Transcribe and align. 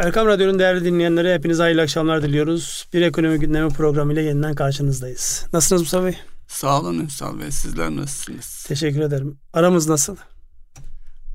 Erkam 0.00 0.26
Radyo'nun 0.26 0.58
değerli 0.58 0.84
dinleyenlere 0.84 1.34
hepinize 1.34 1.62
hayırlı 1.62 1.82
akşamlar 1.82 2.22
diliyoruz. 2.22 2.88
Bir 2.92 3.02
ekonomi 3.02 3.38
gündemi 3.38 3.68
programıyla 3.68 4.22
yeniden 4.22 4.54
karşınızdayız. 4.54 5.46
Nasılsınız 5.52 5.82
Mustafa 5.82 6.06
Bey? 6.06 6.18
Sağ 6.48 6.80
olun 6.80 6.98
Ünsal 6.98 7.40
Bey. 7.40 7.50
Sizler 7.50 7.90
nasılsınız? 7.90 8.64
Teşekkür 8.68 9.00
ederim. 9.00 9.38
Aramız 9.52 9.88
nasıl? 9.88 10.16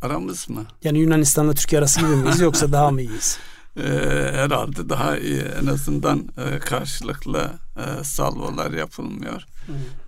Aramız 0.02 0.50
mı? 0.50 0.66
Yani 0.84 1.00
Yunanistan'la 1.00 1.54
Türkiye 1.54 1.80
arası 1.80 2.00
gibi 2.00 2.10
miyiz 2.10 2.40
yoksa 2.40 2.72
daha 2.72 2.92
mı 2.92 3.02
iyiyiz? 3.02 3.38
Ee, 3.78 4.32
herhalde 4.34 4.90
daha 4.90 5.18
iyi. 5.18 5.42
En 5.62 5.66
azından 5.66 6.30
e, 6.38 6.60
karşılıklı 6.60 7.52
e, 7.78 8.04
salvolar 8.04 8.72
yapılmıyor. 8.72 9.46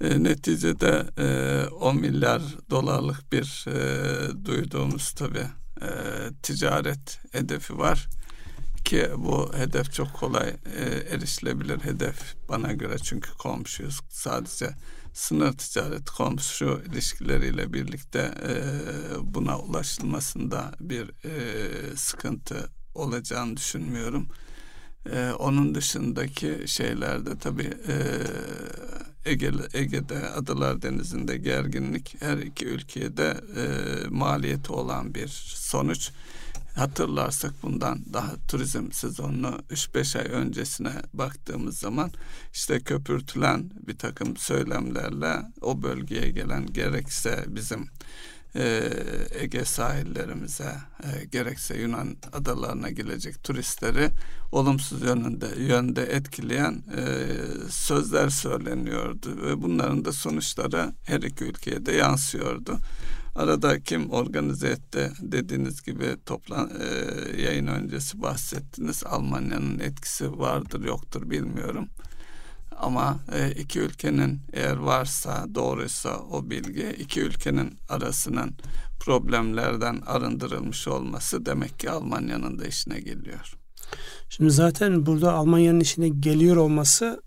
E, 0.01 0.23
neticede 0.23 1.05
e, 1.17 1.67
10 1.67 1.97
milyar 1.97 2.41
dolarlık 2.69 3.31
bir 3.31 3.65
e, 3.67 4.45
duyduğumuz 4.45 5.11
tabii 5.11 5.47
e, 5.81 5.89
ticaret 6.43 7.19
hedefi 7.31 7.77
var 7.77 8.07
ki 8.87 9.09
bu 9.17 9.51
hedef 9.57 9.93
çok 9.93 10.13
kolay 10.13 10.49
e, 10.49 10.83
erişilebilir 11.15 11.79
hedef 11.79 12.35
bana 12.49 12.73
göre 12.73 12.97
çünkü 12.97 13.33
komşuyuz 13.37 13.99
sadece 14.09 14.69
sınır 15.13 15.51
ticaret 15.53 16.09
komşu 16.09 16.81
ilişkileriyle 16.91 17.73
birlikte 17.73 18.19
e, 18.19 18.53
buna 19.21 19.59
ulaşılmasında 19.59 20.71
bir 20.79 21.09
e, 21.25 21.95
sıkıntı 21.95 22.69
olacağını 22.95 23.57
düşünmüyorum. 23.57 24.27
E, 25.11 25.31
onun 25.39 25.75
dışındaki 25.75 26.63
şeylerde 26.65 27.37
tabii 27.37 27.73
e, 27.87 27.95
Ege, 29.25 29.51
Ege'de 29.73 30.29
Adalar 30.29 30.81
Denizi'nde 30.81 31.37
gerginlik 31.37 32.15
her 32.21 32.37
iki 32.37 32.65
ülkeye 32.65 33.17
de 33.17 33.37
e, 33.57 33.63
maliyeti 34.09 34.73
olan 34.73 35.15
bir 35.15 35.27
sonuç. 35.55 36.11
Hatırlarsak 36.77 37.63
bundan 37.63 38.13
daha 38.13 38.31
turizm 38.47 38.91
sezonunu 38.91 39.59
3-5 39.71 40.19
ay 40.19 40.25
öncesine 40.25 40.93
baktığımız 41.13 41.79
zaman 41.79 42.11
işte 42.53 42.79
köpürtülen 42.79 43.71
bir 43.87 43.97
takım 43.97 44.37
söylemlerle 44.37 45.41
o 45.61 45.81
bölgeye 45.81 46.29
gelen 46.31 46.65
gerekse 46.65 47.45
bizim 47.47 47.89
e, 48.55 48.89
Ege 49.31 49.65
sahillerimize 49.65 50.75
e, 51.03 51.25
gerekse 51.25 51.77
Yunan 51.77 52.15
adalarına 52.33 52.89
gelecek 52.89 53.43
turistleri 53.43 54.09
olumsuz 54.51 55.01
yönünde 55.01 55.47
yönde 55.57 56.03
etkileyen 56.03 56.83
e, 56.97 57.01
sözler 57.69 58.29
söyleniyordu 58.29 59.41
ve 59.45 59.61
bunların 59.61 60.05
da 60.05 60.11
sonuçları 60.11 60.93
her 61.03 61.21
iki 61.21 61.43
ülkeye 61.43 61.85
de 61.85 61.91
yansıyordu. 61.91 62.77
Arada 63.37 63.79
kim 63.79 64.09
organize 64.09 64.67
etti 64.67 65.11
dediğiniz 65.21 65.81
gibi 65.83 66.05
toplan 66.25 66.71
e, 66.79 67.41
yayın 67.41 67.67
öncesi 67.67 68.21
bahsettiniz. 68.21 69.03
Almanya'nın 69.05 69.79
etkisi 69.79 70.39
vardır 70.39 70.85
yoktur 70.85 71.29
bilmiyorum. 71.29 71.89
Ama 72.77 73.19
e, 73.33 73.51
iki 73.51 73.79
ülkenin 73.79 74.41
eğer 74.53 74.75
varsa 74.75 75.45
doğruysa 75.55 76.19
o 76.19 76.49
bilgi 76.49 76.95
iki 76.99 77.21
ülkenin 77.21 77.79
arasının 77.89 78.55
problemlerden 78.99 80.01
arındırılmış 80.05 80.87
olması 80.87 81.45
demek 81.45 81.79
ki 81.79 81.89
Almanya'nın 81.89 82.59
da 82.59 82.65
işine 82.65 82.99
geliyor. 82.99 83.53
Şimdi 84.29 84.51
zaten 84.51 85.05
burada 85.05 85.33
Almanya'nın 85.33 85.79
işine 85.79 86.09
geliyor 86.09 86.55
olması 86.55 87.21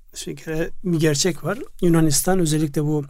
bir 0.85 1.01
gerçek 1.01 1.45
var. 1.45 1.59
Yunanistan 1.83 2.39
özellikle 2.39 2.85
bu 2.85 3.05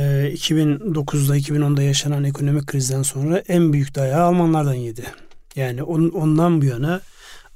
2009'da 0.00 1.36
2010'da 1.36 1.82
yaşanan 1.82 2.24
ekonomik 2.24 2.66
krizden 2.66 3.02
sonra 3.02 3.38
en 3.38 3.72
büyük 3.72 3.94
dayağı 3.94 4.22
Almanlardan 4.22 4.74
yedi. 4.74 5.04
Yani 5.56 5.82
ondan 5.82 6.60
bu 6.60 6.64
yana 6.64 7.00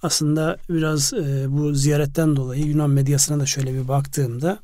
aslında 0.03 0.57
biraz 0.69 1.13
e, 1.13 1.47
bu 1.49 1.75
ziyaretten 1.75 2.37
dolayı 2.37 2.65
Yunan 2.65 2.91
medyasına 2.91 3.41
da 3.41 3.47
şöyle 3.47 3.75
bir 3.75 3.89
baktığımda 3.89 4.59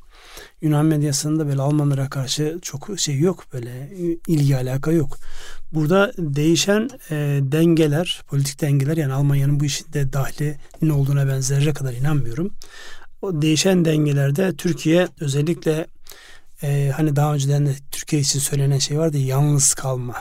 Yunan 0.61 0.85
medyasında 0.85 1.47
böyle 1.47 1.61
Almanlara 1.61 2.09
karşı 2.09 2.59
çok 2.61 2.99
şey 2.99 3.19
yok 3.19 3.43
böyle 3.53 3.91
ilgi 4.27 4.57
alaka 4.57 4.91
yok. 4.91 5.17
Burada 5.73 6.11
değişen 6.17 6.89
e, 7.09 7.39
dengeler, 7.41 8.21
politik 8.27 8.61
dengeler 8.61 8.97
yani 8.97 9.13
Almanya'nın 9.13 9.59
bu 9.59 9.65
işinde 9.65 10.05
ne 10.81 10.93
olduğuna 10.93 11.27
ben 11.27 11.39
zerre 11.39 11.73
kadar 11.73 11.93
inanmıyorum. 11.93 12.53
O 13.21 13.41
değişen 13.41 13.85
dengelerde 13.85 14.55
Türkiye 14.55 15.07
özellikle 15.19 15.87
e, 16.65 16.91
hani 16.91 17.15
daha 17.15 17.33
önceden 17.33 17.65
de 17.65 17.75
Türkiye 17.91 18.21
için 18.21 18.39
söylenen 18.39 18.77
şey 18.77 18.99
vardı 18.99 19.17
yalnız 19.17 19.73
kalma. 19.73 20.15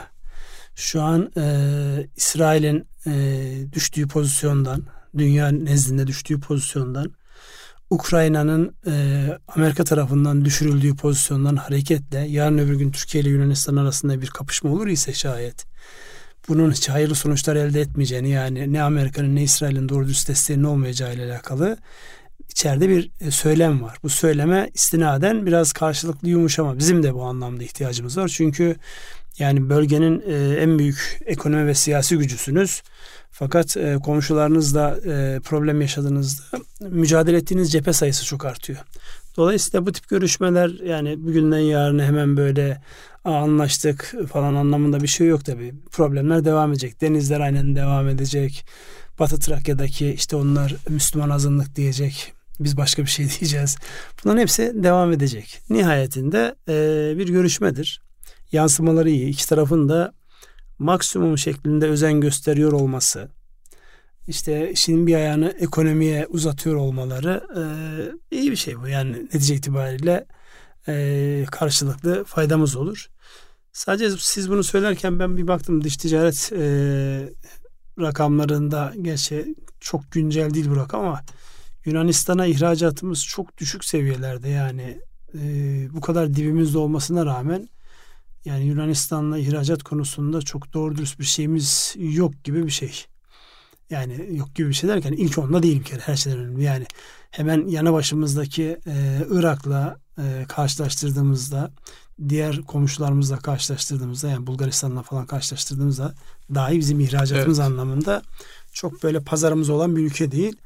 Şu 0.75 1.03
an 1.03 1.33
e, 1.37 1.45
İsrail'in 2.17 2.87
e, 3.07 3.73
düştüğü 3.73 4.09
pozisyondan, 4.09 4.83
dünya 5.19 5.49
nezdinde 5.49 6.07
düştüğü 6.07 6.41
pozisyondan, 6.41 7.13
Ukrayna'nın 7.91 8.77
e, 8.87 9.27
Amerika 9.49 9.85
tarafından 9.85 10.45
düşürüldüğü 10.45 10.97
pozisyondan 10.97 11.57
hareketle 11.57 12.19
yarın 12.19 12.59
öbür 12.59 12.75
gün 12.75 12.91
Türkiye 12.91 13.23
ile 13.23 13.31
Yunanistan 13.31 13.77
arasında 13.77 14.21
bir 14.21 14.27
kapışma 14.27 14.71
olur 14.71 14.87
ise 14.87 15.13
şayet 15.13 15.67
bunun 16.49 16.73
hiç 16.73 16.89
hayırlı 16.89 17.15
sonuçlar 17.15 17.57
elde 17.57 17.81
etmeyeceğini 17.81 18.31
yani 18.31 18.73
ne 18.73 18.83
Amerika'nın 18.83 19.37
ne 19.37 19.43
İsrail'in 19.43 19.89
doğru 19.89 20.09
düz 20.09 20.29
desteğinin 20.29 20.65
olmayacağı 20.65 21.15
ile 21.15 21.25
alakalı 21.25 21.77
içeride 22.51 22.89
bir 22.89 23.11
e, 23.21 23.31
söylem 23.31 23.83
var. 23.83 23.99
Bu 24.03 24.09
söyleme 24.09 24.71
istinaden 24.75 25.47
biraz 25.47 25.73
karşılıklı 25.73 26.29
yumuşama. 26.29 26.79
Bizim 26.79 27.03
de 27.03 27.15
bu 27.15 27.23
anlamda 27.23 27.63
ihtiyacımız 27.63 28.19
var. 28.19 28.29
Çünkü 28.29 28.77
yani 29.39 29.69
bölgenin 29.71 30.23
e, 30.27 30.57
en 30.61 30.79
büyük 30.79 31.21
ekonomi 31.27 31.67
ve 31.67 31.75
siyasi 31.75 32.19
gücüsünüz. 32.19 32.83
Fakat 33.31 33.77
e, 33.77 33.99
komşularınızla 34.05 34.99
problem 35.45 35.81
yaşadığınızda 35.81 36.43
mücadele 36.81 37.37
ettiğiniz 37.37 37.73
cephe 37.73 37.93
sayısı 37.93 38.25
çok 38.25 38.45
artıyor. 38.45 38.79
Dolayısıyla 39.37 39.87
bu 39.87 39.93
tip 39.93 40.09
görüşmeler 40.09 40.71
yani 40.87 41.25
bugünden 41.25 41.59
yarına 41.59 42.05
hemen 42.05 42.37
böyle 42.37 42.81
anlaştık 43.25 44.15
falan 44.33 44.55
anlamında 44.55 45.01
bir 45.01 45.09
şey 45.09 45.27
yok 45.27 45.45
tabii. 45.45 45.75
Problemler 45.91 46.45
devam 46.45 46.71
edecek. 46.71 47.01
Denizler 47.01 47.41
aynen 47.41 47.77
devam 47.77 48.09
edecek. 48.09 48.67
Batı 49.19 49.41
Trakya'daki 49.41 50.13
işte 50.13 50.37
onlar 50.37 50.75
Müslüman 50.89 51.31
azınlık 51.31 51.77
diyecek. 51.77 52.34
Biz 52.61 52.77
başka 52.77 53.03
bir 53.03 53.11
şey 53.11 53.27
diyeceğiz. 53.41 53.77
Bunların 54.25 54.41
hepsi 54.41 54.73
devam 54.75 55.13
edecek. 55.13 55.61
Nihayetinde 55.71 56.55
e, 56.69 57.19
bir 57.19 57.29
görüşmedir. 57.29 58.01
Yansımaları 58.53 59.11
iyi. 59.11 59.29
İki 59.29 59.49
tarafın 59.49 59.89
da 59.89 60.13
maksimum 60.79 61.39
şeklinde 61.39 61.89
özen 61.89 62.21
gösteriyor 62.21 62.73
olması, 62.73 63.29
işte 64.29 64.73
şimdi 64.77 65.07
bir 65.07 65.15
ayağını 65.15 65.55
ekonomiye 65.61 66.27
uzatıyor 66.27 66.77
olmaları 66.77 67.47
e, 67.57 68.37
iyi 68.37 68.51
bir 68.51 68.57
şey 68.57 68.81
bu. 68.81 68.89
Yani 68.89 69.25
netice 69.25 69.55
itibariyle 69.55 70.27
e, 70.89 71.47
karşılıklı 71.51 72.25
faydamız 72.25 72.77
olur. 72.77 73.11
Sadece 73.73 74.11
siz 74.19 74.51
bunu 74.51 74.65
söylerken 74.65 75.19
ben 75.19 75.37
bir 75.37 75.49
baktım 75.49 75.85
dış 75.85 75.97
ticaret 75.97 76.53
e, 76.53 76.65
rakamlarında 78.01 78.93
gerçi 79.03 79.55
çok 79.81 80.13
güncel 80.13 80.55
değil 80.55 80.71
bu 80.71 80.77
rakam 80.77 81.01
ama 81.01 81.23
Yunanistan'a 81.85 82.47
ihracatımız 82.47 83.25
çok 83.25 83.59
düşük 83.59 83.85
seviyelerde 83.85 84.49
yani 84.49 84.99
e, 85.35 85.41
bu 85.93 86.01
kadar 86.01 86.35
dibimizde 86.35 86.79
olmasına 86.79 87.27
rağmen 87.27 87.69
yani 88.45 88.65
Yunanistan'la 88.65 89.39
ihracat 89.39 89.83
konusunda 89.83 90.43
çok 90.43 90.73
doğru 90.73 90.97
dürüst 90.97 91.19
bir 91.19 91.25
şeyimiz 91.25 91.95
yok 91.99 92.45
gibi 92.45 92.67
bir 92.67 92.71
şey. 92.71 93.05
Yani 93.91 94.37
yok 94.37 94.55
gibi 94.55 94.69
bir 94.69 94.75
şey 94.75 94.91
derken 94.91 95.13
ilk 95.13 95.39
onda 95.39 95.63
değil 95.63 95.81
bir 95.81 95.85
kere 95.85 96.01
her 96.01 96.17
şeyden 96.17 96.39
önemli. 96.39 96.63
Yani 96.63 96.87
hemen 97.31 97.67
yana 97.67 97.93
başımızdaki 97.93 98.79
e, 98.87 99.27
Irak'la 99.31 99.97
e, 100.19 100.45
karşılaştırdığımızda 100.49 101.71
diğer 102.29 102.63
komşularımızla 102.63 103.39
karşılaştırdığımızda 103.39 104.29
yani 104.29 104.47
Bulgaristan'la 104.47 105.03
falan 105.03 105.27
karşılaştırdığımızda 105.27 106.15
dahi 106.55 106.79
bizim 106.79 107.01
ihracatımız 107.01 107.59
evet. 107.59 107.71
anlamında 107.71 108.23
çok 108.73 109.03
böyle 109.03 109.21
pazarımız 109.21 109.71
olan 109.71 109.97
bir 109.97 110.03
ülke 110.03 110.31
değil. 110.31 110.57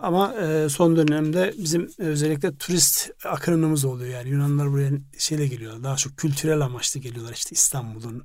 Ama 0.00 0.34
e, 0.34 0.68
son 0.68 0.96
dönemde 0.96 1.54
bizim 1.58 1.90
özellikle 1.98 2.56
turist 2.56 3.10
akınımız 3.24 3.84
oluyor. 3.84 4.10
Yani 4.10 4.28
Yunanlılar 4.28 4.72
buraya 4.72 4.90
şeyle 5.18 5.46
geliyorlar. 5.46 5.82
Daha 5.82 5.96
çok 5.96 6.16
kültürel 6.16 6.60
amaçlı 6.60 7.00
geliyorlar. 7.00 7.32
işte 7.32 7.50
İstanbul'un 7.52 8.24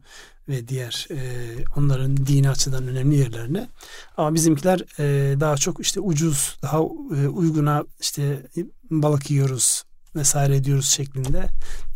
ve 0.50 0.68
diğer 0.68 1.08
e, 1.12 1.18
onların 1.76 2.18
dini 2.18 2.50
açıdan 2.50 2.88
önemli 2.88 3.16
yerlerine. 3.16 3.68
Ama 4.18 4.34
bizimkiler 4.34 4.80
e, 5.00 5.40
daha 5.40 5.58
çok 5.58 5.80
işte 5.80 6.00
ucuz, 6.00 6.58
daha 6.62 6.78
e, 6.78 7.28
uyguna 7.28 7.84
işte 8.00 8.48
balık 8.90 9.32
yiyoruz, 9.32 9.84
vesaire 10.16 10.56
ediyoruz 10.56 10.90
şeklinde 10.90 11.48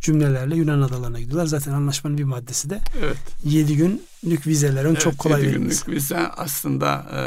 cümlelerle 0.01 0.55
Yunan 0.55 0.81
adalarına 0.81 1.19
gidiyorlar. 1.19 1.45
Zaten 1.45 1.71
anlaşmanın 1.71 2.17
bir 2.17 2.23
maddesi 2.23 2.69
de 2.69 2.79
evet. 2.99 3.17
7 3.43 3.75
günlük 4.23 4.47
vizelerin 4.47 4.89
evet, 4.89 5.01
çok 5.01 5.17
kolay 5.17 5.43
7 5.45 5.53
günlük 5.53 5.89
vize 5.89 6.27
aslında 6.27 7.05
e, 7.15 7.21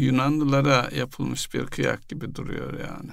Yunanlılara 0.00 0.88
yapılmış 0.96 1.54
bir 1.54 1.66
kıyak 1.66 2.08
gibi 2.08 2.34
duruyor 2.34 2.72
yani. 2.72 3.10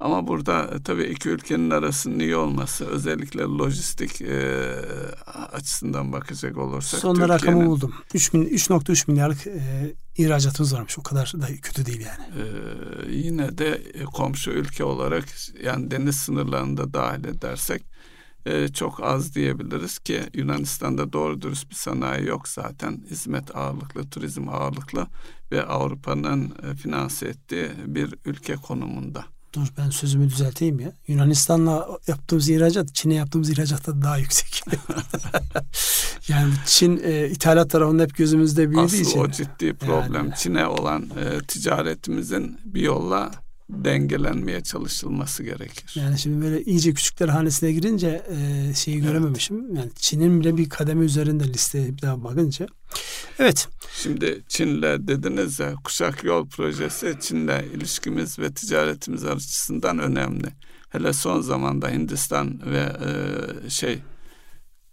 Ama 0.00 0.26
burada 0.26 0.70
e, 0.74 0.82
tabii 0.82 1.04
iki 1.04 1.28
ülkenin 1.28 1.70
arasının 1.70 2.18
iyi 2.18 2.36
olması 2.36 2.86
özellikle 2.86 3.42
lojistik 3.42 4.20
e, 4.22 4.74
açısından 5.52 6.12
bakacak 6.12 6.58
olursak. 6.58 7.00
Sonunda 7.00 7.28
rakamı 7.28 7.66
buldum. 7.66 7.94
3.3 8.14 9.10
milyarlık 9.10 9.46
e, 9.46 9.94
ihracatımız 10.18 10.74
varmış. 10.74 10.98
O 10.98 11.02
kadar 11.02 11.32
da 11.36 11.46
kötü 11.62 11.86
değil 11.86 12.00
yani. 12.00 12.24
Ee, 12.36 13.12
yine 13.12 13.58
de 13.58 13.82
komşu 14.14 14.50
ülke 14.50 14.84
olarak 14.84 15.24
yani 15.62 15.90
deniz 15.90 16.16
sınırlarında 16.16 16.92
dahil 16.94 17.24
edersek 17.24 17.82
e, 18.46 18.68
çok 18.68 19.02
az 19.02 19.34
diyebiliriz 19.34 19.98
ki 19.98 20.22
Yunanistan'da 20.34 21.12
doğru 21.12 21.42
dürüst 21.42 21.70
bir 21.70 21.74
sanayi 21.74 22.26
yok 22.26 22.48
zaten. 22.48 23.02
Hizmet 23.10 23.56
ağırlıklı, 23.56 24.10
turizm 24.10 24.48
ağırlıklı 24.48 25.06
ve 25.52 25.64
Avrupa'nın 25.64 26.54
e, 26.62 26.74
finanse 26.74 27.26
ettiği 27.28 27.70
bir 27.86 28.14
ülke 28.24 28.54
konumunda. 28.54 29.24
Dur 29.52 29.66
ben 29.78 29.90
sözümü 29.90 30.28
düzelteyim 30.28 30.80
ya. 30.80 30.92
Yunanistan'la 31.06 31.88
yaptığımız 32.06 32.48
ihracat 32.48 32.94
Çin'e 32.94 33.14
yaptığımız 33.14 33.50
ihracatta 33.50 34.02
daha 34.02 34.18
yüksek. 34.18 34.62
yani 36.28 36.52
Çin 36.66 37.00
e, 37.04 37.28
ithalat 37.28 37.70
tarafında 37.70 38.02
hep 38.02 38.16
gözümüzde 38.16 38.70
büyüdüğü 38.70 38.84
Asıl 38.84 38.96
için. 38.96 39.20
o 39.20 39.30
ciddi 39.30 39.74
problem. 39.74 40.24
Yani. 40.24 40.34
Çin'e 40.36 40.66
olan 40.66 41.02
e, 41.02 41.46
ticaretimizin 41.46 42.60
bir 42.64 42.80
yolla 42.80 43.30
dengelenmeye 43.68 44.62
çalışılması 44.62 45.42
gerekir. 45.42 45.92
Yani 45.94 46.18
şimdi 46.18 46.44
böyle 46.44 46.62
iyice 46.62 46.94
küçükler 46.94 47.28
hanesine 47.28 47.72
girince 47.72 48.22
e, 48.30 48.74
şeyi 48.74 48.96
evet. 48.96 49.06
görememişim. 49.06 49.76
Yani 49.76 49.90
Çin'in 49.94 50.40
bile 50.40 50.56
bir 50.56 50.68
kademe 50.68 51.04
üzerinde 51.04 51.44
listeye 51.44 51.96
bir 51.96 52.02
daha 52.02 52.24
bakınca. 52.24 52.66
Evet. 53.38 53.68
Şimdi 54.02 54.42
Çin'le 54.48 54.82
dediniz 54.82 55.58
ya 55.58 55.74
kuşak 55.84 56.24
yol 56.24 56.48
projesi 56.48 57.16
Çin'le 57.20 57.62
ilişkimiz 57.74 58.38
ve 58.38 58.52
ticaretimiz 58.54 59.24
açısından 59.24 59.98
önemli. 59.98 60.46
Hele 60.88 61.12
son 61.12 61.40
zamanda 61.40 61.90
Hindistan 61.90 62.60
ve 62.66 62.92
e, 63.06 63.70
şey 63.70 63.98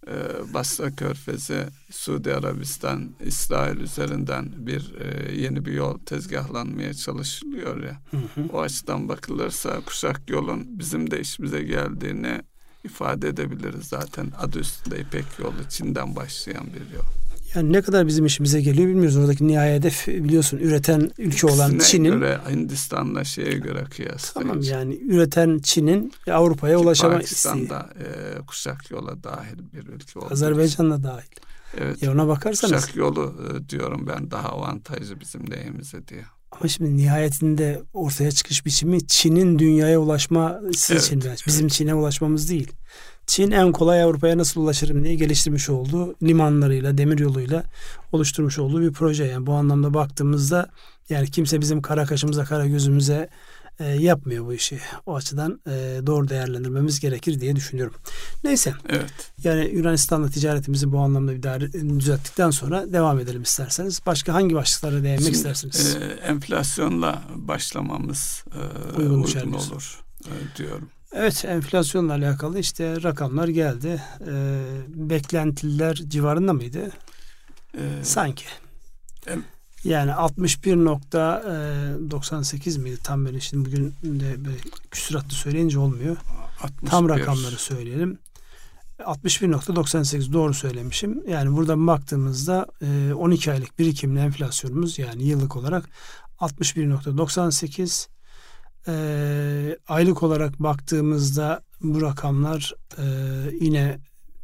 e, 0.08 0.54
Basra 0.54 0.92
Körfezi, 0.92 1.66
Suudi 1.92 2.34
Arabistan, 2.34 3.10
İsrail 3.26 3.78
üzerinden 3.78 4.52
bir 4.58 4.94
e, 5.00 5.36
yeni 5.36 5.66
bir 5.66 5.72
yol 5.72 6.00
tezgahlanmaya 6.00 6.94
çalışılıyor 6.94 7.84
ya. 7.84 8.02
Hı 8.12 8.18
hı. 8.18 8.48
O 8.54 8.62
açıdan 8.62 9.10
bakılırsa 9.10 9.82
kuşak 9.86 10.30
yolun 10.30 10.80
bizim 10.80 11.12
de 11.12 11.20
işimize 11.20 11.64
geldiğini 11.64 12.42
ifade 12.84 13.28
edebiliriz 13.28 13.86
zaten. 13.86 14.32
Adı 14.40 14.60
üstünde 14.60 15.00
İpek 15.00 15.26
yolu 15.40 15.70
Çin'den 15.70 16.16
başlayan 16.16 16.66
bir 16.68 16.96
yol. 16.96 17.23
Yani 17.56 17.74
ne 17.74 17.82
kadar 17.82 18.08
bizim 18.08 18.26
işimize 18.26 18.62
geliyor 18.62 18.88
bilmiyoruz. 18.88 19.18
Oradaki 19.18 19.48
nihai 19.48 19.74
hedef 19.74 20.08
biliyorsun 20.08 20.58
üreten 20.58 21.12
ülke 21.18 21.48
olan 21.48 21.78
Çin'in. 21.78 22.12
göre 22.12 22.40
Hindistan'la 22.50 23.24
şeye 23.24 23.54
göre 23.54 23.84
kıyaslayınca. 23.84 24.34
Tamam 24.34 24.62
yani 24.62 24.96
üreten 24.96 25.60
Çin'in 25.64 26.14
Avrupa'ya 26.32 26.80
ulaşama 26.80 27.22
isteği. 27.22 27.52
Pakistan'da 27.52 27.90
e, 28.00 28.42
kuşak 28.46 28.92
yola 28.92 29.24
dahil 29.24 29.58
bir 29.74 29.88
ülke 29.88 30.20
oldu. 30.20 30.28
Azerbaycan'da 30.32 31.04
dahil. 31.04 31.30
Evet. 31.78 32.04
Ya 32.04 32.12
ona 32.12 32.28
bakarsanız. 32.28 32.76
Kuşak 32.76 32.96
yolu 32.96 33.36
e, 33.50 33.70
diyorum 33.70 34.08
ben 34.08 34.32
daha 34.32 34.50
avantajlı 34.50 35.20
bizim 35.20 35.52
lehimize 35.52 36.08
diye. 36.08 36.24
Ama 36.62 36.68
şimdi 36.68 36.98
nihayetinde 36.98 37.82
ortaya 37.94 38.32
çıkış 38.32 38.66
biçimi 38.66 39.08
Çin'in 39.08 39.60
dünyaya 39.60 40.00
ulaşması 40.00 40.94
evet, 40.94 41.04
için. 41.04 41.24
Bizim 41.48 41.66
evet. 41.66 41.74
Çin'e 41.74 41.94
ulaşmamız 41.94 42.50
değil. 42.50 42.72
Çin 43.28 43.52
en 43.52 43.72
kolay 43.72 44.04
Avrupa'ya 44.04 44.38
nasıl 44.38 44.62
ulaşırım 44.62 45.04
diye 45.04 45.16
geliştirmiş 45.16 45.70
olduğu 45.70 46.16
limanlarıyla, 46.24 46.98
demir 46.98 47.20
yoluyla 47.20 47.64
oluşturmuş 48.12 48.60
olduğu 48.60 48.82
bir 48.82 48.92
proje. 48.92 49.26
Yani 49.26 49.46
bu 49.46 49.54
anlamda 49.54 49.94
baktığımızda 49.94 50.70
yani 51.10 51.32
kimse 51.32 51.62
bizim 51.62 51.82
kara 51.82 52.06
kaşımıza, 52.06 52.44
kara 52.44 52.68
gözümüze 52.68 53.30
e, 53.80 53.86
yapmıyor 53.86 54.46
bu 54.46 54.54
işi. 54.54 54.80
O 55.06 55.16
açıdan 55.16 55.62
e, 55.68 55.72
doğru 56.08 56.30
değerlendirmemiz 56.30 57.00
gerekir 57.00 57.40
diye 57.40 57.56
düşünüyorum. 57.56 57.96
Neyse. 58.44 58.74
Evet. 58.90 59.32
Yani 59.44 59.70
Yunanistan'la 59.74 60.30
ticaretimizi 60.30 60.92
bu 60.92 61.00
anlamda 61.00 61.32
bir 61.32 61.44
daha 61.44 61.60
düzelttikten 61.60 62.50
sonra 62.50 62.94
devam 62.94 63.20
edelim 63.20 63.42
isterseniz. 63.42 64.02
Başka 64.06 64.34
hangi 64.34 64.56
başlıklara 64.56 65.04
değinmek 65.04 65.20
Şimdi, 65.20 65.32
istersiniz? 65.32 65.98
E, 66.02 66.06
enflasyonla 66.06 67.22
başlamamız 67.36 68.46
e, 68.56 68.98
uygun, 68.98 69.24
uygun 69.24 69.54
olur 69.54 70.04
e, 70.26 70.58
diyorum. 70.58 70.90
Evet 71.16 71.46
enflasyonla 71.46 72.14
alakalı 72.14 72.60
işte 72.60 73.04
rakamlar 73.04 73.48
geldi. 73.48 74.02
Ee, 74.28 74.64
beklentiler 74.88 75.96
civarında 75.96 76.54
mıydı? 76.54 76.92
Ee, 77.78 78.04
Sanki. 78.04 78.46
Yani 79.84 80.12
61.98 80.12 82.80
miydi 82.80 82.98
tam 83.04 83.26
böyle 83.26 83.40
şimdi 83.40 83.66
bugün 83.66 83.94
de 84.04 84.46
böyle 84.46 84.58
küsuratlı 84.92 85.32
söyleyince 85.32 85.80
olmuyor. 85.80 86.18
61. 86.64 86.88
Tam 86.88 87.10
rakamları 87.10 87.56
söyleyelim. 87.56 88.20
61.98 89.00 90.34
doğru 90.34 90.54
söylemişim. 90.54 91.24
Yani 91.28 91.56
burada 91.56 91.88
baktığımızda 91.88 92.68
12 93.16 93.52
aylık 93.52 93.80
birikimli 93.80 94.20
enflasyonumuz 94.20 95.00
yani 95.00 95.24
yıllık 95.24 95.56
olarak 95.56 95.90
61.98 96.40 98.08
e, 98.88 99.78
aylık 99.88 100.24
olarak 100.24 100.60
baktığımızda 100.60 101.64
bu 101.82 102.02
rakamlar 102.02 102.74
e, 102.98 103.04
yine 103.62 104.00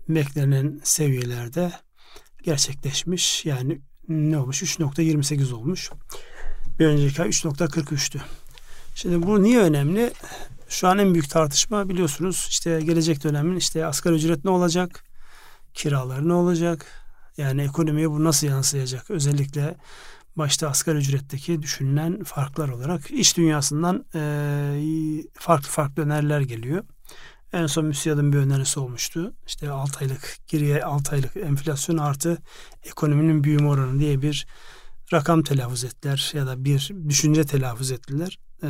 beklenen 0.10 0.80
seviyelerde 0.84 1.72
gerçekleşmiş. 2.44 3.46
Yani 3.46 3.82
ne 4.10 4.38
olmuş? 4.38 4.64
3.28 4.64 5.54
olmuş. 5.54 5.92
Bir 6.80 6.86
önceki 6.86 7.22
ay 7.22 7.30
3.43'tü. 7.30 8.20
Şimdi 8.96 9.28
bu 9.28 9.44
niye 9.44 9.60
önemli? 9.60 10.14
Şu 10.70 10.88
an 10.88 10.98
en 10.98 11.14
büyük 11.14 11.30
tartışma 11.30 11.90
biliyorsunuz 11.90 12.48
işte 12.50 12.82
gelecek 12.82 13.24
dönemin 13.24 13.56
işte 13.56 13.86
asgari 13.86 14.16
ücret 14.16 14.46
ne 14.46 14.52
olacak? 14.52 15.04
Kiralar 15.74 16.28
ne 16.28 16.34
olacak? 16.34 16.86
Yani 17.38 17.62
ekonomiye 17.62 18.12
bu 18.12 18.24
nasıl 18.24 18.48
yansıyacak? 18.48 19.10
Özellikle 19.12 19.76
başta 20.36 20.70
asgari 20.70 20.98
ücretteki 20.98 21.62
düşünülen 21.62 22.24
farklar 22.24 22.70
olarak 22.70 23.12
iş 23.12 23.38
dünyasından 23.38 24.06
e, 24.16 24.22
farklı 25.34 25.70
farklı 25.70 26.04
öneriler 26.04 26.42
geliyor. 26.42 26.84
En 27.54 27.66
son 27.66 27.86
MÜSİAD'ın 27.86 28.34
bir 28.34 28.38
önerisi 28.38 28.80
olmuştu. 28.80 29.34
İşte 29.48 29.70
6 29.70 30.00
aylık 30.00 30.38
geriye 30.48 30.84
6 30.84 31.12
aylık 31.12 31.38
enflasyon 31.38 31.98
artı 31.98 32.38
ekonominin 32.84 33.44
büyüme 33.44 33.68
oranı 33.68 34.00
diye 34.00 34.22
bir 34.22 34.48
rakam 35.14 35.44
telaffuz 35.44 35.84
ettiler 35.84 36.32
ya 36.34 36.48
da 36.48 36.66
bir 36.66 36.92
düşünce 37.10 37.44
telaffuz 37.44 37.92
ettiler. 37.92 38.40
Ee, 38.64 38.70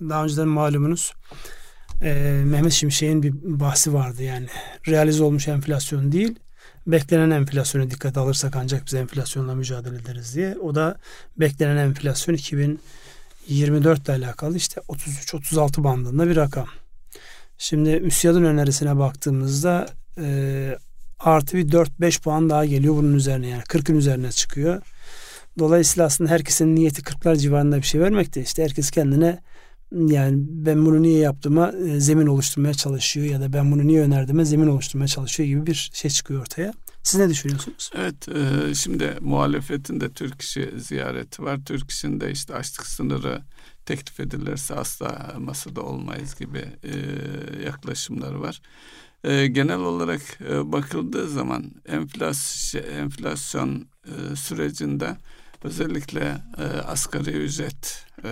daha 0.00 0.24
önceden 0.24 0.48
malumunuz 0.48 1.12
e, 2.02 2.42
Mehmet 2.44 2.72
Şimşek'in 2.72 3.22
bir 3.22 3.32
bahsi 3.42 3.94
vardı 3.94 4.22
yani 4.22 4.46
realize 4.88 5.22
olmuş 5.24 5.48
enflasyon 5.48 6.12
değil 6.12 6.38
beklenen 6.86 7.30
enflasyona 7.30 7.90
dikkat 7.90 8.16
alırsak 8.16 8.56
ancak 8.56 8.86
biz 8.86 8.94
enflasyonla 8.94 9.54
mücadele 9.54 9.96
ederiz 9.96 10.34
diye. 10.34 10.56
O 10.58 10.74
da 10.74 10.98
beklenen 11.36 11.76
enflasyon 11.76 12.34
2024 13.44 14.04
ile 14.04 14.12
alakalı 14.12 14.56
işte 14.56 14.80
33-36 14.80 15.84
bandında 15.84 16.28
bir 16.28 16.36
rakam. 16.36 16.66
Şimdi 17.58 18.00
MÜSİAD'ın 18.00 18.44
önerisine 18.44 18.98
baktığımızda 18.98 19.86
e, 20.20 20.78
artı 21.18 21.56
bir 21.56 21.68
4-5 21.68 22.22
puan 22.22 22.50
daha 22.50 22.64
geliyor 22.64 22.94
bunun 22.94 23.14
üzerine 23.14 23.48
yani 23.48 23.62
40'ın 23.62 23.96
üzerine 23.96 24.32
çıkıyor. 24.32 24.82
Dolayısıyla 25.58 26.06
aslında 26.06 26.30
herkesin 26.30 26.76
niyeti 26.76 27.02
40'lar 27.02 27.36
civarında 27.36 27.76
bir 27.76 27.82
şey 27.82 28.00
vermekte. 28.00 28.42
İşte 28.42 28.64
herkes 28.64 28.90
kendine 28.90 29.38
yani 29.92 30.36
ben 30.38 30.86
bunu 30.86 31.02
niye 31.02 31.18
yaptığıma 31.18 31.72
e, 31.72 32.00
zemin 32.00 32.26
oluşturmaya 32.26 32.74
çalışıyor 32.74 33.26
ya 33.26 33.40
da 33.40 33.52
ben 33.52 33.72
bunu 33.72 33.86
niye 33.86 34.00
önerdiğime 34.00 34.44
zemin 34.44 34.66
oluşturmaya 34.66 35.08
çalışıyor 35.08 35.48
gibi 35.48 35.66
bir 35.66 35.90
şey 35.94 36.10
çıkıyor 36.10 36.40
ortaya. 36.40 36.72
Siz 37.04 37.20
ne 37.20 37.28
düşünüyorsunuz? 37.28 37.90
Evet, 37.94 38.28
e, 38.28 38.74
şimdi 38.74 39.18
muhalefetin 39.20 40.00
de 40.00 40.12
Türk 40.12 40.42
işi 40.42 40.72
ziyareti 40.76 41.42
var. 41.42 41.60
Türk 41.66 41.90
işinde 41.90 42.30
işte 42.30 42.54
açlık 42.54 42.86
sınırı 42.86 43.42
teklif 43.86 44.20
edilirse 44.20 44.74
asla 44.74 45.34
masada 45.38 45.82
olmayız 45.82 46.38
gibi 46.38 46.64
e, 46.82 46.92
yaklaşımları 47.64 48.40
var. 48.40 48.60
E, 49.24 49.46
genel 49.46 49.78
olarak 49.80 50.20
e, 50.50 50.72
bakıldığı 50.72 51.28
zaman 51.28 51.64
enflasyon, 51.86 52.82
enflasyon 52.82 53.86
e, 54.04 54.36
sürecinde 54.36 55.16
özellikle 55.64 56.36
e, 56.58 56.62
asgari 56.62 57.30
ücret 57.30 58.06
e, 58.24 58.30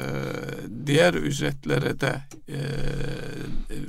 diğer 0.87 1.15
ücretlere 1.15 2.01
de 2.01 2.23
e, 2.49 2.59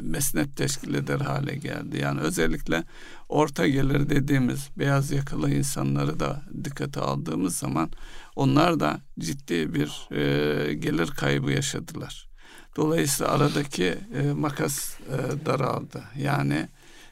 mesnet 0.02 0.58
teşkil 0.58 0.94
eder 0.94 1.20
hale 1.20 1.56
geldi. 1.56 1.98
Yani 2.02 2.22
özellikle 2.22 2.84
orta 3.30 3.68
gelir 3.68 4.10
dediğimiz 4.10 4.70
beyaz 4.78 5.12
yakalı 5.12 5.52
insanları 5.54 6.20
da 6.20 6.42
dikkate 6.64 7.00
aldığımız 7.00 7.58
zaman 7.58 7.92
onlar 8.36 8.80
da 8.80 9.02
ciddi 9.20 9.74
bir 9.74 10.08
e, 10.12 10.74
gelir 10.74 11.08
kaybı 11.08 11.52
yaşadılar. 11.52 12.30
Dolayısıyla 12.76 13.32
aradaki 13.32 13.98
e, 14.14 14.34
makas 14.34 15.00
e, 15.00 15.46
daraldı. 15.46 16.04
Yani 16.18 16.68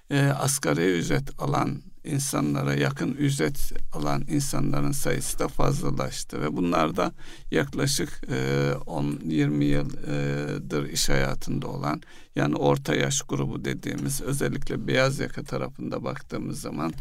e, 0.10 0.26
asgari 0.26 0.98
ücret 1.00 1.42
alan 1.42 1.82
insanlara 2.03 2.74
yakın 2.74 3.13
ücret 3.13 3.74
alan 3.93 4.24
insanların 4.27 4.91
sayısı 4.91 5.39
da 5.39 5.48
fazlalaştı 5.48 6.41
ve 6.41 6.55
bunlar 6.58 6.96
da 6.96 7.12
yaklaşık 7.51 8.10
10-20 8.29 9.63
yıldır 9.63 10.89
iş 10.89 11.10
hayatında 11.10 11.67
olan 11.67 12.01
yani 12.36 12.55
orta 12.55 12.96
yaş 12.96 13.22
grubu 13.22 13.65
dediğimiz 13.65 14.22
özellikle 14.22 14.88
beyaz 14.88 15.20
yaka 15.20 15.43
tarafında 15.43 16.03
baktığımız 16.03 16.62
zaman 16.62 16.93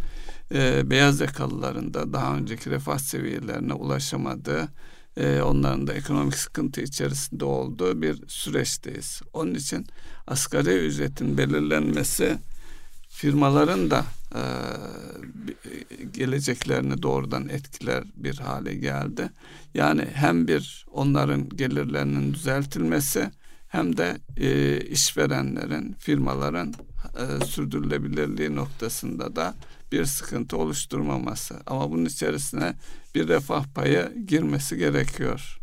beyaz 0.84 1.20
yakalıların 1.20 1.94
da 1.94 2.12
daha 2.12 2.36
önceki 2.36 2.70
refah 2.70 2.98
seviyelerine 2.98 3.72
ulaşamadığı 3.72 4.68
onların 5.20 5.86
da 5.86 5.94
ekonomik 5.94 6.34
sıkıntı 6.34 6.80
içerisinde 6.80 7.44
olduğu 7.44 8.02
bir 8.02 8.28
süreçteyiz. 8.28 9.22
Onun 9.32 9.54
için 9.54 9.86
asgari 10.26 10.86
ücretin 10.86 11.38
belirlenmesi 11.38 12.38
firmaların 13.20 13.90
da 13.90 14.04
e, 14.34 14.42
geleceklerini 16.12 17.02
doğrudan 17.02 17.48
etkiler 17.48 18.04
bir 18.16 18.38
hale 18.38 18.74
geldi. 18.74 19.30
Yani 19.74 20.08
hem 20.14 20.48
bir 20.48 20.86
onların 20.92 21.48
gelirlerinin 21.48 22.34
düzeltilmesi 22.34 23.30
hem 23.68 23.96
de 23.96 24.20
e, 24.36 24.80
işverenlerin, 24.80 25.92
firmaların 25.98 26.74
e, 27.18 27.46
sürdürülebilirliği 27.46 28.56
noktasında 28.56 29.36
da 29.36 29.54
bir 29.92 30.04
sıkıntı 30.04 30.56
oluşturmaması. 30.56 31.54
Ama 31.66 31.90
bunun 31.90 32.04
içerisine 32.04 32.74
bir 33.14 33.28
refah 33.28 33.64
payı 33.74 34.12
girmesi 34.26 34.76
gerekiyor. 34.76 35.58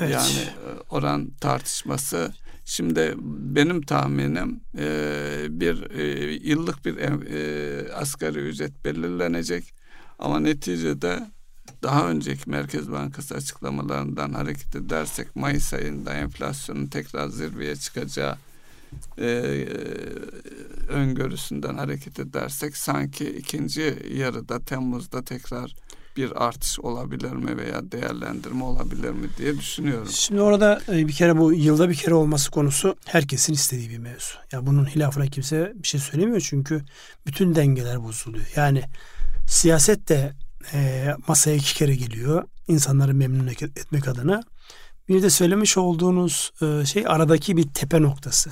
Evet. 0.00 0.10
Yani 0.10 0.40
e, 0.40 0.68
oran 0.90 1.30
tartışması 1.40 2.32
Şimdi 2.70 3.14
benim 3.56 3.82
tahminim 3.82 4.60
e, 4.78 5.46
bir 5.50 5.90
e, 5.90 6.32
yıllık 6.32 6.84
bir 6.84 6.96
e, 6.96 7.92
asgari 7.92 8.38
ücret 8.38 8.84
belirlenecek. 8.84 9.74
Ama 10.18 10.40
neticede 10.40 11.30
daha 11.82 12.10
önceki 12.10 12.50
Merkez 12.50 12.90
Bankası 12.90 13.34
açıklamalarından 13.34 14.32
hareket 14.32 14.76
edersek 14.76 15.36
Mayıs 15.36 15.74
ayında 15.74 16.14
enflasyonun 16.14 16.86
tekrar 16.86 17.28
zirveye 17.28 17.76
çıkacağı 17.76 18.36
e, 19.18 19.28
öngörüsünden 20.88 21.74
hareket 21.74 22.20
edersek 22.20 22.76
sanki 22.76 23.30
ikinci 23.30 23.98
yarıda 24.14 24.60
Temmuz'da 24.60 25.24
tekrar 25.24 25.74
bir 26.18 26.46
artış 26.46 26.80
olabilir 26.80 27.32
mi 27.32 27.56
veya 27.56 27.92
değerlendirme 27.92 28.64
olabilir 28.64 29.10
mi 29.10 29.28
diye 29.38 29.58
düşünüyorum. 29.58 30.08
Şimdi 30.10 30.40
orada 30.40 30.80
e, 30.88 31.08
bir 31.08 31.12
kere 31.12 31.38
bu 31.38 31.52
yılda 31.52 31.88
bir 31.88 31.94
kere 31.94 32.14
olması 32.14 32.50
konusu 32.50 32.96
herkesin 33.04 33.52
istediği 33.52 33.90
bir 33.90 33.98
mevzu. 33.98 34.34
Ya 34.52 34.66
bunun 34.66 34.86
hilafına 34.86 35.26
kimse 35.26 35.72
bir 35.74 35.88
şey 35.88 36.00
söylemiyor 36.00 36.40
çünkü 36.40 36.84
bütün 37.26 37.54
dengeler 37.54 38.02
bozuluyor. 38.02 38.46
Yani 38.56 38.82
siyaset 39.46 40.08
de 40.08 40.32
e, 40.72 41.08
masaya 41.28 41.56
iki 41.56 41.74
kere 41.74 41.94
geliyor 41.94 42.44
insanları 42.68 43.14
memnun 43.14 43.46
etmek 43.46 44.08
adına. 44.08 44.42
Bir 45.08 45.22
de 45.22 45.30
söylemiş 45.30 45.78
olduğunuz 45.78 46.52
e, 46.62 46.86
şey 46.86 47.04
aradaki 47.06 47.56
bir 47.56 47.68
tepe 47.68 48.02
noktası. 48.02 48.50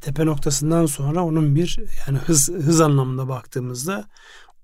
Tepe 0.00 0.26
noktasından 0.26 0.86
sonra 0.86 1.24
onun 1.24 1.54
bir 1.54 1.80
yani 2.06 2.18
hız 2.18 2.48
hız 2.48 2.80
anlamında 2.80 3.28
baktığımızda 3.28 4.08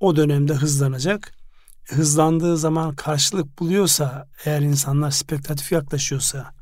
o 0.00 0.16
dönemde 0.16 0.54
hızlanacak 0.54 1.43
hızlandığı 1.88 2.56
zaman 2.56 2.96
karşılık 2.96 3.58
buluyorsa 3.58 4.28
eğer 4.44 4.60
insanlar 4.60 5.10
spekülatif 5.10 5.72
yaklaşıyorsa 5.72 6.54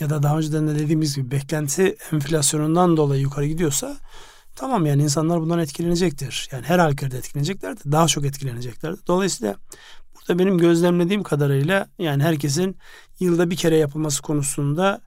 ya 0.00 0.10
da 0.10 0.22
daha 0.22 0.38
önceden 0.38 0.68
de 0.68 0.78
dediğimiz 0.78 1.16
gibi 1.16 1.30
beklenti 1.30 1.96
enflasyonundan 2.12 2.96
dolayı 2.96 3.22
yukarı 3.22 3.46
gidiyorsa 3.46 3.96
tamam 4.56 4.86
yani 4.86 5.02
insanlar 5.02 5.40
bundan 5.40 5.58
etkilenecektir. 5.58 6.48
Yani 6.52 6.64
her 6.66 6.78
halükarda 6.78 7.16
etkilenecekler 7.16 7.76
de 7.76 7.92
daha 7.92 8.06
çok 8.06 8.24
etkilenecekler. 8.24 8.94
Dolayısıyla 9.06 9.56
burada 10.14 10.38
benim 10.38 10.58
gözlemlediğim 10.58 11.22
kadarıyla 11.22 11.86
yani 11.98 12.22
herkesin 12.22 12.76
yılda 13.20 13.50
bir 13.50 13.56
kere 13.56 13.76
yapılması 13.76 14.22
konusunda 14.22 15.00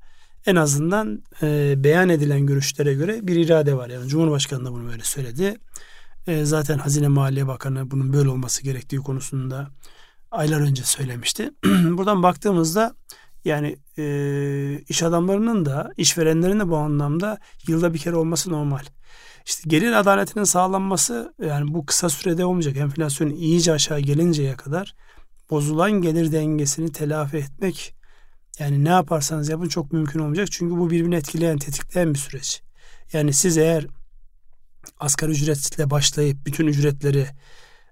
en 0.46 0.56
azından 0.56 1.24
e, 1.42 1.74
beyan 1.78 2.10
edilen 2.10 2.46
görüşlere 2.46 2.94
göre 2.94 3.28
bir 3.28 3.36
irade 3.36 3.78
var. 3.78 3.90
Yani 3.90 4.08
Cumhurbaşkanı 4.08 4.66
da 4.66 4.72
bunu 4.72 4.88
böyle 4.88 5.04
söyledi. 5.04 5.58
E, 6.28 6.46
zaten 6.46 6.78
Hazine 6.78 7.08
Maliye 7.08 7.48
Bakanı 7.48 7.92
bunun 7.92 8.14
böyle 8.14 8.30
olması 8.30 8.64
gerektiği 8.64 8.98
konusunda 8.98 9.68
aylar 10.32 10.62
önce 10.62 10.84
söylemişti. 10.84 11.52
Buradan 11.66 12.24
baktığımızda 12.24 12.96
yani 13.46 13.76
e, 13.98 14.80
iş 14.90 15.04
adamlarının 15.04 15.66
da 15.66 15.92
işverenlerin 15.98 16.60
de 16.60 16.70
bu 16.70 16.78
anlamda 16.78 17.38
yılda 17.68 17.94
bir 17.94 18.00
kere 18.00 18.16
olması 18.16 18.52
normal. 18.52 18.84
İşte 19.46 19.64
gelir 19.68 19.92
adaletinin 19.92 20.44
sağlanması 20.44 21.34
yani 21.46 21.74
bu 21.74 21.86
kısa 21.86 22.10
sürede 22.10 22.46
olmayacak. 22.46 22.78
Enflasyon 22.78 23.30
iyice 23.30 23.72
aşağı 23.72 24.00
gelinceye 24.00 24.56
kadar 24.56 24.96
bozulan 25.50 25.92
gelir 25.92 26.32
dengesini 26.32 26.92
telafi 26.92 27.38
etmek 27.38 27.96
yani 28.60 28.84
ne 28.84 28.90
yaparsanız 28.90 29.50
yapın 29.50 29.68
çok 29.68 29.94
mümkün 29.94 30.20
olmayacak. 30.20 30.48
Çünkü 30.52 30.78
bu 30.78 30.90
birbirini 30.90 31.16
etkileyen, 31.16 31.58
tetikleyen 31.58 32.14
bir 32.14 32.20
süreç. 32.20 32.62
Yani 33.14 33.34
siz 33.34 33.58
eğer 33.58 33.88
asgari 35.00 35.32
ücretle 35.32 35.90
başlayıp 35.90 36.46
bütün 36.46 36.68
ücretleri 36.68 37.28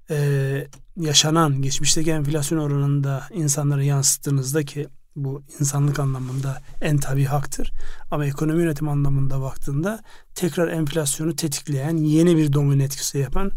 e, 0.10 0.68
yaşanan 0.98 1.62
geçmişteki 1.62 2.12
enflasyon 2.12 2.60
oranında 2.60 3.28
insanlara 3.34 3.84
yansıttığınızda 3.84 4.64
ki 4.66 4.88
bu 5.16 5.44
insanlık 5.60 6.00
anlamında 6.00 6.62
en 6.82 6.98
tabi 6.98 7.26
haktır. 7.26 7.72
Ama 8.12 8.26
ekonomi 8.26 8.64
yönetim 8.64 8.90
anlamında 8.90 9.42
baktığında 9.42 10.00
tekrar 10.36 10.68
enflasyonu 10.68 11.36
tetikleyen 11.36 11.98
yeni 11.98 12.38
bir 12.38 12.54
domino 12.54 12.84
etkisi 12.84 13.18
yapan 13.18 13.52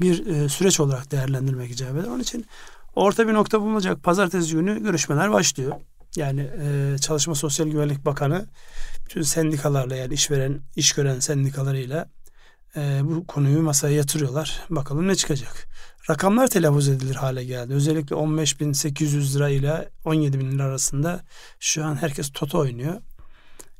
bir 0.00 0.26
e, 0.26 0.48
süreç 0.48 0.80
olarak 0.80 1.12
değerlendirmek 1.12 1.70
icap 1.70 1.96
eder. 1.96 2.08
Onun 2.08 2.20
için 2.20 2.46
orta 2.94 3.28
bir 3.28 3.34
nokta 3.34 3.60
bulunacak. 3.60 4.02
Pazartesi 4.02 4.54
günü 4.54 4.82
görüşmeler 4.82 5.32
başlıyor. 5.32 5.72
Yani 6.16 6.40
e, 6.40 6.96
Çalışma 6.98 7.34
Sosyal 7.34 7.68
Güvenlik 7.68 8.04
Bakanı 8.04 8.46
bütün 9.04 9.22
sendikalarla 9.22 9.96
yani 9.96 10.14
işveren, 10.14 10.60
iş 10.76 10.92
gören 10.92 11.20
sendikalarıyla 11.20 12.08
e, 12.76 13.00
bu 13.04 13.26
konuyu 13.26 13.62
masaya 13.62 13.96
yatırıyorlar. 13.96 14.62
Bakalım 14.70 15.08
ne 15.08 15.14
çıkacak. 15.14 15.68
Rakamlar 16.10 16.46
telaffuz 16.46 16.88
edilir 16.88 17.14
hale 17.14 17.44
geldi. 17.44 17.74
Özellikle 17.74 18.16
15.800 18.16 19.34
lira 19.34 19.48
ile 19.48 19.88
17.000 20.04 20.52
lira 20.52 20.64
arasında 20.64 21.24
şu 21.60 21.84
an 21.84 21.96
herkes 21.96 22.32
toto 22.32 22.58
oynuyor. 22.58 22.94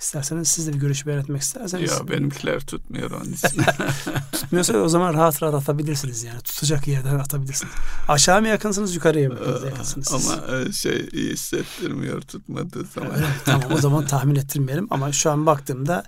İsterseniz 0.01 0.49
siz 0.49 0.67
de 0.67 0.73
bir 0.73 0.79
görüş 0.79 1.07
beyan 1.07 1.21
etmek 1.21 1.43
isterseniz. 1.43 1.91
Ya 1.91 2.09
benimkiler 2.09 2.61
tutmuyor 2.61 3.11
onun 3.11 3.33
için. 3.33 3.49
Tutmuyorsa 4.33 4.79
o 4.79 4.89
zaman 4.89 5.15
rahat 5.15 5.43
rahat 5.43 5.55
atabilirsiniz 5.55 6.23
yani. 6.23 6.41
Tutacak 6.41 6.89
yerden 6.89 7.19
atabilirsiniz. 7.19 7.73
Aşağı 8.09 8.41
mı 8.41 8.49
yakınsınız 8.49 8.95
yukarıya 8.95 9.29
mı 9.29 9.39
yakınsınız? 9.65 10.13
Ama 10.13 10.57
e, 10.57 10.73
şey 10.73 11.09
iyi 11.13 11.33
hissettirmiyor 11.33 12.21
tutmadığı 12.21 12.85
zaman. 12.85 13.11
Evet, 13.19 13.29
tamam 13.45 13.73
o 13.73 13.79
zaman 13.79 14.07
tahmin 14.07 14.35
ettirmeyelim. 14.35 14.87
Ama 14.91 15.13
şu 15.13 15.31
an 15.31 15.47
baktığımda 15.47 16.05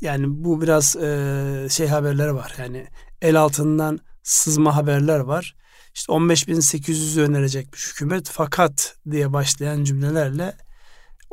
yani 0.00 0.24
bu 0.28 0.62
biraz 0.62 0.96
e, 0.96 1.66
şey 1.70 1.86
haberleri 1.86 2.34
var. 2.34 2.54
Yani 2.58 2.86
el 3.22 3.40
altından 3.40 4.00
sızma 4.22 4.76
haberler 4.76 5.18
var. 5.18 5.56
İşte 5.94 6.12
15.800'ü 6.12 7.22
önerecekmiş 7.22 7.88
hükümet 7.88 8.28
fakat 8.28 8.96
diye 9.10 9.32
başlayan 9.32 9.84
cümlelerle 9.84 10.56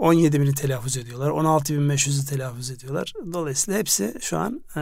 17 0.02 0.42
bini 0.42 0.54
telaffuz 0.54 0.98
ediyorlar. 0.98 1.30
16.500'ü 1.30 2.26
telaffuz 2.26 2.72
ediyorlar. 2.72 3.14
Dolayısıyla 3.34 3.80
hepsi 3.80 4.16
şu 4.22 4.38
an 4.38 4.62
e, 4.78 4.82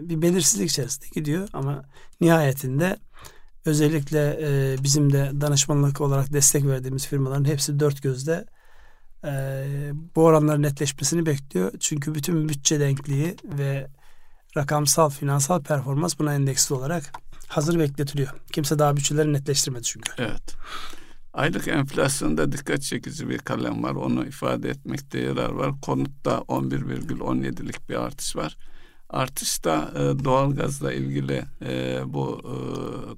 bir 0.00 0.22
belirsizlik 0.22 0.70
içerisinde 0.70 1.06
gidiyor. 1.14 1.48
Ama 1.52 1.84
nihayetinde 2.20 2.96
özellikle 3.64 4.38
e, 4.42 4.76
bizim 4.82 5.12
de 5.12 5.30
danışmanlık 5.40 6.00
olarak 6.00 6.32
destek 6.32 6.66
verdiğimiz 6.66 7.06
firmaların 7.06 7.44
hepsi 7.44 7.80
dört 7.80 8.02
gözle 8.02 8.44
e, 9.24 9.64
bu 10.16 10.24
oranların 10.24 10.62
netleşmesini 10.62 11.26
bekliyor. 11.26 11.72
Çünkü 11.80 12.14
bütün 12.14 12.48
bütçe 12.48 12.80
denkliği 12.80 13.36
ve 13.44 13.86
rakamsal 14.56 15.10
finansal 15.10 15.62
performans 15.62 16.18
buna 16.18 16.34
endeksli 16.34 16.74
olarak 16.74 17.12
hazır 17.48 17.78
bekletiliyor. 17.78 18.30
Kimse 18.52 18.78
daha 18.78 18.96
bütçeleri 18.96 19.32
netleştirmedi 19.32 19.82
çünkü. 19.82 20.12
Evet. 20.18 20.56
Aylık 21.32 21.68
enflasyonda 21.68 22.52
dikkat 22.52 22.82
çekici 22.82 23.28
bir 23.28 23.38
kalem 23.38 23.82
var. 23.82 23.94
Onu 23.94 24.26
ifade 24.26 24.70
etmekte 24.70 25.18
yarar 25.18 25.50
var. 25.50 25.80
Konutta 25.82 26.30
11,17'lik 26.30 27.88
bir 27.88 27.94
artış 27.94 28.36
var. 28.36 28.56
Artışta 29.08 29.90
e, 29.94 30.24
doğalgazla 30.24 30.92
ilgili 30.92 31.44
e, 31.64 32.00
bu 32.06 32.40
e, 32.44 32.54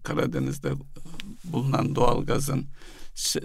Karadeniz'de 0.02 0.72
bulunan 1.44 1.94
doğalgazın 1.94 2.66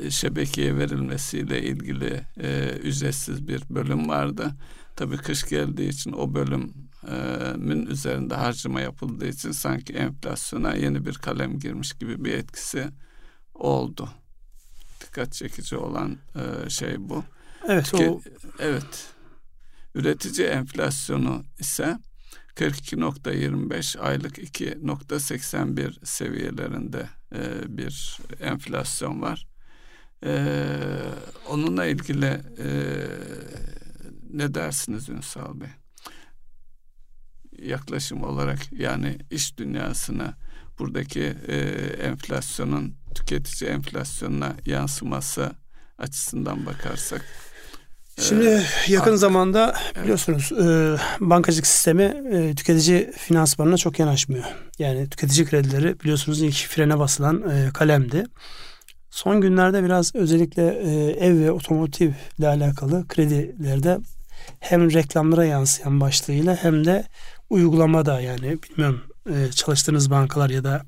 şebekeye 0.10 0.78
verilmesiyle 0.78 1.64
ilgili 1.64 2.22
e, 2.42 2.70
ücretsiz 2.84 3.48
bir 3.48 3.64
bölüm 3.70 4.10
vardı. 4.10 4.52
Tabii 4.96 5.18
kış 5.18 5.50
geldiği 5.50 5.90
için 5.90 6.12
o 6.12 6.34
bölümün 6.34 7.86
üzerinde 7.86 8.36
harcama 8.36 8.82
yapıldığı 8.82 9.28
için 9.28 9.52
sanki 9.52 9.94
enflasyona 9.94 10.76
yeni 10.76 11.06
bir 11.06 11.14
kalem 11.14 11.60
girmiş 11.60 11.94
gibi 11.94 12.26
bir 12.26 12.34
etkisi 12.34 12.88
oldu 13.54 14.10
dikkat 15.02 15.34
çekici 15.34 15.78
olan 15.78 16.18
e, 16.36 16.70
şey 16.70 16.96
bu. 17.10 17.24
Evet. 17.68 17.92
Ki, 17.92 18.10
o... 18.10 18.22
Evet. 18.60 19.08
Üretici 19.96 20.48
enflasyonu 20.48 21.44
ise 21.60 21.98
42.25 22.56 24.00
aylık 24.00 24.38
2.81 24.38 26.06
seviyelerinde 26.06 27.10
e, 27.36 27.78
bir 27.78 28.18
enflasyon 28.40 29.22
var. 29.22 29.48
E, 30.26 30.46
onunla 31.48 31.86
ilgili 31.86 32.42
e, 32.60 32.68
ne 34.34 34.54
dersiniz 34.54 35.10
Ünsal 35.10 35.62
Bey? 35.62 35.70
Yaklaşım 37.62 38.24
olarak 38.24 38.60
yani 38.72 39.18
iş 39.32 39.58
dünyasına 39.58 40.38
buradaki 40.80 41.36
e, 41.48 41.58
enflasyonun 42.02 42.96
tüketici 43.16 43.72
enflasyonuna 43.72 44.54
yansıması 44.66 45.52
açısından 45.98 46.66
bakarsak 46.66 47.26
Şimdi 48.22 48.46
e, 48.46 48.64
yakın 48.88 49.06
artık, 49.06 49.20
zamanda 49.20 49.76
biliyorsunuz 50.04 50.52
e, 50.52 50.98
bankacılık 51.20 51.68
sistemi 51.68 52.04
e, 52.04 52.56
tüketici 52.56 53.12
finansmanına 53.12 53.78
çok 53.78 54.00
yanaşmıyor. 54.00 54.44
Yani 54.80 55.10
tüketici 55.10 55.46
kredileri 55.46 56.00
biliyorsunuz 56.00 56.42
ilk 56.42 56.56
frene 56.56 57.00
basılan 57.00 57.50
e, 57.50 57.70
kalemdi. 57.74 58.26
Son 59.10 59.42
günlerde 59.42 59.84
biraz 59.84 60.16
özellikle 60.16 60.64
e, 60.64 61.12
ev 61.26 61.40
ve 61.40 61.52
otomotiv 61.52 62.12
ile 62.40 62.48
alakalı 62.48 63.08
kredilerde 63.08 64.00
hem 64.60 64.94
reklamlara 64.94 65.46
yansıyan 65.46 66.02
başlığıyla 66.02 66.56
hem 66.56 66.86
de 66.86 67.04
uygulamada 67.50 68.22
yani 68.22 68.58
bilmiyorum 68.64 69.02
e, 69.30 69.52
çalıştığınız 69.52 70.12
bankalar 70.12 70.50
ya 70.50 70.64
da 70.64 70.82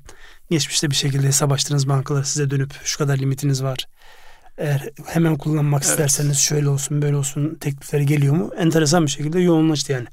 geçmişte 0.52 0.90
bir 0.90 0.94
şekilde 0.94 1.26
hesap 1.26 1.52
açtığınız 1.52 1.88
bankalar 1.88 2.22
size 2.24 2.50
dönüp 2.50 2.72
şu 2.84 2.98
kadar 2.98 3.18
limitiniz 3.18 3.62
var. 3.62 3.86
Eğer 4.58 4.88
hemen 5.06 5.36
kullanmak 5.38 5.82
evet. 5.82 5.90
isterseniz 5.90 6.38
şöyle 6.38 6.68
olsun 6.68 7.02
böyle 7.02 7.16
olsun 7.16 7.54
teklifleri 7.54 8.06
geliyor 8.06 8.34
mu? 8.34 8.50
Enteresan 8.58 9.06
bir 9.06 9.10
şekilde 9.10 9.40
yoğunlaştı 9.40 9.92
yani. 9.92 10.06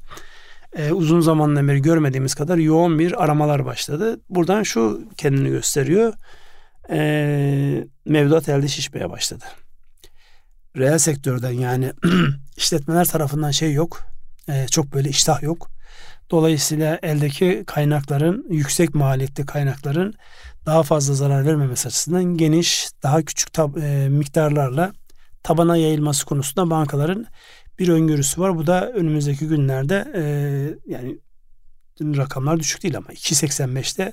Ee, 0.76 0.92
uzun 0.92 1.20
zamandan 1.20 1.68
beri 1.68 1.82
görmediğimiz 1.82 2.34
kadar 2.34 2.56
yoğun 2.56 2.98
bir 2.98 3.24
aramalar 3.24 3.64
başladı. 3.64 4.20
Buradan 4.28 4.62
şu 4.62 5.08
kendini 5.16 5.48
gösteriyor. 5.48 6.12
Ee, 6.90 7.84
mevduat 8.04 8.48
elde 8.48 8.68
şişmeye 8.68 9.10
başladı. 9.10 9.44
Reel 10.76 10.98
sektörden 10.98 11.50
yani 11.52 11.92
işletmeler 12.56 13.04
tarafından 13.04 13.50
şey 13.50 13.72
yok. 13.72 14.02
Ee, 14.48 14.66
çok 14.70 14.92
böyle 14.92 15.08
iştah 15.08 15.42
yok. 15.42 15.70
Dolayısıyla 16.30 16.98
eldeki 17.02 17.64
kaynakların 17.66 18.46
yüksek 18.50 18.94
maliyetli 18.94 19.46
kaynakların 19.46 20.14
daha 20.66 20.82
fazla 20.82 21.14
zarar 21.14 21.46
vermemesi 21.46 21.88
açısından 21.88 22.24
geniş, 22.24 22.88
daha 23.02 23.22
küçük 23.22 23.48
tab- 23.48 23.80
e, 23.80 24.08
miktarlarla 24.08 24.92
tabana 25.42 25.76
yayılması 25.76 26.26
konusunda 26.26 26.70
bankaların 26.70 27.26
bir 27.78 27.88
öngörüsü 27.88 28.40
var. 28.40 28.56
Bu 28.56 28.66
da 28.66 28.92
önümüzdeki 28.92 29.48
günlerde 29.48 30.12
e, 30.14 30.22
yani 30.92 31.18
rakamlar 32.00 32.58
düşük 32.58 32.82
değil 32.82 32.96
ama 32.96 33.08
2.85'te 33.08 34.12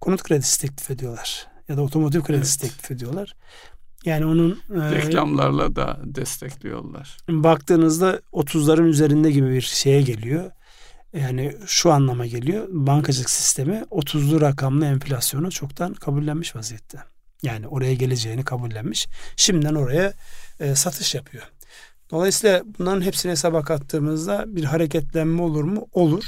konut 0.00 0.22
kredisi 0.22 0.60
teklif 0.60 0.90
ediyorlar 0.90 1.46
ya 1.68 1.76
da 1.76 1.82
otomotiv 1.82 2.22
kredisi 2.22 2.58
evet. 2.62 2.72
teklif 2.72 2.90
ediyorlar. 2.90 3.36
Yani 4.04 4.26
onun 4.26 4.50
e, 4.50 4.90
reklamlarla 4.90 5.76
da 5.76 6.00
destekliyorlar. 6.04 7.16
Baktığınızda 7.28 8.20
30'ların 8.32 8.86
üzerinde 8.86 9.30
gibi 9.30 9.50
bir 9.50 9.60
şeye 9.60 10.02
geliyor. 10.02 10.50
Yani 11.12 11.56
şu 11.66 11.92
anlama 11.92 12.26
geliyor. 12.26 12.68
Bankacılık 12.70 13.30
sistemi 13.30 13.84
30'lu 13.90 14.40
rakamlı 14.40 14.86
enflasyonu 14.86 15.50
çoktan 15.50 15.94
kabullenmiş 15.94 16.56
vaziyette. 16.56 16.98
Yani 17.42 17.68
oraya 17.68 17.94
geleceğini 17.94 18.44
kabullenmiş. 18.44 19.08
Şimdiden 19.36 19.74
oraya 19.74 20.12
e, 20.60 20.74
satış 20.74 21.14
yapıyor. 21.14 21.42
Dolayısıyla 22.10 22.62
bunların 22.78 23.02
hepsini 23.02 23.32
hesaba 23.32 23.62
kattığımızda 23.62 24.44
bir 24.46 24.64
hareketlenme 24.64 25.42
olur 25.42 25.64
mu? 25.64 25.88
Olur. 25.92 26.24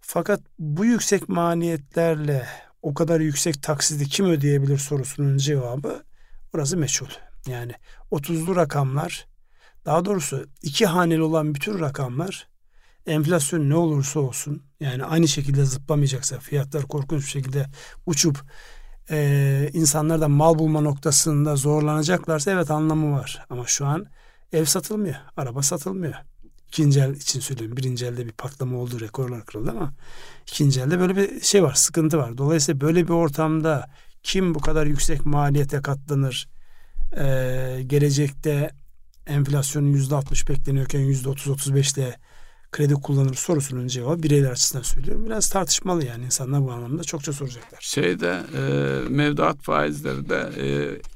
Fakat 0.00 0.40
bu 0.58 0.84
yüksek 0.84 1.28
maliyetlerle 1.28 2.46
o 2.82 2.94
kadar 2.94 3.20
yüksek 3.20 3.62
taksidi 3.62 4.08
kim 4.08 4.26
ödeyebilir 4.26 4.78
sorusunun 4.78 5.38
cevabı 5.38 6.02
orası 6.54 6.76
meçhul. 6.76 7.08
Yani 7.46 7.72
30'lu 8.12 8.56
rakamlar 8.56 9.26
daha 9.84 10.04
doğrusu 10.04 10.46
iki 10.62 10.86
haneli 10.86 11.22
olan 11.22 11.54
bütün 11.54 11.80
rakamlar 11.80 12.48
enflasyon 13.06 13.70
ne 13.70 13.74
olursa 13.74 14.20
olsun 14.20 14.62
yani 14.80 15.04
aynı 15.04 15.28
şekilde 15.28 15.64
zıplamayacaksa 15.64 16.38
fiyatlar 16.38 16.82
korkunç 16.82 17.22
bir 17.22 17.30
şekilde 17.30 17.66
uçup 18.06 18.42
e, 19.10 19.70
insanlar 19.72 20.20
da 20.20 20.28
mal 20.28 20.58
bulma 20.58 20.80
noktasında 20.80 21.56
zorlanacaklarsa 21.56 22.50
evet 22.50 22.70
anlamı 22.70 23.12
var. 23.12 23.44
Ama 23.50 23.66
şu 23.66 23.86
an 23.86 24.06
ev 24.52 24.64
satılmıyor, 24.64 25.16
araba 25.36 25.62
satılmıyor. 25.62 26.14
İkinci 26.68 27.00
el 27.00 27.14
için 27.14 27.40
söylüyorum. 27.40 27.76
Birinci 27.76 28.06
elde 28.06 28.26
bir 28.26 28.32
patlama 28.32 28.78
oldu, 28.78 29.00
rekorlar 29.00 29.44
kırıldı 29.44 29.70
ama 29.70 29.92
ikinci 30.46 30.80
elde 30.80 31.00
böyle 31.00 31.16
bir 31.16 31.40
şey 31.40 31.62
var, 31.62 31.74
sıkıntı 31.74 32.18
var. 32.18 32.38
Dolayısıyla 32.38 32.80
böyle 32.80 33.04
bir 33.04 33.12
ortamda 33.12 33.90
kim 34.22 34.54
bu 34.54 34.60
kadar 34.60 34.86
yüksek 34.86 35.26
maliyete 35.26 35.82
katlanır? 35.82 36.48
Ee, 37.18 37.82
gelecekte 37.86 38.70
enflasyonun 39.26 39.92
yüzde 39.92 40.14
altmış 40.14 40.48
bekleniyorken 40.48 41.00
yüzde 41.00 41.28
otuz 41.28 41.48
otuz 41.48 41.74
beşte 41.74 42.16
kredi 42.72 42.94
kullanır 42.94 43.34
sorusunun 43.34 43.86
cevabı 43.86 44.22
bireyler 44.22 44.50
açısından 44.50 44.82
söylüyorum. 44.82 45.26
Biraz 45.26 45.48
tartışmalı 45.48 46.04
yani 46.04 46.24
insanlar 46.24 46.64
bu 46.64 46.72
anlamda 46.72 47.04
çokça 47.04 47.32
soracaklar. 47.32 47.78
Şeyde 47.80 48.40
e, 48.56 48.60
mevduat 49.08 49.62
faizleri 49.62 50.28
de 50.28 50.50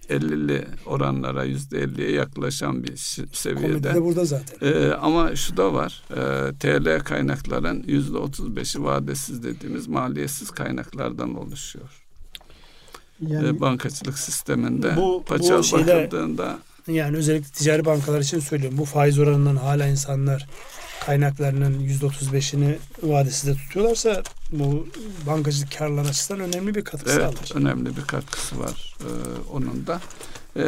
e, 0.08 0.14
50'li 0.14 0.66
oranlara 0.86 1.46
%50'ye 1.46 2.10
yaklaşan 2.10 2.84
bir 2.84 2.96
seviyede. 3.32 3.66
Komedi 3.66 3.94
de 3.94 4.02
burada 4.02 4.24
zaten. 4.24 4.68
E, 4.68 4.92
ama 4.92 5.36
şu 5.36 5.56
da 5.56 5.74
var. 5.74 6.02
E, 6.10 6.52
TL 6.58 7.04
kaynakların 7.04 7.82
%35'i 7.82 8.84
vadesiz 8.84 9.42
dediğimiz 9.42 9.88
maliyetsiz 9.88 10.50
kaynaklardan 10.50 11.34
oluşuyor. 11.34 12.06
Yani, 13.26 13.48
e, 13.48 13.60
bankacılık 13.60 14.18
sisteminde 14.18 14.96
bu, 14.96 15.24
paçal 15.26 15.58
bu 15.58 15.62
şeyde, 15.62 15.96
bakıldığında 15.96 16.58
yani 16.88 17.16
özellikle 17.16 17.48
ticari 17.48 17.84
bankalar 17.84 18.20
için 18.20 18.40
söylüyorum. 18.40 18.78
Bu 18.78 18.84
faiz 18.84 19.18
oranından 19.18 19.56
hala 19.56 19.86
insanlar 19.86 20.46
kaynaklarının 21.06 21.80
%35'ini 21.88 22.76
vadesinde 23.02 23.54
tutuyorlarsa 23.54 24.22
bu 24.52 24.88
bankacılık 25.26 25.78
karlar 25.78 26.04
açısından 26.04 26.40
önemli 26.40 26.74
bir 26.74 26.84
katkısı 26.84 27.20
evet, 27.20 27.26
alır. 27.26 27.52
önemli 27.54 27.96
bir 27.96 28.02
katkısı 28.02 28.60
var 28.60 28.94
e, 29.00 29.10
onun 29.52 29.86
da. 29.86 30.00
E, 30.56 30.64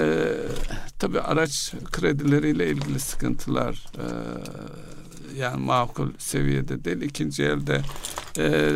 tabii 0.99 1.21
araç 1.21 1.75
kredileriyle 1.93 2.71
ilgili 2.71 3.01
sıkıntılar 3.01 3.87
e, 3.99 4.07
yani 5.37 5.61
makul 5.65 6.11
seviyede 6.19 6.85
değil. 6.85 7.01
İkinci 7.01 7.43
elde 7.43 7.83
e, 8.39 8.71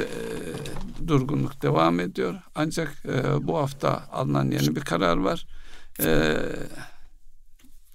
durgunluk 1.06 1.62
devam 1.62 2.00
ediyor. 2.00 2.34
Ancak 2.54 3.04
e, 3.08 3.46
bu 3.46 3.58
hafta 3.58 4.08
alınan 4.12 4.50
yeni 4.50 4.76
bir 4.76 4.80
karar 4.80 5.16
var. 5.16 5.46
E, 6.00 6.36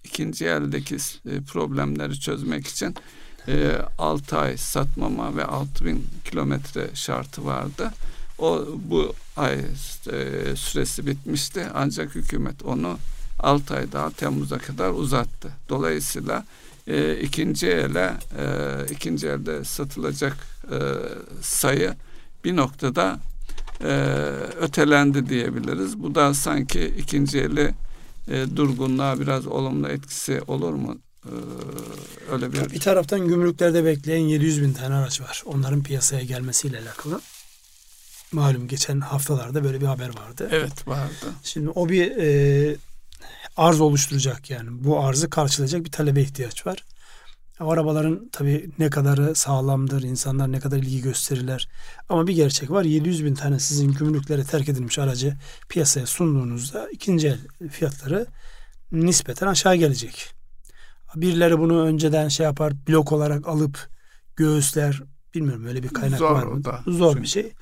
ikinci 0.03 0.45
eldeki 0.45 0.95
e, 0.95 1.41
problemleri 1.41 2.19
çözmek 2.19 2.67
için 2.67 2.95
e, 3.47 3.53
ee, 3.53 3.81
6 3.97 4.37
ay 4.37 4.57
satmama 4.57 5.35
ve 5.35 5.45
6000 5.45 6.07
kilometre 6.25 6.89
şartı 6.93 7.45
vardı. 7.45 7.91
O 8.39 8.65
bu 8.75 9.13
ay 9.37 9.53
e, 9.53 10.55
süresi 10.55 11.07
bitmişti 11.07 11.67
ancak 11.73 12.15
hükümet 12.15 12.63
onu 12.65 12.97
6 13.39 13.75
ay 13.75 13.91
daha 13.91 14.09
Temmuz'a 14.09 14.57
kadar 14.57 14.89
uzattı. 14.89 15.51
Dolayısıyla 15.69 16.45
e, 16.87 17.19
ikinci 17.19 17.67
ele 17.67 18.13
e, 18.37 18.45
ikinci 18.91 19.27
elde 19.27 19.63
satılacak 19.63 20.37
e, 20.71 20.77
sayı 21.41 21.93
bir 22.43 22.55
noktada 22.55 23.19
e, 23.83 23.93
ötelendi 24.61 25.29
diyebiliriz. 25.29 26.03
Bu 26.03 26.15
da 26.15 26.33
sanki 26.33 26.93
ikinci 26.97 27.39
eli 27.39 27.73
e, 28.27 28.55
durgunluğa 28.55 29.19
biraz 29.19 29.47
olumlu 29.47 29.87
etkisi 29.87 30.41
olur 30.47 30.73
mu 30.73 30.97
öyle 32.31 32.53
bir... 32.53 32.69
Bir 32.69 32.79
taraftan 32.79 33.27
gümrüklerde 33.27 33.85
bekleyen 33.85 34.21
700 34.21 34.61
bin 34.61 34.73
tane 34.73 34.95
araç 34.95 35.21
var. 35.21 35.43
Onların 35.45 35.83
piyasaya 35.83 36.23
gelmesiyle 36.23 36.79
alakalı. 36.79 37.21
Malum 38.31 38.67
geçen 38.67 38.99
haftalarda 38.99 39.63
böyle 39.63 39.81
bir 39.81 39.85
haber 39.85 40.17
vardı. 40.17 40.49
Evet 40.51 40.87
vardı. 40.87 41.33
Şimdi 41.43 41.69
o 41.69 41.89
bir 41.89 42.17
e, 42.17 42.75
arz 43.57 43.81
oluşturacak 43.81 44.49
yani. 44.49 44.69
Bu 44.71 44.99
arzı 44.99 45.29
karşılayacak 45.29 45.85
bir 45.85 45.91
talebe 45.91 46.21
ihtiyaç 46.21 46.67
var. 46.67 46.83
O 47.59 47.71
arabaların 47.71 48.29
tabii 48.31 48.69
ne 48.79 48.89
kadarı 48.89 49.35
sağlamdır, 49.35 50.03
insanlar 50.03 50.51
ne 50.51 50.59
kadar 50.59 50.77
ilgi 50.77 51.01
gösterirler. 51.01 51.69
Ama 52.09 52.27
bir 52.27 52.33
gerçek 52.33 52.71
var. 52.71 52.83
700 52.83 53.25
bin 53.25 53.35
tane 53.35 53.59
sizin 53.59 53.91
gümrüklere 53.91 54.43
terk 54.43 54.69
edilmiş 54.69 54.99
aracı 54.99 55.37
piyasaya 55.69 56.05
sunduğunuzda 56.05 56.89
ikinci 56.89 57.27
el 57.27 57.69
fiyatları 57.69 58.25
nispeten 58.91 59.47
aşağı 59.47 59.75
gelecek. 59.75 60.40
Birileri 61.15 61.59
bunu 61.59 61.81
önceden 61.81 62.27
şey 62.27 62.43
yapar 62.43 62.73
blok 62.87 63.11
olarak 63.11 63.47
alıp 63.47 63.89
göğüsler 64.35 65.03
bilmiyorum 65.35 65.65
öyle 65.65 65.83
bir 65.83 65.89
kaynak 65.89 66.19
Zor 66.19 66.31
var 66.31 66.43
mı? 66.43 66.63
Da. 66.63 66.83
Zor 66.87 67.09
Çünkü... 67.11 67.23
bir 67.23 67.27
şey. 67.27 67.53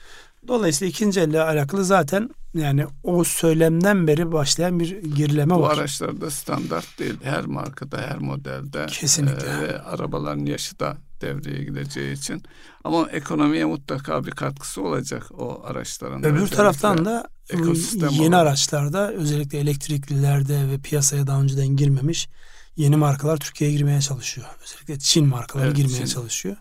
Dolayısıyla 0.47 0.89
ikinci 0.89 1.19
elle 1.19 1.41
alakalı 1.41 1.85
zaten 1.85 2.29
yani 2.53 2.85
o 3.03 3.23
söylemden 3.23 4.07
beri 4.07 4.31
başlayan 4.31 4.79
bir 4.79 5.03
gerileme 5.03 5.55
Bu 5.55 5.61
var. 5.61 5.77
Bu 5.77 5.79
araçlarda 5.79 6.31
standart 6.31 6.99
değil. 6.99 7.15
Her 7.23 7.45
markada, 7.45 7.97
her 7.97 8.17
modelde. 8.17 8.85
Kesinlikle. 8.85 9.47
E, 9.47 9.77
arabaların 9.77 10.45
yaşı 10.45 10.79
da 10.79 10.97
devreye 11.21 11.63
gireceği 11.63 12.13
için. 12.13 12.43
Ama 12.83 13.09
ekonomiye 13.11 13.65
mutlaka 13.65 14.25
bir 14.25 14.31
katkısı 14.31 14.81
olacak 14.81 15.31
o 15.31 15.63
araçların. 15.65 16.23
Öbür 16.23 16.47
taraftan 16.47 17.05
da 17.05 17.29
yeni 17.51 18.35
olarak. 18.35 18.47
araçlarda 18.47 19.11
özellikle 19.11 19.57
elektriklilerde 19.57 20.67
ve 20.71 20.77
piyasaya 20.77 21.27
daha 21.27 21.41
önceden 21.41 21.67
girmemiş 21.67 22.29
yeni 22.75 22.95
markalar 22.95 23.37
Türkiye'ye 23.37 23.77
girmeye 23.77 24.01
çalışıyor. 24.01 24.47
Özellikle 24.63 24.99
Çin 24.99 25.27
markaları 25.27 25.67
evet, 25.67 25.77
girmeye 25.77 25.97
Çin. 25.97 26.05
çalışıyor. 26.05 26.57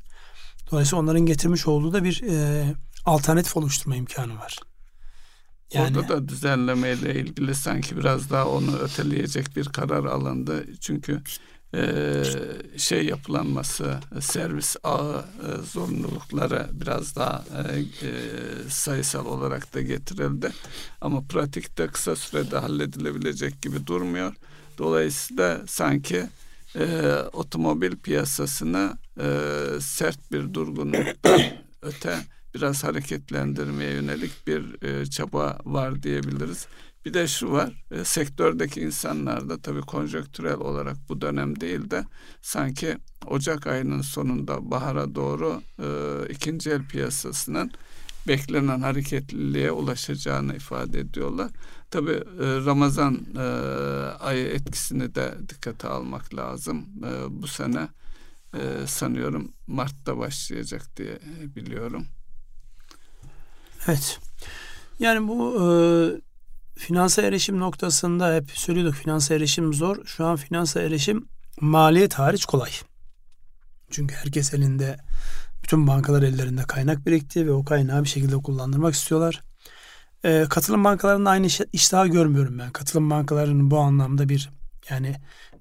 Dolayısıyla 0.71 1.03
onların 1.03 1.27
getirmiş 1.27 1.67
olduğu 1.67 1.93
da 1.93 2.05
bir 2.05 2.23
e, 2.23 2.65
alternatif 3.05 3.57
oluşturma 3.57 3.97
imkanı 3.97 4.37
var. 4.37 4.59
Yani, 5.73 5.99
Orada 5.99 6.09
da 6.09 6.29
düzenlemeyle 6.29 7.15
ilgili 7.15 7.55
sanki 7.55 7.97
biraz 7.97 8.31
daha 8.31 8.49
onu 8.49 8.79
öteleyecek 8.79 9.57
bir 9.57 9.65
karar 9.65 10.05
alındı. 10.05 10.67
Çünkü 10.81 11.23
e, 11.75 12.23
şey 12.77 13.07
yapılanması, 13.07 14.01
servis 14.21 14.77
ağı 14.83 15.19
e, 15.19 15.63
zorunlulukları 15.63 16.69
biraz 16.73 17.17
daha 17.17 17.45
e, 17.57 17.79
e, 17.81 18.13
sayısal 18.69 19.27
olarak 19.27 19.75
da 19.75 19.83
getirildi. 19.83 20.53
Ama 21.01 21.23
pratikte 21.29 21.87
kısa 21.87 22.17
sürede 22.17 22.59
halledilebilecek 22.59 23.63
gibi 23.63 23.87
durmuyor. 23.87 24.35
Dolayısıyla 24.79 25.61
sanki 25.67 26.27
e, 26.77 27.13
otomobil 27.33 27.97
piyasasını 27.97 28.99
e, 29.21 29.27
sert 29.81 30.33
bir 30.33 30.55
durgunluktan 30.55 31.41
öte 31.83 32.19
biraz 32.55 32.85
hareketlendirmeye 32.85 33.93
yönelik 33.93 34.47
bir 34.47 34.83
e, 34.83 35.07
çaba 35.07 35.59
var 35.65 36.03
diyebiliriz. 36.03 36.67
Bir 37.05 37.15
de 37.15 37.29
şu 37.29 37.53
var, 37.53 37.85
e, 37.91 38.05
sektördeki 38.05 38.81
insanlar 38.81 39.49
da 39.49 39.59
tabii 39.59 39.81
konjonktürel 39.81 40.57
olarak 40.57 40.97
bu 41.09 41.21
dönem 41.21 41.61
değil 41.61 41.91
de 41.91 42.05
sanki 42.43 42.97
Ocak 43.27 43.67
ayının 43.67 44.03
sonunda 44.03 44.71
bahara 44.71 45.15
doğru 45.15 45.63
e, 45.79 45.87
ikinci 46.33 46.71
el 46.71 46.85
piyasasının 46.85 47.71
beklenen 48.29 48.81
hareketliliğe 48.81 49.73
ulaşacağını 49.73 50.57
ifade 50.57 51.01
ediyorlar. 51.01 51.51
Tabi 51.91 52.11
e, 52.11 52.25
Ramazan 52.41 53.27
e, 53.37 53.41
ayı 54.21 54.47
etkisini 54.47 55.15
de 55.15 55.35
dikkate 55.49 55.89
almak 55.89 56.35
lazım. 56.35 56.87
E, 57.05 57.43
bu 57.43 57.47
sene 57.47 57.89
sanıyorum 58.87 59.53
Mart'ta 59.67 60.19
başlayacak 60.19 60.97
diye 60.97 61.19
biliyorum. 61.57 62.07
Evet. 63.87 64.21
Yani 64.99 65.29
bu 65.29 65.57
e, 65.63 65.67
finansa 66.79 67.23
erişim 67.23 67.59
noktasında 67.59 68.35
hep 68.35 68.51
söylüyorduk 68.51 68.95
finansa 68.95 69.35
erişim 69.35 69.75
zor. 69.75 70.05
Şu 70.05 70.27
an 70.27 70.37
finansa 70.37 70.81
erişim 70.81 71.29
maliyet 71.61 72.15
hariç 72.15 72.45
kolay. 72.45 72.71
Çünkü 73.91 74.15
herkes 74.15 74.55
elinde 74.55 74.99
bütün 75.63 75.87
bankalar 75.87 76.23
ellerinde 76.23 76.63
kaynak 76.63 77.07
birikti 77.07 77.47
ve 77.47 77.53
o 77.53 77.65
kaynağı 77.65 78.05
bir 78.05 78.09
şekilde 78.09 78.37
kullandırmak 78.37 78.95
istiyorlar. 78.95 79.43
E, 80.25 80.47
katılım 80.51 80.85
bankalarında 80.85 81.31
aynı 81.31 81.47
iş, 81.47 81.61
iştahı 81.73 82.09
görmüyorum 82.09 82.59
ben. 82.59 82.71
Katılım 82.71 83.11
bankalarının 83.11 83.71
bu 83.71 83.79
anlamda 83.79 84.29
bir 84.29 84.51
yani 84.91 85.17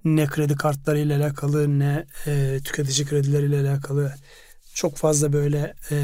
ne 0.05 0.27
kredi 0.27 0.55
kartları 0.55 0.99
ile 0.99 1.15
alakalı 1.15 1.79
ne 1.79 2.05
e, 2.27 2.59
tüketici 2.63 3.07
kredileriyle 3.07 3.69
alakalı 3.69 4.15
çok 4.73 4.97
fazla 4.97 5.33
böyle 5.33 5.73
e, 5.91 5.95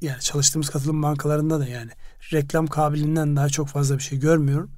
yani 0.00 0.20
çalıştığımız 0.20 0.70
katılım 0.70 1.02
bankalarında 1.02 1.60
da 1.60 1.66
yani 1.66 1.90
reklam 2.32 2.66
kabiliğinden 2.66 3.36
daha 3.36 3.48
çok 3.48 3.68
fazla 3.68 3.98
bir 3.98 4.02
şey 4.02 4.18
görmüyorum. 4.18 4.70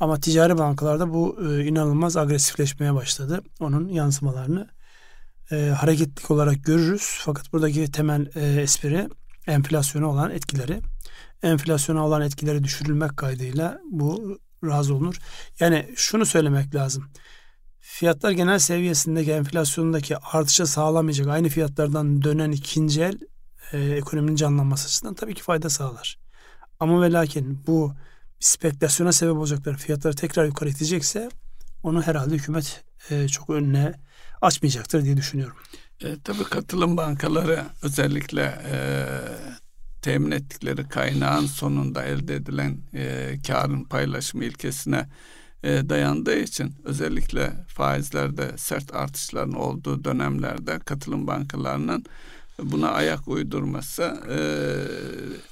Ama 0.00 0.20
ticari 0.20 0.58
bankalarda 0.58 1.12
bu 1.14 1.38
e, 1.48 1.64
inanılmaz 1.64 2.16
agresifleşmeye 2.16 2.94
başladı. 2.94 3.42
Onun 3.60 3.88
yansımalarını 3.88 4.68
e, 5.50 5.56
hareketlik 5.56 6.30
olarak 6.30 6.64
görürüz. 6.64 7.18
Fakat 7.24 7.52
buradaki 7.52 7.92
temel 7.92 8.30
e, 8.34 8.62
espri 8.62 9.08
enflasyona 9.46 10.06
olan 10.06 10.30
etkileri. 10.30 10.80
Enflasyona 11.42 12.06
olan 12.06 12.22
etkileri 12.22 12.64
düşürülmek 12.64 13.16
kaydıyla 13.16 13.80
bu 13.90 14.38
razı 14.64 14.94
olunur. 14.94 15.18
Yani 15.60 15.90
şunu 15.96 16.26
söylemek 16.26 16.74
lazım. 16.74 17.10
Fiyatlar 17.80 18.30
genel 18.30 18.58
seviyesindeki 18.58 19.32
enflasyondaki 19.32 20.16
artışa 20.16 20.66
sağlamayacak 20.66 21.28
aynı 21.28 21.48
fiyatlardan 21.48 22.22
dönen 22.22 22.50
ikinci 22.50 23.02
el 23.02 23.18
e, 23.72 23.78
ekonominin 23.78 24.36
canlanması 24.36 24.86
açısından 24.86 25.14
tabii 25.14 25.34
ki 25.34 25.42
fayda 25.42 25.70
sağlar. 25.70 26.18
Ama 26.80 27.02
ve 27.02 27.12
lakin 27.12 27.62
bu 27.66 27.94
spekülasyona 28.40 29.12
sebep 29.12 29.36
olacaklar 29.36 29.76
fiyatları 29.76 30.16
tekrar 30.16 30.44
yukarı 30.44 30.70
itecekse 30.70 31.28
onu 31.82 32.02
herhalde 32.02 32.34
hükümet 32.34 32.84
e, 33.10 33.28
çok 33.28 33.50
önüne 33.50 33.94
açmayacaktır 34.40 35.04
diye 35.04 35.16
düşünüyorum. 35.16 35.56
E, 36.04 36.16
tabii 36.24 36.44
katılım 36.44 36.96
bankaları 36.96 37.64
özellikle 37.82 38.42
e, 38.42 38.76
temin 40.02 40.30
ettikleri 40.30 40.88
kaynağın 40.88 41.46
sonunda 41.46 42.04
elde 42.04 42.34
edilen 42.34 42.78
e, 42.94 43.34
karın 43.46 43.84
paylaşımı 43.84 44.44
ilkesine 44.44 45.08
e, 45.62 45.88
dayandığı 45.88 46.38
için 46.38 46.74
özellikle 46.84 47.52
faizlerde 47.68 48.52
sert 48.56 48.94
artışların 48.94 49.54
olduğu 49.54 50.04
dönemlerde 50.04 50.78
katılım 50.78 51.26
bankalarının 51.26 52.04
buna 52.62 52.90
ayak 52.90 53.28
uydurması 53.28 54.02
e, 54.30 54.38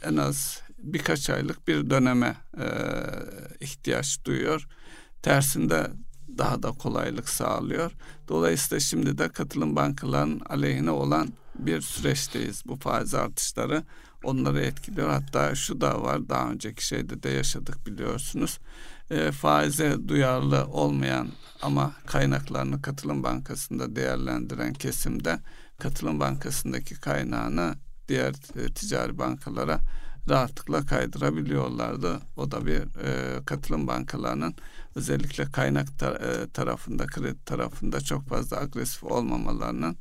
en 0.09 0.17
az 0.17 0.63
birkaç 0.79 1.31
aylık 1.31 1.69
bir 1.69 1.91
döneme 1.91 2.37
e, 2.59 2.67
ihtiyaç 3.61 4.25
duyuyor. 4.25 4.67
Tersinde 5.23 5.91
daha 6.39 6.63
da 6.63 6.71
kolaylık 6.71 7.29
sağlıyor. 7.29 7.93
Dolayısıyla 8.29 8.81
şimdi 8.81 9.19
de 9.19 9.29
katılım 9.29 9.77
bankalarının 9.77 10.41
aleyhine 10.41 10.91
olan 10.91 11.29
bir 11.59 11.81
süreçteyiz. 11.81 12.63
Bu 12.67 12.77
faiz 12.77 13.15
artışları 13.15 13.83
onları 14.25 14.61
etkiliyor. 14.61 15.11
Hatta 15.11 15.55
şu 15.55 15.81
da 15.81 16.03
var 16.03 16.29
daha 16.29 16.51
önceki 16.51 16.87
şeyde 16.87 17.23
de 17.23 17.29
yaşadık 17.29 17.87
biliyorsunuz. 17.87 18.59
E, 19.11 19.33
faize 19.33 20.09
duyarlı 20.09 20.67
olmayan 20.67 21.29
ama 21.63 21.93
kaynaklarını 22.07 22.83
katılım 22.83 23.23
bankasında 23.23 23.97
değerlendiren 23.97 24.73
kesimde 24.73 25.41
katılım 25.79 26.21
bankasındaki 26.21 27.01
kaynağını 27.01 27.75
diğer 28.09 28.35
e, 28.57 28.75
ticari 28.75 29.19
bankalara 29.19 29.81
rahatlıkla 30.29 30.87
kaydırabiliyorlardı. 30.87 32.21
O 32.37 32.51
da 32.51 32.67
bir 32.67 32.81
e, 32.81 33.45
katılım 33.45 33.87
bankalarının 33.87 34.55
özellikle 34.99 35.45
kaynak 35.45 35.89
tar- 35.89 36.45
e, 36.45 36.51
tarafında, 36.51 37.07
kredi 37.07 37.45
tarafında 37.45 38.01
çok 38.01 38.29
fazla 38.29 38.61
agresif 38.61 39.05
olmamalarının 39.05 39.97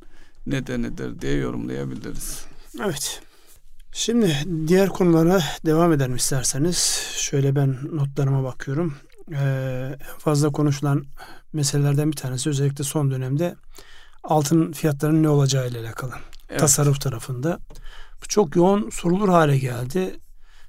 nedenidir 0.46 1.20
diye 1.20 1.34
yorumlayabiliriz. 1.34 2.44
Evet. 2.84 3.22
Şimdi 3.92 4.36
diğer 4.66 4.88
konulara 4.88 5.42
devam 5.66 5.92
edelim 5.92 6.16
isterseniz. 6.16 6.76
Şöyle 7.16 7.56
ben 7.56 7.78
notlarıma 7.92 8.44
bakıyorum. 8.44 8.94
Ee, 9.32 9.98
fazla 10.18 10.52
konuşulan 10.52 11.04
meselelerden 11.52 12.10
bir 12.10 12.16
tanesi 12.16 12.48
özellikle 12.48 12.84
son 12.84 13.10
dönemde 13.10 13.56
altın 14.24 14.72
fiyatlarının 14.72 15.22
ne 15.22 15.28
olacağı 15.28 15.68
ile 15.68 15.78
alakalı. 15.78 16.12
Evet. 16.48 16.60
Tasarruf 16.60 17.00
tarafında. 17.00 17.58
Bu 18.22 18.28
çok 18.28 18.56
yoğun 18.56 18.90
sorulur 18.90 19.28
hale 19.28 19.58
geldi. 19.58 20.20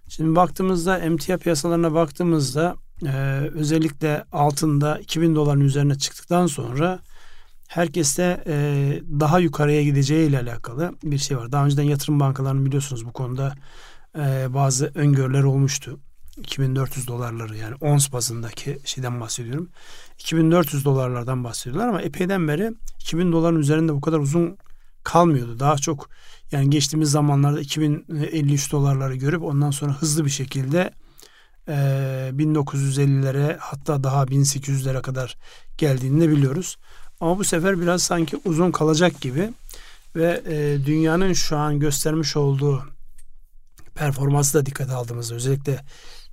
Şimdi 0.09 0.35
baktığımızda 0.35 0.97
emtia 0.97 1.37
piyasalarına 1.37 1.93
baktığımızda 1.93 2.75
e, 3.05 3.11
özellikle 3.53 4.23
altında 4.31 4.99
2000 4.99 5.35
doların 5.35 5.61
üzerine 5.61 5.95
çıktıktan 5.95 6.47
sonra 6.47 6.99
herkeste 7.67 8.43
e, 8.47 8.55
daha 9.19 9.39
yukarıya 9.39 9.83
gideceği 9.83 10.29
ile 10.29 10.39
alakalı 10.39 10.93
bir 11.03 11.17
şey 11.17 11.37
var. 11.37 11.51
Daha 11.51 11.65
önceden 11.65 11.83
yatırım 11.83 12.19
bankalarının 12.19 12.65
biliyorsunuz 12.65 13.05
bu 13.05 13.13
konuda 13.13 13.55
e, 14.17 14.53
bazı 14.53 14.91
öngörüler 14.95 15.43
olmuştu. 15.43 15.99
2400 16.37 17.07
dolarları 17.07 17.57
yani 17.57 17.75
ons 17.81 18.11
bazındaki 18.11 18.79
şeyden 18.85 19.21
bahsediyorum. 19.21 19.69
2400 20.19 20.85
dolarlardan 20.85 21.43
bahsediyorlar 21.43 21.87
ama 21.87 22.01
epeyden 22.01 22.47
beri 22.47 22.71
2000 22.99 23.31
doların 23.31 23.59
üzerinde 23.59 23.93
bu 23.93 24.01
kadar 24.01 24.19
uzun 24.19 24.57
kalmıyordu. 25.03 25.59
Daha 25.59 25.77
çok 25.77 26.09
yani 26.51 26.69
geçtiğimiz 26.69 27.11
zamanlarda 27.11 27.59
2053 27.59 28.71
dolarları 28.71 29.15
görüp 29.15 29.43
ondan 29.43 29.71
sonra 29.71 29.93
hızlı 29.93 30.25
bir 30.25 30.29
şekilde 30.29 30.91
e, 31.69 31.73
1950'lere 32.37 33.57
hatta 33.59 34.03
daha 34.03 34.23
1800'lere 34.23 35.01
kadar 35.01 35.37
geldiğini 35.77 36.21
de 36.21 36.29
biliyoruz. 36.29 36.77
Ama 37.19 37.39
bu 37.39 37.43
sefer 37.43 37.81
biraz 37.81 38.03
sanki 38.03 38.37
uzun 38.45 38.71
kalacak 38.71 39.21
gibi 39.21 39.49
ve 40.15 40.41
e, 40.47 40.85
dünyanın 40.85 41.33
şu 41.33 41.57
an 41.57 41.79
göstermiş 41.79 42.37
olduğu 42.37 42.83
performansı 43.95 44.59
da 44.59 44.65
dikkate 44.65 44.93
aldığımızda 44.93 45.35
özellikle 45.35 45.85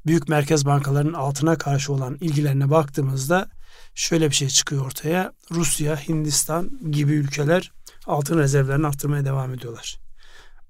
büyük 0.07 0.29
merkez 0.29 0.67
bankalarının 0.67 1.13
altına 1.13 1.59
karşı 1.59 1.93
olan 1.93 2.19
ilgilerine 2.21 2.71
baktığımızda 2.71 3.49
şöyle 3.95 4.31
bir 4.31 4.35
şey 4.35 4.49
çıkıyor 4.49 4.87
ortaya. 4.87 5.33
Rusya, 5.51 5.97
Hindistan 5.97 6.71
gibi 6.91 7.13
ülkeler 7.13 7.73
altın 8.07 8.39
rezervlerini 8.39 8.87
arttırmaya 8.87 9.25
devam 9.25 9.55
ediyorlar. 9.55 10.06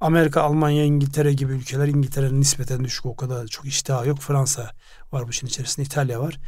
Amerika, 0.01 0.43
Almanya, 0.43 0.85
İngiltere 0.85 1.33
gibi 1.33 1.53
ülkeler 1.53 1.89
İngiltere'nin 1.89 2.41
nispeten 2.41 2.85
düşük 2.85 3.07
o 3.07 3.17
kadar 3.17 3.47
çok 3.47 3.67
iştahı 3.67 4.09
yok. 4.09 4.19
Fransa 4.19 4.73
var 5.13 5.27
bu 5.27 5.31
işin 5.31 5.47
içerisinde, 5.47 5.87
İtalya 5.87 6.21
var. 6.21 6.39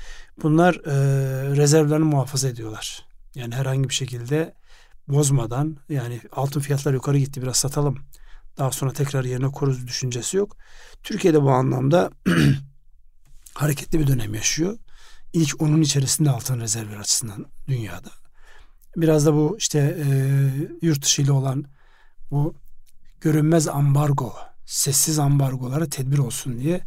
Bunlar 0.43 0.75
e, 0.75 1.57
rezervlerini 1.57 2.05
muhafaza 2.05 2.49
ediyorlar. 2.49 3.05
Yani 3.35 3.55
herhangi 3.55 3.89
bir 3.89 3.95
şekilde 3.95 4.55
bozmadan 5.09 5.77
yani 5.89 6.21
altın 6.33 6.61
fiyatları 6.61 6.95
yukarı 6.95 7.19
gitti 7.19 7.43
biraz 7.43 7.57
satalım. 7.57 7.99
Daha 8.59 8.71
sonra 8.71 8.93
tekrar 8.93 9.25
yerine 9.25 9.49
koruz 9.49 9.87
düşüncesi 9.87 10.37
yok. 10.37 10.57
Türkiye'de 11.03 11.43
bu 11.43 11.51
anlamda 11.51 12.11
hareketli 13.55 14.01
bir 14.01 14.07
dönem 14.07 14.35
yaşıyor. 14.35 14.79
İlk 15.33 15.63
onun 15.63 15.83
içerisinde 15.83 16.31
altın 16.31 16.61
rezervleri 16.61 16.99
açısından 16.99 17.47
dünyada. 17.69 18.11
Biraz 18.97 19.27
da 19.27 19.35
bu 19.35 19.57
işte 19.59 19.79
e, 19.79 20.07
yurt 20.83 21.03
dışı 21.03 21.23
ile 21.23 21.33
olan 21.33 21.65
bu 22.31 22.55
görünmez 23.21 23.69
ambargo, 23.69 24.33
sessiz 24.67 25.19
ambargolara 25.19 25.87
tedbir 25.87 26.19
olsun 26.19 26.59
diye 26.59 26.81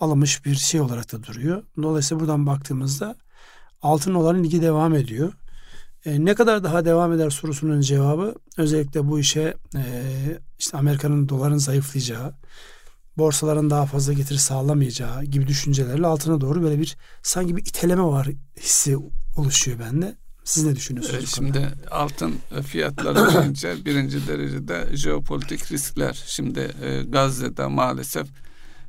alınmış 0.00 0.44
bir 0.44 0.54
şey 0.54 0.80
olarak 0.80 1.12
da 1.12 1.22
duruyor. 1.22 1.62
Dolayısıyla 1.82 2.20
buradan 2.20 2.46
baktığımızda 2.46 3.16
altın 3.82 4.14
olan 4.14 4.44
ilgi 4.44 4.62
devam 4.62 4.94
ediyor. 4.94 5.32
E, 6.04 6.24
ne 6.24 6.34
kadar 6.34 6.64
daha 6.64 6.84
devam 6.84 7.12
eder 7.12 7.30
sorusunun 7.30 7.80
cevabı 7.80 8.34
özellikle 8.56 9.08
bu 9.08 9.18
işe 9.18 9.54
e, 9.76 9.84
işte 10.58 10.78
Amerika'nın 10.78 11.28
doların 11.28 11.58
zayıflayacağı, 11.58 12.34
borsaların 13.18 13.70
daha 13.70 13.86
fazla 13.86 14.12
getiri 14.12 14.38
sağlamayacağı 14.38 15.24
gibi 15.24 15.46
düşüncelerle 15.46 16.06
altına 16.06 16.40
doğru 16.40 16.62
böyle 16.62 16.80
bir 16.80 16.96
sanki 17.22 17.56
bir 17.56 17.62
iteleme 17.62 18.02
var 18.02 18.28
hissi 18.60 18.96
oluşuyor 19.36 19.78
bende. 19.78 20.16
Siz 20.44 20.64
ne 20.64 20.76
düşünüyorsunuz? 20.76 21.18
Evet, 21.18 21.32
şimdi 21.34 21.68
altın 21.90 22.34
fiyatları 22.62 23.34
deyince 23.42 23.84
birinci 23.84 24.28
derecede 24.28 24.88
jeopolitik 24.96 25.72
riskler. 25.72 26.22
Şimdi 26.26 26.70
e, 26.82 27.02
Gazze'de 27.02 27.66
maalesef 27.66 28.26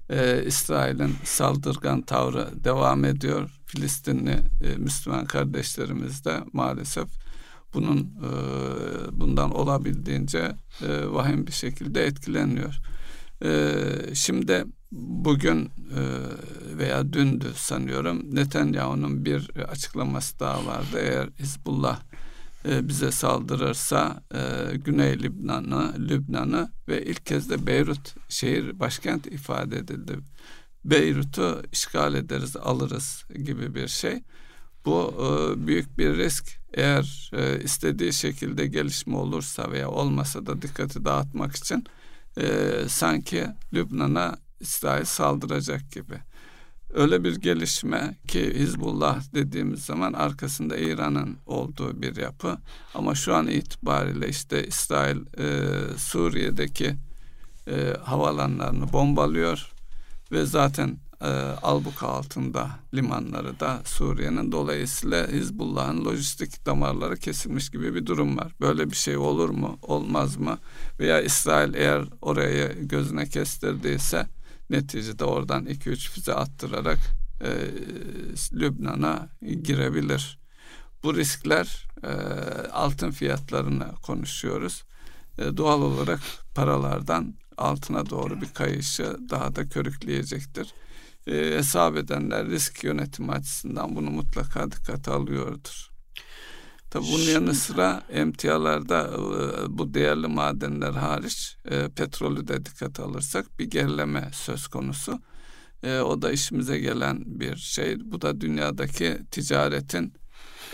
e, 0.10 0.44
İsrail'in 0.46 1.16
saldırgan 1.24 2.02
tavrı 2.02 2.64
devam 2.64 3.06
ediyor. 3.06 3.50
Filistinli 3.66 4.40
e, 4.62 4.76
Müslüman 4.78 5.26
kardeşlerimiz 5.26 6.26
de 6.26 6.44
maalesef 6.54 7.08
bunun 7.74 8.00
e, 8.00 8.30
bundan 9.12 9.56
olabildiğince 9.56 10.56
e, 10.82 11.12
vahim 11.12 11.48
bir 11.48 11.52
şekilde 11.52 12.06
etkileniyor. 12.06 12.80
E, 13.44 13.72
şimdi 14.14 14.66
bugün 14.92 15.66
e, 15.66 16.02
veya 16.78 17.14
dündü 17.14 17.48
sanıyorum 17.56 18.36
Netanyahu'nun 18.36 19.26
bir 19.26 19.50
açıklaması 19.50 20.40
daha 20.40 20.66
vardı. 20.66 21.00
Eğer 21.00 21.30
Hizbullah 21.40 22.00
e, 22.66 22.88
bize 22.88 23.12
saldırırsa 23.12 24.24
e, 24.34 24.76
Güney 24.78 25.24
Lübnan'ı, 25.24 25.94
Lübnan'ı 26.10 26.72
ve 26.88 27.06
ilk 27.06 27.26
kez 27.26 27.50
de 27.50 27.68
Beyrut 27.68 28.16
şehir 28.30 28.80
başkent 28.80 29.28
ifade 29.28 29.78
edildi. 29.78 30.18
Beyrut'u 30.86 31.64
işgal 31.72 32.16
ederiz, 32.16 32.56
alırız 32.58 33.26
gibi 33.46 33.76
bir 33.76 33.88
şey. 33.88 34.24
Bu 34.86 35.16
büyük 35.58 35.98
bir 35.98 36.18
risk. 36.18 36.60
Eğer 36.74 37.32
istediği 37.64 38.14
şekilde 38.14 38.68
gelişme 38.68 39.16
olursa 39.16 39.72
veya 39.72 39.90
olmasa 39.90 40.46
da 40.46 40.62
dikkati 40.62 41.06
dağıtmak 41.06 41.56
için 41.56 41.86
sanki 42.88 43.48
Lübnan'a 43.74 44.38
İsrail 44.62 45.06
saldıracak 45.06 45.92
gibi. 45.92 46.16
Öyle 46.94 47.24
bir 47.24 47.36
gelişme 47.36 48.16
ki 48.28 48.54
Hizbullah 48.60 49.22
dediğimiz 49.34 49.86
zaman 49.86 50.14
arkasında 50.14 50.78
İran'ın 50.78 51.38
olduğu 51.46 52.02
bir 52.02 52.16
yapı. 52.16 52.58
Ama 52.96 53.16
şu 53.16 53.36
an 53.36 53.48
itibariyle 53.48 54.28
işte 54.30 54.68
İsrail 54.68 55.18
e, 55.18 55.70
Suriye'deki 55.98 56.96
e, 57.68 57.94
havalanlarını 58.04 58.94
bombalıyor 58.94 59.72
ve 60.32 60.46
zaten 60.46 60.98
e, 61.22 61.28
albuka 61.62 62.08
altında 62.08 62.70
limanları 62.94 63.60
da 63.60 63.82
Suriye'nin 63.86 64.52
dolayısıyla 64.52 65.28
Hizbullah'ın 65.28 66.06
lojistik 66.06 66.66
damarları 66.66 67.18
kesilmiş 67.18 67.70
gibi 67.70 67.96
bir 67.96 68.06
durum 68.06 68.38
var. 68.38 68.52
Böyle 68.62 68.92
bir 68.92 68.96
şey 68.96 69.18
olur 69.18 69.50
mu, 69.50 69.78
olmaz 69.82 70.38
mı? 70.38 70.58
Veya 71.00 71.22
İsrail 71.22 71.74
eğer 71.74 72.04
orayı 72.22 72.88
gözüne 72.88 73.26
kestirdiyse 73.26 74.26
neticede 74.72 75.26
oradan 75.26 75.66
2-3 75.66 76.10
füze 76.10 76.34
attırarak 76.34 77.00
e, 77.42 77.50
Lübnan'a 78.54 79.30
girebilir. 79.64 80.40
Bu 81.04 81.16
riskler 81.16 81.88
e, 82.04 82.08
altın 82.72 83.12
fiyatlarını 83.12 83.92
konuşuyoruz. 84.04 84.84
E, 85.38 85.58
doğal 85.58 85.82
olarak 85.82 86.20
paralardan 86.56 87.36
altına 87.58 88.10
doğru 88.10 88.42
bir 88.42 88.54
kayışı 88.54 89.18
daha 89.30 89.56
da 89.56 89.70
körükleyecektir. 89.70 90.74
E, 91.28 91.34
hesap 91.58 91.98
edenler 91.98 92.46
risk 92.46 92.84
yönetimi 92.84 93.32
açısından 93.32 93.96
bunu 93.96 94.10
mutlaka 94.10 94.72
dikkate 94.72 95.12
alıyordur. 95.12 95.91
Tabi 96.92 97.06
bunun 97.12 97.24
yanı 97.24 97.54
sıra 97.54 98.04
emtialarda 98.10 99.10
e, 99.14 99.78
bu 99.78 99.94
değerli 99.94 100.28
madenler 100.28 100.92
hariç 100.92 101.58
e, 101.66 101.90
petrolü 101.90 102.48
de 102.48 102.66
dikkate 102.66 103.04
alırsak 103.04 103.60
bir 103.60 103.66
gerileme 103.66 104.30
söz 104.34 104.68
konusu. 104.68 105.20
E, 105.84 106.00
o 106.00 106.22
da 106.22 106.32
işimize 106.32 106.80
gelen 106.80 107.24
bir 107.26 107.56
şey. 107.56 108.12
Bu 108.12 108.22
da 108.22 108.42
dünyadaki 108.42 109.18
ticaretin 109.32 110.14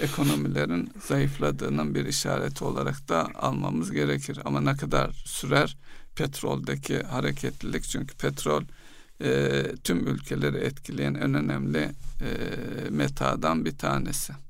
ekonomilerin 0.02 0.92
zayıfladığının 1.08 1.96
bir 1.96 2.06
işareti 2.06 2.64
olarak 2.64 3.10
da 3.10 3.28
almamız 3.36 3.92
gerekir. 3.92 4.40
Ama 4.46 4.62
ne 4.62 4.76
kadar 4.76 5.24
sürer 5.26 5.78
petroldeki 6.16 7.04
hareketlilik 7.04 7.84
çünkü 7.84 8.18
petrol 8.18 8.64
e, 9.22 9.64
tüm 9.84 10.08
ülkeleri 10.08 10.58
etkileyen 10.58 11.14
en 11.14 11.34
önemli 11.34 11.92
e, 12.22 12.30
metadan 12.90 13.66
bir 13.66 13.78
tanesi. 13.78 14.47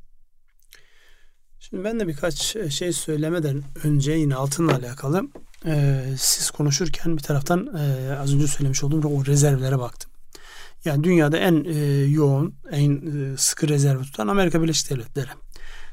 Şimdi 1.70 1.84
ben 1.84 2.00
de 2.00 2.08
birkaç 2.08 2.56
e, 2.56 2.70
şey 2.70 2.94
söylemeden 2.94 3.64
önce 3.84 4.12
yine 4.12 4.36
altınla 4.36 4.76
alakalı 4.76 5.28
e, 5.66 6.04
siz 6.18 6.52
konuşurken 6.52 7.18
bir 7.18 7.22
taraftan 7.22 7.78
e, 7.78 8.16
az 8.18 8.36
önce 8.36 8.48
söylemiş 8.48 8.84
olduğum 8.84 9.08
o 9.08 9.26
rezervlere 9.26 9.80
baktım. 9.80 10.12
Yani 10.86 11.04
dünyada 11.04 11.38
en 11.38 11.64
e, 11.64 12.04
yoğun, 12.04 12.56
en 12.72 12.92
e, 12.92 13.38
sıkı 13.38 13.68
rezervi 13.68 14.04
tutan 14.04 14.28
Amerika 14.28 14.62
Birleşik 14.62 14.90
Devletleri. 14.90 15.30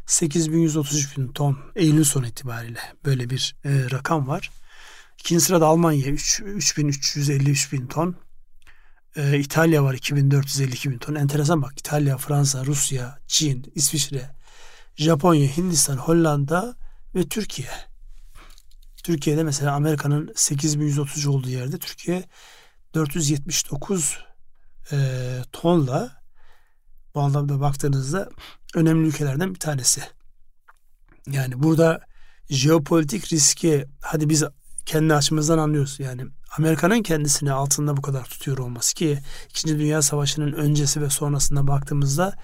8133 0.06 1.18
bin 1.18 1.28
ton 1.28 1.58
Eylül 1.76 2.04
sonu 2.04 2.26
itibariyle 2.26 2.80
böyle 3.04 3.30
bir 3.30 3.56
e, 3.64 3.70
rakam 3.90 4.28
var. 4.28 4.50
İkinci 5.18 5.44
sırada 5.44 5.66
Almanya 5.66 6.06
3, 6.06 6.42
3353 6.46 7.72
bin 7.72 7.87
ton. 7.87 8.16
E, 9.16 9.38
İtalya 9.38 9.84
var 9.84 9.94
2452 9.94 10.90
bin 10.90 10.98
ton. 10.98 11.14
Enteresan 11.14 11.62
bak 11.62 11.72
İtalya, 11.78 12.16
Fransa, 12.16 12.66
Rusya, 12.66 13.18
Çin, 13.26 13.72
İsviçre, 13.74 14.30
Japonya, 14.96 15.57
Hindistan, 15.57 15.96
Hollanda 15.96 16.76
ve 17.14 17.28
Türkiye. 17.28 17.68
Türkiye'de 19.04 19.42
mesela 19.42 19.72
Amerika'nın 19.72 20.33
8130 20.37 21.26
olduğu 21.26 21.50
yerde 21.50 21.78
Türkiye 21.78 22.24
479 22.94 24.18
e, 24.92 24.96
tonla 25.52 26.22
bu 27.14 27.20
anlamda 27.20 27.61
baktığınızda 27.61 28.28
önemli 28.74 29.09
ülkelerden 29.09 29.54
bir 29.54 29.61
tanesi. 29.61 30.02
Yani 31.30 31.62
burada 31.62 32.00
jeopolitik 32.50 33.33
riski 33.33 33.87
hadi 34.00 34.28
biz 34.28 34.44
kendi 34.87 35.14
açımızdan 35.14 35.59
anlıyoruz. 35.59 36.00
Yani 36.00 36.22
Amerika'nın 36.59 37.02
kendisini 37.02 37.52
altında 37.52 37.96
bu 37.96 38.02
kadar 38.02 38.24
tutuyor 38.24 38.59
olması 38.59 38.94
ki 38.94 39.18
İkinci 39.50 39.78
Dünya 39.78 40.02
Savaşı'nın 40.02 40.52
öncesi 40.52 41.00
ve 41.02 41.11
sonrasında 41.11 41.66
baktığımızda 41.66 42.35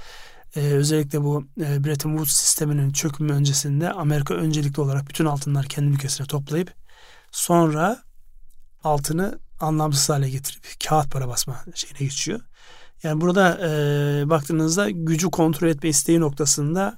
e, 0.57 0.61
özellikle 0.61 1.23
bu 1.23 1.45
e, 1.61 1.85
Bretton 1.85 2.11
Woods 2.11 2.33
sisteminin 2.33 2.93
çökümü 2.93 3.33
öncesinde 3.33 3.93
Amerika 3.93 4.35
öncelikli 4.35 4.81
olarak 4.81 5.09
bütün 5.09 5.25
altınlar 5.25 5.67
kendi 5.67 5.95
ülkesine 5.95 6.27
toplayıp 6.27 6.75
sonra 7.33 8.03
altını 8.85 9.39
anlamsız 9.61 10.09
hale 10.11 10.31
getirip 10.31 10.67
kağıt 10.89 11.11
para 11.11 11.29
basma 11.29 11.65
şeyine 11.75 11.99
geçiyor. 11.99 12.41
Yani 13.03 13.21
burada 13.21 13.59
e, 13.63 14.31
baktığınızda 14.31 14.91
gücü 14.91 15.31
kontrol 15.31 15.69
etme 15.69 15.89
isteği 15.89 16.21
noktasında 16.21 16.97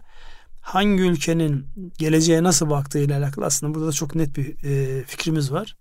hangi 0.60 1.02
ülkenin 1.02 1.66
geleceğe 1.98 2.42
nasıl 2.42 2.70
baktığıyla 2.70 3.18
alakalı 3.18 3.44
aslında 3.44 3.74
burada 3.74 3.88
da 3.88 3.92
çok 3.92 4.14
net 4.14 4.36
bir 4.36 4.64
e, 4.64 5.04
fikrimiz 5.04 5.52
var. 5.52 5.76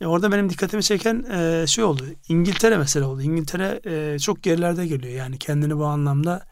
E, 0.00 0.06
orada 0.06 0.32
benim 0.32 0.50
dikkatimi 0.50 0.82
çeken 0.82 1.24
e, 1.32 1.66
şey 1.66 1.84
oldu. 1.84 2.04
İngiltere 2.28 2.78
mesela 2.78 3.06
oldu. 3.06 3.22
İngiltere 3.22 3.80
e, 3.84 4.18
çok 4.18 4.42
gerilerde 4.42 4.86
geliyor. 4.86 5.14
Yani 5.14 5.38
kendini 5.38 5.78
bu 5.78 5.84
anlamda 5.84 6.46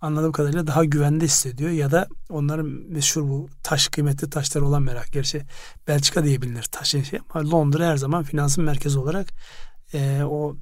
anladığım 0.00 0.32
kadarıyla 0.32 0.66
daha 0.66 0.84
güvende 0.84 1.24
hissediyor 1.24 1.70
ya 1.70 1.90
da 1.90 2.08
onların 2.28 2.66
meşhur 2.66 3.22
bu 3.22 3.48
taş 3.62 3.88
kıymetli 3.88 4.30
taşlar 4.30 4.60
olan 4.60 4.82
merak. 4.82 5.12
Gerçi 5.12 5.42
Belçika 5.88 6.24
diyebilir 6.24 6.62
taşın 6.62 7.02
şey 7.02 7.18
ama 7.30 7.50
Londra 7.50 7.86
her 7.86 7.96
zaman 7.96 8.22
finansın 8.22 8.64
merkezi 8.64 8.98
olarak 8.98 9.28
e, 9.94 10.22
o 10.24 10.56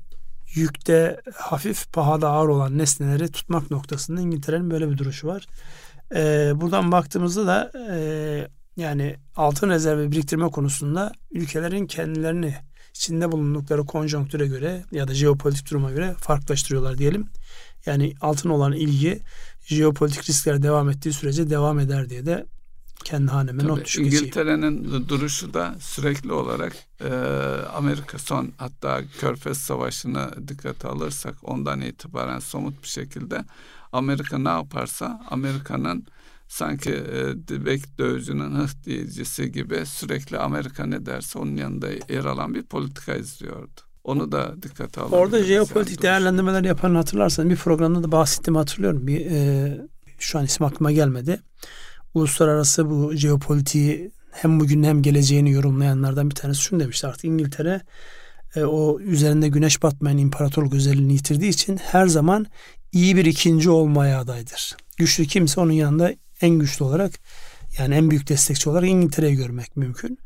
yükte 0.55 1.21
hafif 1.35 1.93
pahada 1.93 2.31
ağır 2.31 2.49
olan 2.49 2.79
nesneleri 2.79 3.33
tutmak 3.33 3.71
noktasında 3.71 4.21
İngiltere'nin 4.21 4.71
böyle 4.71 4.91
bir 4.91 4.99
duruşu 4.99 5.27
var. 5.27 5.47
E, 6.15 6.53
buradan 6.55 6.93
baktığımızda 6.93 7.47
da 7.47 7.73
e, 7.91 8.49
yani 8.77 9.17
altın 9.37 9.71
rezervi 9.71 10.13
biriktirme 10.13 10.49
konusunda 10.49 11.13
ülkelerin 11.31 11.87
kendilerini 11.87 12.55
içinde 12.95 13.33
bulundukları 13.33 13.87
konjonktüre 13.87 14.47
göre 14.47 14.85
ya 14.93 15.09
da 15.09 15.15
jeopolitik 15.15 15.71
duruma 15.71 15.91
göre 15.91 16.15
farklılaştırıyorlar 16.19 16.99
diyelim. 16.99 17.29
Yani 17.87 18.15
altın 18.21 18.51
olan 18.51 18.73
ilgi 18.73 19.21
jeopolitik 19.67 20.29
riskler 20.29 20.63
devam 20.63 20.91
ettiği 20.91 21.13
sürece 21.13 21.51
devam 21.51 21.79
eder 21.79 22.11
diye 22.11 22.27
de 22.27 22.47
kendi 23.05 23.31
haneme 23.31 23.59
Tabii, 23.59 23.71
not 23.71 23.79
geçeyim. 23.79 24.13
İngiltere'nin 24.13 25.09
duruşu 25.09 25.55
da 25.55 25.75
sürekli 25.81 26.33
olarak 26.33 26.77
e, 27.01 27.09
Amerika 27.75 28.19
son 28.19 28.53
hatta 28.59 29.03
Körfez 29.21 29.59
Savaşı'nı 29.59 30.49
dikkate 30.49 30.89
alırsak 30.89 31.35
ondan 31.43 31.81
itibaren 31.81 32.39
somut 32.39 32.83
bir 32.83 32.89
şekilde 32.89 33.45
Amerika 33.93 34.39
ne 34.39 34.49
yaparsa 34.49 35.21
Amerika'nın 35.31 36.07
sanki 36.49 36.91
e, 36.91 37.49
dibek 37.49 37.99
dövücünün 37.99 38.55
hıh 38.55 38.85
diyicisi 38.85 39.53
gibi 39.53 39.87
sürekli 39.87 40.39
Amerika 40.39 40.87
ne 40.87 41.07
derse 41.07 41.39
onun 41.39 41.57
yanında 41.57 41.89
yer 42.09 42.25
alan 42.25 42.55
bir 42.55 42.63
politika 42.63 43.15
izliyordu. 43.15 43.86
Onu 44.07 44.33
da 44.33 44.63
dikkate 44.63 45.01
alabiliriz. 45.01 45.23
Orada 45.23 45.43
jeopolitik 45.43 46.03
değerlendirmeler 46.03 46.65
yapan 46.65 46.95
hatırlarsanız 46.95 47.51
bir 47.51 47.57
programda 47.57 48.03
da 48.03 48.13
bahsettiğimi 48.13 48.59
hatırlıyorum. 48.59 49.07
Bir 49.07 49.27
e, 49.31 49.79
şu 50.19 50.39
an 50.39 50.45
isim 50.45 50.67
aklıma 50.67 50.93
gelmedi. 50.93 51.41
Uluslararası 52.15 52.91
bu 52.91 53.13
jeopolitiği 53.15 54.11
hem 54.31 54.61
bugün 54.61 54.83
hem 54.83 55.03
geleceğini 55.03 55.51
yorumlayanlardan 55.51 56.31
bir 56.31 56.35
tanesi 56.35 56.61
şunu 56.61 56.81
demişti. 56.81 57.07
Artık 57.07 57.25
İngiltere 57.25 57.81
e, 58.57 58.65
o 58.65 59.01
üzerinde 59.01 59.49
güneş 59.49 59.83
batmayan 59.83 60.19
imparatorluk 60.19 60.75
özelliğini 60.75 61.13
yitirdiği 61.13 61.51
için 61.51 61.77
her 61.77 62.07
zaman 62.07 62.47
iyi 62.93 63.17
bir 63.17 63.25
ikinci 63.25 63.71
olmaya 63.71 64.21
adaydır. 64.21 64.77
Güçlü 64.97 65.27
kimse 65.27 65.61
onun 65.61 65.73
yanında 65.73 66.13
en 66.41 66.51
güçlü 66.51 66.85
olarak 66.85 67.13
yani 67.79 67.95
en 67.95 68.11
büyük 68.11 68.29
destekçi 68.29 68.71
olarak 68.71 68.89
İngiltere'yi 68.89 69.37
görmek 69.37 69.77
mümkün. 69.77 70.19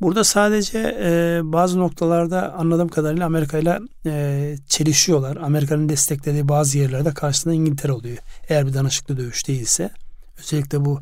Burada 0.00 0.24
sadece 0.24 0.78
e, 1.00 1.40
bazı 1.42 1.78
noktalarda 1.78 2.52
anladığım 2.52 2.88
kadarıyla 2.88 3.26
Amerika 3.26 3.58
ile 3.58 3.78
e, 4.06 4.56
çelişiyorlar. 4.68 5.36
Amerika'nın 5.36 5.88
desteklediği 5.88 6.48
bazı 6.48 6.78
yerlerde 6.78 7.14
karşısında 7.14 7.54
İngiltere 7.54 7.92
oluyor. 7.92 8.18
Eğer 8.48 8.66
bir 8.66 8.74
danışıklı 8.74 9.16
dövüş 9.16 9.48
değilse. 9.48 9.90
Özellikle 10.38 10.84
bu 10.84 11.00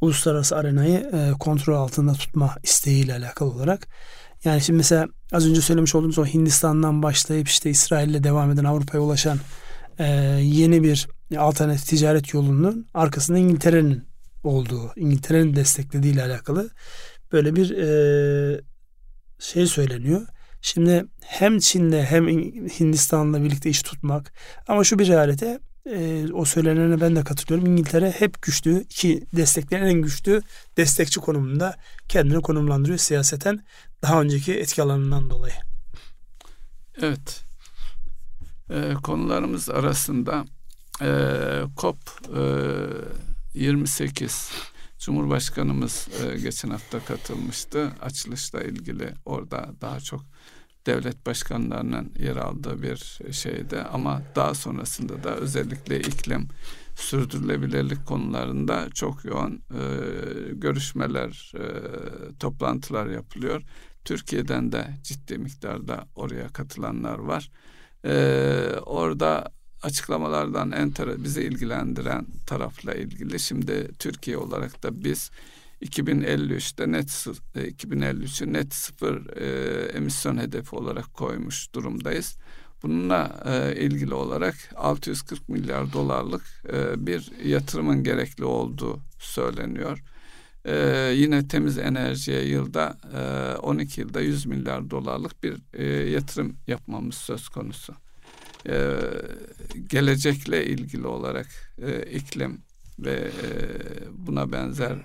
uluslararası 0.00 0.56
arenayı 0.56 0.98
e, 0.98 1.32
kontrol 1.38 1.74
altında 1.74 2.12
tutma 2.12 2.54
isteğiyle 2.62 3.14
alakalı 3.14 3.50
olarak. 3.50 3.88
Yani 4.44 4.60
şimdi 4.60 4.76
mesela 4.76 5.08
az 5.32 5.46
önce 5.46 5.60
söylemiş 5.60 5.94
olduğumuz 5.94 6.18
o 6.18 6.26
Hindistan'dan 6.26 7.02
başlayıp 7.02 7.48
işte 7.48 7.70
İsrail'le 7.70 8.24
devam 8.24 8.50
eden 8.50 8.64
Avrupa'ya 8.64 9.02
ulaşan 9.02 9.38
e, 9.98 10.04
yeni 10.42 10.82
bir 10.82 11.08
alternatif 11.38 11.86
ticaret 11.86 12.34
yolunun 12.34 12.86
arkasında 12.94 13.38
İngiltere'nin 13.38 14.04
olduğu, 14.44 14.92
İngiltere'nin 14.96 15.56
desteklediği 15.56 16.12
ile 16.12 16.22
alakalı 16.22 16.70
böyle 17.32 17.56
bir 17.56 17.70
e, 17.70 18.60
şey 19.38 19.66
söyleniyor. 19.66 20.26
Şimdi 20.62 21.04
hem 21.20 21.58
Çin'le 21.58 22.02
hem 22.04 22.28
Hindistan'la 22.80 23.44
birlikte 23.44 23.70
iş 23.70 23.82
tutmak 23.82 24.32
ama 24.68 24.84
şu 24.84 24.98
bir 24.98 25.08
realite 25.08 25.60
e, 25.90 26.26
o 26.32 26.44
söylenene 26.44 27.00
ben 27.00 27.16
de 27.16 27.24
katılıyorum. 27.24 27.72
İngiltere 27.72 28.10
hep 28.10 28.42
güçlü 28.42 28.84
ki 28.84 29.26
desteklerin 29.36 29.86
en 29.86 30.02
güçlü 30.02 30.42
destekçi 30.76 31.20
konumunda 31.20 31.76
kendini 32.08 32.42
konumlandırıyor 32.42 32.98
siyaseten 32.98 33.64
daha 34.02 34.22
önceki 34.22 34.54
etki 34.54 34.82
alanından 34.82 35.30
dolayı. 35.30 35.54
Evet. 37.02 37.44
E, 38.70 38.94
konularımız 39.02 39.70
arasında 39.70 40.44
e, 41.02 41.10
COP 41.76 41.98
e, 42.36 42.42
28 43.54 44.50
Cumhurbaşkanımız 45.02 46.08
e, 46.22 46.38
geçen 46.38 46.70
hafta 46.70 47.04
katılmıştı. 47.04 47.92
Açılışla 48.02 48.62
ilgili 48.62 49.14
orada 49.24 49.74
daha 49.80 50.00
çok 50.00 50.20
devlet 50.86 51.26
başkanlarının 51.26 52.12
yer 52.18 52.36
aldığı 52.36 52.82
bir 52.82 53.18
şeydi 53.32 53.78
ama 53.80 54.22
daha 54.36 54.54
sonrasında 54.54 55.24
da 55.24 55.36
özellikle 55.36 56.00
iklim 56.00 56.48
sürdürülebilirlik 56.96 58.06
konularında 58.06 58.90
çok 58.94 59.24
yoğun 59.24 59.52
e, 59.54 59.82
görüşmeler, 60.52 61.52
e, 61.54 61.64
toplantılar 62.38 63.06
yapılıyor. 63.06 63.62
Türkiye'den 64.04 64.72
de 64.72 64.86
ciddi 65.02 65.38
miktarda 65.38 66.08
oraya 66.14 66.48
katılanlar 66.48 67.18
var. 67.18 67.50
E, 68.04 68.14
orada 68.86 69.52
açıklamalardan 69.82 70.72
en 70.72 70.92
bizi 71.24 71.42
ilgilendiren 71.42 72.26
tarafla 72.46 72.94
ilgili 72.94 73.40
şimdi 73.40 73.88
Türkiye 73.98 74.36
olarak 74.36 74.82
da 74.82 75.04
biz 75.04 75.30
2053'te 75.82 76.92
net 76.92 77.10
2053'ü 77.56 78.52
net 78.52 78.74
sıfır 78.74 79.36
e, 79.36 79.84
emisyon 79.86 80.36
hedefi 80.36 80.76
olarak 80.76 81.14
koymuş 81.14 81.74
durumdayız. 81.74 82.36
Bununla 82.82 83.42
e, 83.44 83.76
ilgili 83.76 84.14
olarak 84.14 84.54
640 84.76 85.48
milyar 85.48 85.92
dolarlık 85.92 86.42
e, 86.72 87.06
bir 87.06 87.44
yatırımın 87.44 88.04
gerekli 88.04 88.44
olduğu 88.44 88.98
söyleniyor. 89.18 90.02
E, 90.64 90.76
yine 91.16 91.48
temiz 91.48 91.78
enerjiye 91.78 92.44
yılda 92.44 92.96
e, 93.14 93.56
12 93.56 94.00
yılda 94.00 94.20
100 94.20 94.46
milyar 94.46 94.90
dolarlık 94.90 95.42
bir 95.42 95.56
e, 95.72 95.84
yatırım 96.10 96.56
yapmamız 96.66 97.14
söz 97.14 97.48
konusu. 97.48 97.94
E, 98.68 98.98
gelecekle 99.88 100.66
ilgili 100.66 101.06
olarak 101.06 101.46
e, 101.82 102.02
iklim 102.02 102.62
ve 102.98 103.12
e, 103.12 103.48
buna 104.12 104.52
benzer 104.52 104.98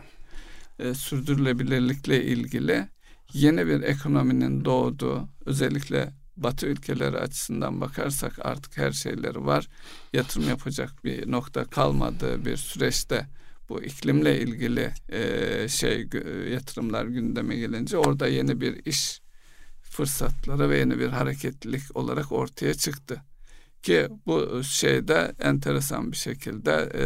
e, 0.80 0.94
sürdürülebilirlikle 0.94 2.24
ilgili 2.24 2.88
yeni 3.34 3.68
bir 3.68 3.82
ekonominin 3.82 4.66
doğduğu 4.66 5.30
özellikle 5.46 6.14
Batı 6.38 6.68
ülkeleri 6.68 7.18
açısından 7.18 7.82
bakarsak 7.82 8.46
artık 8.46 8.78
her 8.78 8.92
şeyleri 8.92 9.46
var. 9.46 9.68
Yatırım 10.14 10.50
yapacak 10.50 11.04
bir 11.04 11.32
nokta 11.32 11.66
kalmadığı 11.66 12.46
bir 12.46 12.58
süreçte 12.58 13.28
bu 13.70 13.84
iklimle 13.84 14.42
ilgili 14.42 14.94
e, 15.10 15.68
şey 15.68 16.10
yatırımlar 16.52 17.06
gündeme 17.06 17.56
gelince 17.56 17.98
orada 17.98 18.28
yeni 18.28 18.62
bir 18.62 18.86
iş 18.86 19.22
fırsatları 19.82 20.70
ve 20.70 20.78
yeni 20.78 21.00
bir 21.00 21.08
hareketlilik 21.08 21.98
olarak 21.98 22.32
ortaya 22.32 22.74
çıktı. 22.74 23.22
Ki 23.88 24.08
bu 24.26 24.64
şeyde 24.64 25.36
enteresan 25.40 26.12
bir 26.12 26.18
şekilde 26.18 26.90
e, 26.96 27.06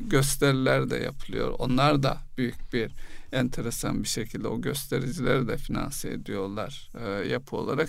gösteriler 0.00 0.90
de 0.90 0.96
yapılıyor. 0.96 1.54
Onlar 1.58 2.02
da 2.02 2.18
büyük 2.38 2.72
bir 2.72 2.92
enteresan 3.32 4.02
bir 4.02 4.08
şekilde 4.08 4.48
o 4.48 4.60
göstericileri 4.60 5.48
de 5.48 5.56
finanse 5.56 6.10
ediyorlar 6.10 6.90
e, 7.04 7.08
yapı 7.28 7.56
olarak. 7.56 7.88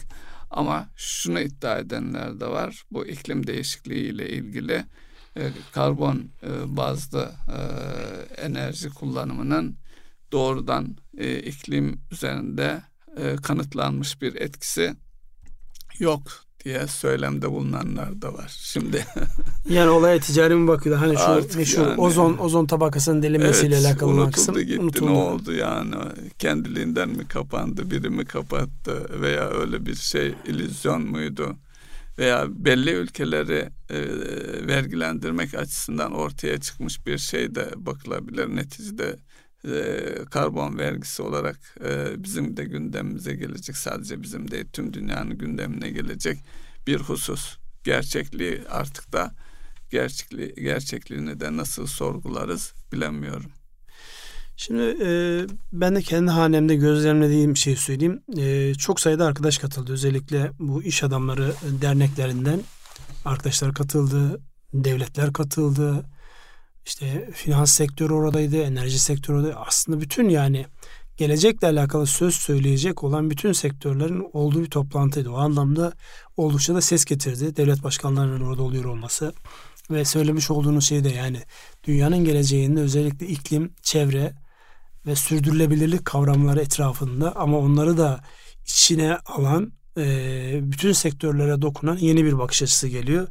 Ama 0.52 0.90
şunu 0.96 1.40
iddia 1.40 1.78
edenler 1.78 2.40
de 2.40 2.48
var. 2.48 2.84
Bu 2.92 3.06
iklim 3.06 3.48
değişikliği 3.48 4.10
ile 4.10 4.30
ilgili 4.30 4.86
e, 5.38 5.52
karbon 5.72 6.30
e, 6.44 6.78
bazlı 6.78 7.32
e, 7.48 7.60
enerji 8.42 8.90
kullanımının 8.90 9.78
doğrudan 10.32 10.98
e, 11.18 11.40
iklim 11.40 12.02
üzerinde 12.12 12.82
e, 13.18 13.36
kanıtlanmış 13.36 14.22
bir 14.22 14.36
etkisi 14.36 14.96
yok 16.00 16.43
diye 16.66 16.88
söylemde 16.88 17.52
bulunanlar 17.52 18.22
da 18.22 18.34
var. 18.34 18.58
Şimdi 18.62 19.06
yani 19.70 19.90
olaya 19.90 20.20
ticari 20.20 20.56
mi 20.56 20.68
bakıyor? 20.68 20.98
Hani 20.98 21.18
şu 21.18 21.58
meşhur 21.58 21.88
yani, 21.88 22.02
ozon 22.02 22.38
ozon 22.38 22.66
tabakasının 22.66 23.24
delinmesiyle 23.24 23.76
evet, 23.76 23.86
alakalı 23.86 24.12
unutuldu 24.12 24.32
kısım 24.32 24.58
gitti, 24.58 24.80
unutuldu. 24.80 25.14
Ne 25.14 25.18
oldu 25.18 25.54
yani? 25.54 25.96
Kendiliğinden 26.40 27.10
mi 27.10 27.28
kapandı? 27.28 27.92
Biri 27.92 28.10
mi 28.10 28.26
kapattı? 28.26 29.22
Veya 29.22 29.50
öyle 29.50 29.86
bir 29.86 29.96
şey 29.96 30.36
illüzyon 30.46 31.02
muydu? 31.02 31.56
Veya 32.20 32.46
belli 32.50 32.92
ülkeleri 32.92 33.70
e, 33.90 33.98
vergilendirmek 34.68 35.54
açısından 35.54 36.14
ortaya 36.14 36.60
çıkmış 36.60 37.06
bir 37.06 37.18
şey 37.18 37.56
de 37.56 37.70
bakılabilir. 37.76 38.56
Neticede 38.56 39.16
e, 39.68 40.26
karbon 40.32 40.78
vergisi 40.78 41.22
olarak 41.22 41.60
e, 41.86 42.24
bizim 42.24 42.58
de 42.58 42.64
gündemimize 42.66 43.36
gelecek. 43.36 43.78
Sadece 43.78 44.22
bizim 44.22 44.52
de 44.52 44.68
tüm 44.68 44.94
dünyanın 44.94 45.38
gündemine 45.38 45.90
gelecek 45.90 46.40
bir 46.88 47.00
husus. 47.00 47.58
Gerçekliği 47.84 48.62
artık 48.70 49.14
da 49.14 49.32
gerçekliği, 49.92 50.56
gerçekliğini 50.56 51.40
de 51.40 51.58
nasıl 51.58 51.88
sorgularız 51.88 52.74
bilemiyorum. 52.94 53.52
Şimdi 54.58 54.98
e, 55.02 55.42
ben 55.74 55.96
de 55.96 56.02
kendi 56.02 56.32
hanemde 56.32 56.76
gözlemlediğim 56.76 57.58
şey 57.58 57.76
söyleyeyim. 57.76 58.24
E, 58.38 58.74
çok 58.74 59.00
sayıda 59.00 59.26
arkadaş 59.26 59.58
katıldı. 59.58 59.94
Özellikle 59.94 60.52
bu 60.60 60.84
iş 60.84 61.04
adamları 61.04 61.54
derneklerinden 61.82 62.62
arkadaşlar 63.26 63.74
katıldı, 63.74 64.42
devletler 64.74 65.34
katıldı, 65.34 66.06
işte 66.86 67.30
finans 67.34 67.72
sektörü 67.72 68.14
oradaydı, 68.14 68.62
enerji 68.62 69.00
sektörü 69.00 69.38
oradaydı. 69.38 69.58
Aslında 69.68 70.02
bütün 70.02 70.30
yani 70.30 70.66
gelecekle 71.18 71.68
alakalı 71.68 72.08
söz 72.08 72.36
söyleyecek 72.36 73.04
olan 73.04 73.30
bütün 73.30 73.52
sektörlerin 73.52 74.30
olduğu 74.34 74.62
bir 74.62 74.70
toplantıydı. 74.70 75.30
O 75.30 75.38
anlamda 75.38 75.94
oldukça 76.38 76.76
da 76.76 76.82
ses 76.82 77.06
getirdi. 77.06 77.56
Devlet 77.56 77.84
başkanlarının 77.84 78.42
orada 78.42 78.64
oluyor 78.64 78.86
olması 78.86 79.34
ve 79.92 80.06
söylemiş 80.06 80.52
olduğunuz 80.52 80.88
şey 80.88 81.04
de 81.04 81.10
yani 81.10 81.42
dünyanın 81.84 82.26
geleceğinde 82.26 82.82
özellikle 82.82 83.28
iklim, 83.28 83.74
çevre 83.82 84.34
ve 85.06 85.16
sürdürülebilirlik 85.16 86.06
kavramları 86.06 86.62
etrafında 86.62 87.36
ama 87.36 87.58
onları 87.58 87.98
da 87.98 88.24
içine 88.66 89.18
alan 89.26 89.74
bütün 90.62 90.92
sektörlere 90.92 91.62
dokunan 91.62 91.98
yeni 91.98 92.26
bir 92.26 92.38
bakış 92.38 92.62
açısı 92.64 92.88
geliyor. 92.88 93.28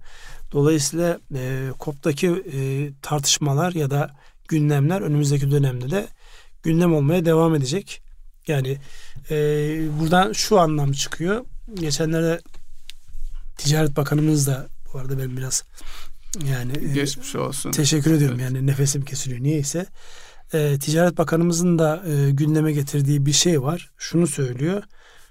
Dolayısıyla 0.52 1.18
e, 1.34 1.68
COP'taki 1.80 2.26
e, 2.28 2.90
tartışmalar 3.02 3.72
ya 3.72 3.90
da 3.90 4.10
gündemler 4.48 5.00
önümüzdeki 5.00 5.50
dönemde 5.50 5.90
de 5.90 6.08
gündem 6.62 6.94
olmaya 6.94 7.24
devam 7.24 7.54
edecek. 7.54 8.02
Yani 8.46 8.78
e, 9.30 9.36
buradan 10.00 10.32
şu 10.32 10.60
anlam 10.60 10.92
çıkıyor. 10.92 11.44
Geçenlerde 11.74 12.40
Ticaret 13.58 13.96
Bakanımız 13.96 14.46
da 14.46 14.68
bu 14.92 14.98
arada 14.98 15.18
ben 15.18 15.36
biraz 15.36 15.64
yani 16.50 16.72
e, 16.84 16.92
geçmiş 16.92 17.36
olsun. 17.36 17.70
Teşekkür 17.70 18.12
ediyorum. 18.12 18.40
Evet. 18.40 18.52
Yani 18.52 18.66
nefesim 18.66 19.04
kesiliyor 19.04 19.42
niyeyse. 19.42 19.86
E, 20.54 20.78
Ticaret 20.78 21.18
Bakanımızın 21.18 21.78
da 21.78 22.02
e, 22.06 22.30
gündeme 22.30 22.72
getirdiği 22.72 23.26
bir 23.26 23.32
şey 23.32 23.62
var. 23.62 23.90
Şunu 23.98 24.26
söylüyor. 24.26 24.82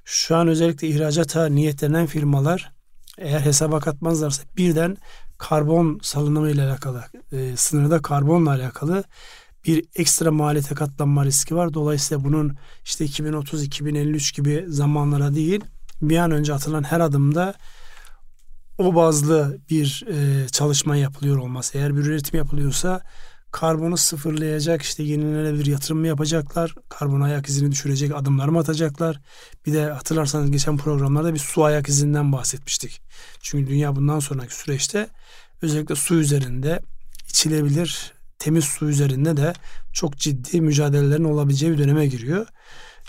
Şu 0.06 0.36
an 0.36 0.48
özellikle 0.48 0.88
ihracata 0.88 1.46
niyetlenen 1.46 2.06
firmalar 2.06 2.72
eğer 3.22 3.40
hesaba 3.40 3.80
katmazlarsa 3.80 4.44
birden 4.58 4.98
karbon 5.38 6.00
salınımı 6.02 6.50
ile 6.50 6.64
alakalı, 6.64 7.04
e, 7.32 7.56
sınırda 7.58 8.02
karbonla 8.02 8.50
alakalı 8.50 9.04
bir 9.66 9.86
ekstra 9.96 10.32
maliyete 10.32 10.76
katlanma 10.76 11.26
riski 11.26 11.56
var. 11.56 11.74
Dolayısıyla 11.74 12.24
bunun 12.24 12.56
işte 12.86 13.06
2030-2053 13.06 14.36
gibi 14.36 14.66
zamanlara 14.68 15.36
değil 15.36 15.62
bir 16.02 16.18
an 16.18 16.32
önce 16.32 16.54
atılan 16.54 16.84
her 16.84 17.00
adımda 17.00 17.54
o 18.78 18.96
bazlı 18.96 19.58
bir 19.70 20.06
e, 20.08 20.48
çalışma 20.48 20.96
yapılıyor 20.96 21.38
olması. 21.38 21.78
Eğer 21.78 21.96
bir 21.96 22.02
üretim 22.02 22.38
yapılıyorsa 22.38 23.02
karbonu 23.52 23.98
sıfırlayacak 23.98 24.82
işte 24.82 25.04
yenilenebilir 25.04 25.66
yatırım 25.66 26.00
mı 26.00 26.08
yapacaklar? 26.08 26.76
Karbon 26.90 27.22
ayak 27.22 27.50
izini 27.50 27.72
düşürecek 27.72 28.16
adımlar 28.16 28.48
mı 28.48 28.60
atacaklar? 28.60 29.20
Bir 29.66 29.74
de 29.74 29.86
hatırlarsanız 29.86 30.52
geçen 30.52 30.78
programlarda 30.78 31.34
bir 31.34 31.40
su 31.40 31.64
ayak 31.64 31.90
izinden 31.90 32.32
bahsetmiştik. 32.32 33.02
Çünkü 33.42 33.72
dünya 33.72 33.96
bundan 33.96 34.20
sonraki 34.20 34.56
süreçte 34.56 35.10
özellikle 35.62 35.96
su 35.96 36.16
üzerinde 36.16 36.80
içilebilir 37.30 38.14
temiz 38.40 38.66
su 38.66 38.90
üzerinde 38.90 39.38
de 39.38 39.54
çok 39.94 40.18
ciddi 40.18 40.62
mücadelelerin 40.62 41.24
olabileceği 41.24 41.72
bir 41.72 41.78
döneme 41.78 42.08
giriyor. 42.08 42.48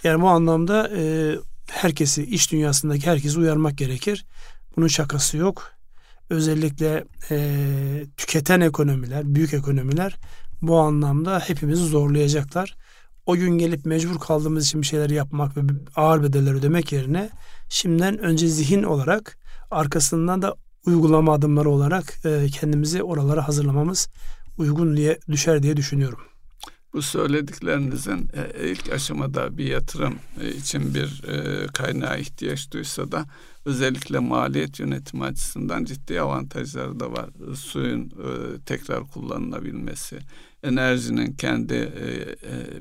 Yani 0.05 0.23
bu 0.23 0.29
anlamda 0.29 0.91
e, 0.97 1.35
herkesi, 1.71 2.25
iş 2.25 2.53
dünyasındaki 2.53 3.07
herkesi 3.07 3.39
uyarmak 3.39 3.79
gerekir. 3.79 4.27
Bunun 4.77 4.89
şakası 4.89 5.37
yok. 5.37 5.73
Özellikle 6.31 7.05
e, 7.31 8.07
tüketen 8.17 8.61
ekonomiler, 8.61 9.35
büyük 9.35 9.55
ekonomiler 9.55 10.19
bu 10.63 10.79
anlamda 10.79 11.39
hepimizi 11.39 11.87
zorlayacaklar. 11.87 12.77
O 13.27 13.37
gün 13.37 13.59
gelip 13.59 13.87
mecbur 13.87 14.19
kaldığımız 14.19 14.67
için 14.67 14.81
bir 14.81 14.87
şeyler 14.87 15.11
yapmak 15.11 15.57
ve 15.57 15.61
ağır 15.97 16.23
bedeller 16.23 16.55
ödemek 16.55 16.93
yerine 16.93 17.31
şimdiden 17.69 18.19
önce 18.19 18.49
zihin 18.49 18.83
olarak 18.83 19.39
arkasından 19.71 20.43
da 20.43 20.55
uygulama 20.87 21.33
adımları 21.33 21.71
olarak 21.71 22.15
e, 22.25 22.47
kendimizi 22.47 23.03
oralara 23.03 23.49
hazırlamamız 23.49 24.09
uygun 24.59 24.97
diye 24.97 25.19
düşer 25.29 25.63
diye 25.63 25.77
düşünüyorum. 25.77 26.21
Bu 26.93 27.03
söylediklerinizin 27.03 28.31
ilk 28.63 28.93
aşamada 28.93 29.59
bir 29.59 29.65
yatırım 29.65 30.15
için 30.59 30.95
bir 30.95 31.23
kaynağa 31.73 32.17
ihtiyaç 32.17 32.73
duysa 32.73 33.13
da 33.13 33.27
özellikle 33.65 34.19
maliyet 34.19 34.81
yönetimi 34.81 35.25
açısından 35.25 35.85
ciddi 35.85 36.21
avantajları 36.21 37.01
da 37.01 37.13
var. 37.13 37.31
Suyun 37.57 38.13
tekrar 38.67 39.05
kullanılabilmesi, 39.05 40.19
enerjinin 40.63 41.33
kendi 41.33 41.93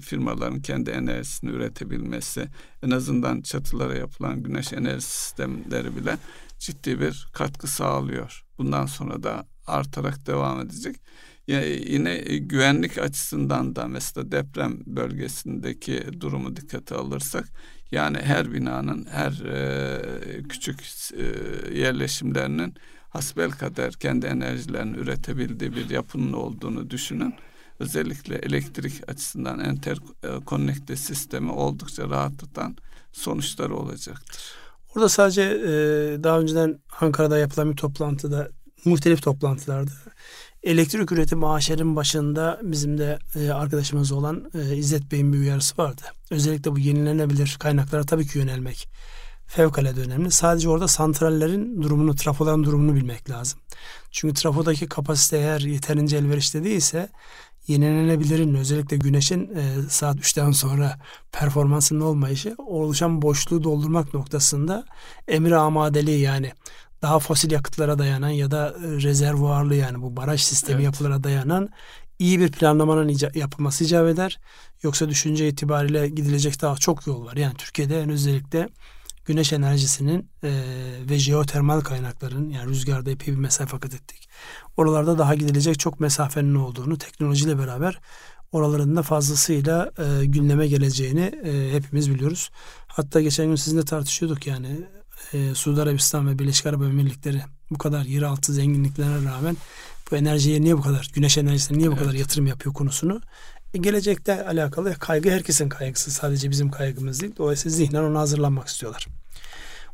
firmaların 0.01 0.61
kendi 0.61 0.89
enerjisini 0.89 1.51
üretebilmesi, 1.51 2.47
en 2.83 2.91
azından 2.91 3.41
çatılara 3.41 3.95
yapılan 3.95 4.43
güneş 4.43 4.73
enerji 4.73 5.05
sistemleri 5.05 5.95
bile 5.95 6.17
ciddi 6.59 6.99
bir 6.99 7.27
katkı 7.33 7.67
sağlıyor. 7.67 8.43
Bundan 8.57 8.85
sonra 8.85 9.23
da 9.23 9.47
artarak 9.67 10.27
devam 10.27 10.61
edecek. 10.61 10.95
Yine 11.87 12.21
e, 12.25 12.37
güvenlik 12.37 12.97
açısından 12.97 13.75
da 13.75 13.87
mesela 13.87 14.31
deprem 14.31 14.79
bölgesindeki 14.85 16.03
durumu 16.19 16.55
dikkate 16.55 16.95
alırsak 16.95 17.49
yani 17.91 18.17
her 18.17 18.53
binanın 18.53 19.07
her 19.11 19.31
e, 19.45 20.43
küçük 20.43 20.81
e, 21.13 21.23
yerleşimlerinin 21.79 22.75
hasbel 23.09 23.51
kadar 23.51 23.93
kendi 23.93 24.25
enerjilerini 24.25 24.97
üretebildiği 24.97 25.75
bir 25.75 25.89
yapının 25.89 26.33
olduğunu 26.33 26.89
düşünün. 26.89 27.33
Özellikle 27.79 28.35
elektrik 28.35 29.09
açısından 29.09 29.59
enterkonnekte 29.59 30.95
sistemi 30.95 31.51
oldukça 31.51 32.09
rahatlatan 32.09 32.77
sonuçları 33.11 33.75
olacaktır. 33.75 34.41
Orada 34.95 35.09
sadece 35.09 35.41
e, 35.41 35.69
daha 36.23 36.39
önceden 36.39 36.79
Ankara'da 37.01 37.37
yapılan 37.37 37.71
bir 37.71 37.75
toplantıda 37.75 38.49
muhtelif 38.85 39.21
toplantılarda 39.23 39.91
elektrik 40.63 41.11
üretim 41.11 41.43
AŞ'nin 41.43 41.95
başında 41.95 42.59
bizim 42.63 42.97
de 42.97 43.19
e, 43.35 43.51
arkadaşımız 43.51 44.11
olan 44.11 44.51
e, 44.53 44.75
İzzet 44.75 45.11
Bey'in 45.11 45.33
bir 45.33 45.39
uyarısı 45.39 45.77
vardı. 45.77 46.01
Özellikle 46.31 46.71
bu 46.71 46.79
yenilenebilir 46.79 47.57
kaynaklara 47.59 48.03
tabii 48.03 48.27
ki 48.27 48.37
yönelmek 48.37 48.87
fevkalade 49.47 50.01
önemli. 50.01 50.31
Sadece 50.31 50.69
orada 50.69 50.87
santrallerin 50.87 51.81
durumunu, 51.81 52.15
trafoların 52.15 52.63
durumunu 52.63 52.95
bilmek 52.95 53.29
lazım. 53.29 53.59
Çünkü 54.11 54.33
trafodaki 54.33 54.87
kapasite 54.87 55.37
eğer 55.37 55.59
yeterince 55.61 56.17
elverişli 56.17 56.63
değilse 56.63 57.09
yenilenebilirin 57.67 58.55
özellikle 58.55 58.97
güneşin 58.97 59.55
e, 59.55 59.89
saat 59.89 60.17
3'ten 60.17 60.51
sonra 60.51 60.99
performansının 61.31 62.01
olmayışı 62.01 62.55
oluşan 62.57 63.21
boşluğu 63.21 63.63
doldurmak 63.63 64.13
noktasında 64.13 64.85
emir 65.27 65.51
amadeliği 65.51 66.19
yani 66.19 66.51
daha 67.01 67.19
fosil 67.19 67.51
yakıtlara 67.51 67.99
dayanan 67.99 68.29
ya 68.29 68.51
da 68.51 68.67
e, 68.67 68.87
rezervuarlı 68.87 69.75
yani 69.75 70.01
bu 70.01 70.17
baraj 70.17 70.41
sistemi 70.41 70.75
evet. 70.75 70.85
yapılara 70.85 71.23
dayanan 71.23 71.69
iyi 72.19 72.39
bir 72.39 72.51
planlamanın 72.51 73.09
ica- 73.09 73.37
yapılması 73.37 73.83
icap 73.83 74.07
eder. 74.07 74.39
Yoksa 74.83 75.09
düşünce 75.09 75.47
itibariyle 75.47 76.09
gidilecek 76.09 76.61
daha 76.61 76.75
çok 76.75 77.07
yol 77.07 77.25
var. 77.25 77.37
Yani 77.37 77.53
Türkiye'de 77.57 78.01
en 78.01 78.09
özellikle 78.09 78.69
güneş 79.25 79.53
enerjisinin 79.53 80.29
e, 80.43 80.49
ve 81.09 81.19
jeotermal 81.19 81.81
kaynakların 81.81 82.49
yani 82.49 82.69
rüzgarda 82.69 83.11
epey 83.11 83.33
bir 83.33 83.39
mesafe 83.39 83.79
kat 83.79 83.93
ettik. 83.93 84.29
Oralarda 84.77 85.17
daha 85.17 85.35
gidilecek 85.35 85.79
çok 85.79 85.99
mesafenin 85.99 86.55
olduğunu 86.55 86.97
teknolojiyle 86.97 87.59
beraber 87.59 87.99
oraların 88.51 88.95
da 88.95 89.03
fazlasıyla 89.03 89.91
e, 89.97 90.25
gündeme 90.25 90.67
geleceğini 90.67 91.31
e, 91.43 91.73
hepimiz 91.73 92.11
biliyoruz. 92.11 92.49
Hatta 92.87 93.21
geçen 93.21 93.47
gün 93.47 93.55
sizinle 93.55 93.85
tartışıyorduk 93.85 94.47
yani 94.47 94.67
e, 95.33 95.55
Suudi 95.55 95.81
Arabistan 95.81 96.27
ve 96.27 96.39
Birleşik 96.39 96.65
Arap 96.65 96.81
Emirlikleri 96.81 97.41
bu 97.71 97.77
kadar 97.77 98.05
yeraltı 98.05 98.53
zenginliklerine 98.53 99.31
rağmen 99.31 99.57
bu 100.11 100.15
enerjiye 100.15 100.61
niye 100.61 100.77
bu 100.77 100.81
kadar, 100.81 101.11
güneş 101.13 101.37
enerjisine 101.37 101.77
niye 101.77 101.87
bu 101.87 101.93
evet. 101.93 102.03
kadar 102.03 102.13
yatırım 102.13 102.47
yapıyor 102.47 102.75
konusunu 102.75 103.21
e, 103.73 103.77
gelecekte 103.77 104.45
alakalı 104.45 104.95
kaygı 104.95 105.31
herkesin 105.31 105.69
kaygısı 105.69 106.11
sadece 106.11 106.49
bizim 106.49 106.71
kaygımız 106.71 107.21
değil. 107.21 107.33
Dolayısıyla 107.37 107.77
zihnen 107.77 108.03
ona 108.03 108.19
hazırlanmak 108.19 108.67
istiyorlar. 108.67 109.07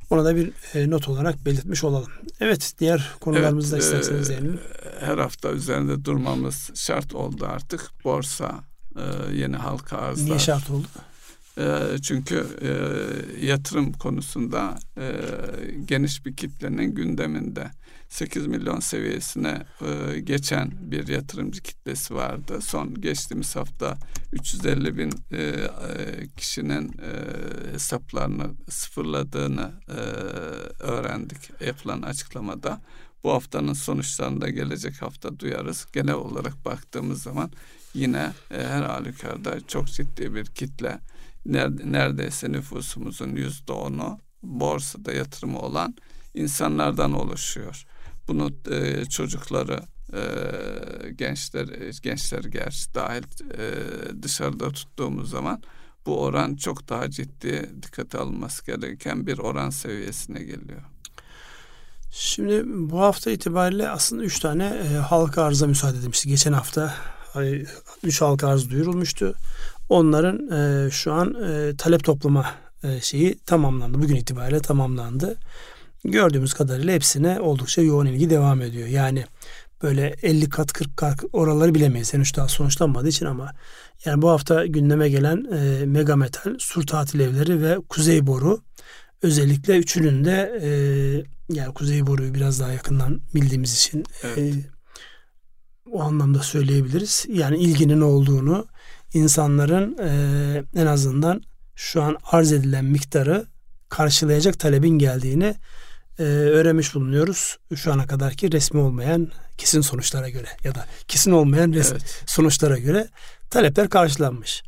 Ona 0.09 0.25
da 0.25 0.35
bir 0.35 0.51
e, 0.73 0.89
not 0.89 1.09
olarak 1.09 1.45
belirtmiş 1.45 1.83
olalım. 1.83 2.11
Evet 2.39 2.73
diğer 2.79 3.11
konularımızı 3.19 3.75
evet, 3.75 3.93
da 3.93 3.99
isterseniz 3.99 4.29
e, 4.29 4.41
Her 4.99 5.17
hafta 5.17 5.51
üzerinde 5.51 6.05
durmamız 6.05 6.71
şart 6.75 7.15
oldu 7.15 7.45
artık. 7.45 7.91
Borsa, 8.03 8.63
e, 8.95 9.33
yeni 9.35 9.55
halka 9.55 9.97
arzlar. 9.97 10.25
Niye 10.25 10.39
şart 10.39 10.69
oldu? 10.69 10.87
Ee, 11.57 11.97
çünkü 12.03 12.47
e, 12.61 13.45
yatırım 13.45 13.93
konusunda 13.93 14.79
e, 14.97 15.11
geniş 15.85 16.25
bir 16.25 16.35
kitlenin 16.35 16.95
gündeminde 16.95 17.71
8 18.09 18.47
milyon 18.47 18.79
seviyesine 18.79 19.65
e, 19.81 20.19
geçen 20.19 20.71
bir 20.91 21.07
yatırımcı 21.07 21.61
kitlesi 21.61 22.15
vardı. 22.15 22.61
Son 22.61 23.01
geçtiğimiz 23.01 23.55
hafta 23.55 23.97
350 24.33 24.97
bin 24.97 25.11
kişinin 26.37 26.91
hesaplarını 27.71 28.51
sıfırladığını 28.69 29.71
öğrendik 30.79 31.61
yapılan 31.65 32.01
açıklamada. 32.01 32.81
Bu 33.23 33.31
haftanın 33.31 33.73
sonuçlarında 33.73 34.49
gelecek 34.49 35.01
hafta 35.01 35.39
duyarız. 35.39 35.87
Genel 35.93 36.15
olarak 36.15 36.65
baktığımız 36.65 37.23
zaman 37.23 37.51
yine 37.93 38.31
her 38.49 38.83
halükarda 38.83 39.67
çok 39.67 39.87
ciddi 39.87 40.35
bir 40.35 40.45
kitle 40.45 40.99
neredeyse 41.47 42.51
nüfusumuzun 42.51 43.35
yüzde 43.35 43.71
onu 43.71 44.19
borsada 44.43 45.13
yatırımı 45.13 45.59
olan 45.59 45.95
insanlardan 46.33 47.13
oluşuyor. 47.13 47.85
Bunu 48.27 48.51
e, 48.71 49.05
çocukları, 49.05 49.79
e, 50.13 50.21
gençler, 51.11 51.67
gençler 52.03 52.43
gerçi 52.43 52.93
dahil 52.93 53.23
e, 53.57 54.23
dışarıda 54.23 54.71
tuttuğumuz 54.71 55.29
zaman 55.29 55.61
bu 56.05 56.21
oran 56.21 56.55
çok 56.55 56.89
daha 56.89 57.09
ciddi 57.09 57.69
dikkate 57.83 58.17
alınması 58.17 58.65
gereken 58.65 59.27
bir 59.27 59.37
oran 59.37 59.69
seviyesine 59.69 60.39
geliyor. 60.39 60.81
Şimdi 62.11 62.63
bu 62.65 63.01
hafta 63.01 63.31
itibariyle 63.31 63.89
aslında 63.89 64.23
üç 64.23 64.39
tane 64.39 64.65
e, 64.65 64.95
halka 64.95 65.43
arıza 65.43 65.67
müsaade 65.67 65.97
edilmişti. 65.97 66.29
Geçen 66.29 66.53
hafta 66.53 66.93
hani, 67.33 67.65
üç 68.03 68.21
halka 68.21 68.47
arz 68.47 68.69
duyurulmuştu. 68.69 69.35
Onların 69.89 70.51
e, 70.51 70.91
şu 70.91 71.13
an 71.13 71.35
e, 71.43 71.75
talep 71.77 72.03
toplama 72.03 72.45
e, 72.83 73.01
şeyi 73.01 73.37
tamamlandı. 73.37 74.01
Bugün 74.01 74.15
itibariyle 74.15 74.59
tamamlandı. 74.59 75.37
Gördüğümüz 76.03 76.53
kadarıyla 76.53 76.93
hepsine 76.93 77.39
oldukça 77.39 77.81
yoğun 77.81 78.05
ilgi 78.05 78.29
devam 78.29 78.61
ediyor. 78.61 78.87
Yani 78.87 79.25
böyle 79.83 80.15
50 80.21 80.49
kat 80.49 80.73
40 80.73 80.97
kat 80.97 81.23
oraları 81.33 81.75
bilemeyiz 81.75 82.13
henüz 82.13 82.35
daha 82.35 82.47
sonuçlanmadığı 82.47 83.07
için 83.07 83.25
ama 83.25 83.53
yani 84.05 84.21
bu 84.21 84.29
hafta 84.29 84.65
gündeme 84.65 85.09
gelen 85.09 85.45
e, 85.51 85.85
mega 85.85 86.15
metal, 86.15 86.55
sur 86.59 86.87
tatil 86.87 87.19
evleri 87.19 87.61
ve 87.61 87.77
kuzey 87.89 88.27
boru 88.27 88.59
özellikle 89.21 89.77
üçünün 89.77 90.25
de 90.25 90.59
e, 90.61 90.69
yani 91.55 91.73
kuzey 91.73 92.07
boruyu 92.07 92.33
biraz 92.33 92.59
daha 92.59 92.71
yakından 92.71 93.21
bildiğimiz 93.35 93.73
için 93.73 94.03
evet. 94.23 94.37
e, 94.37 94.53
o 95.91 96.01
anlamda 96.01 96.39
söyleyebiliriz. 96.39 97.25
Yani 97.29 97.57
ilginin 97.57 98.01
olduğunu 98.01 98.67
insanların 99.13 99.97
e, 99.97 100.81
en 100.81 100.85
azından 100.85 101.41
şu 101.75 102.03
an 102.03 102.17
arz 102.31 102.51
edilen 102.51 102.85
miktarı 102.85 103.45
karşılayacak 103.89 104.59
talebin 104.59 104.99
geldiğini 104.99 105.55
e, 106.19 106.23
öğrenmiş 106.23 106.95
bulunuyoruz. 106.95 107.57
Şu 107.75 107.93
ana 107.93 108.07
kadarki 108.07 108.51
resmi 108.51 108.79
olmayan 108.79 109.31
kesin 109.57 109.81
sonuçlara 109.81 110.29
göre 110.29 110.47
ya 110.63 110.75
da 110.75 110.85
kesin 111.07 111.31
olmayan 111.31 111.73
resmi 111.73 111.97
evet. 111.97 112.23
sonuçlara 112.25 112.77
göre 112.77 113.07
talepler 113.49 113.89
karşılanmış. 113.89 114.63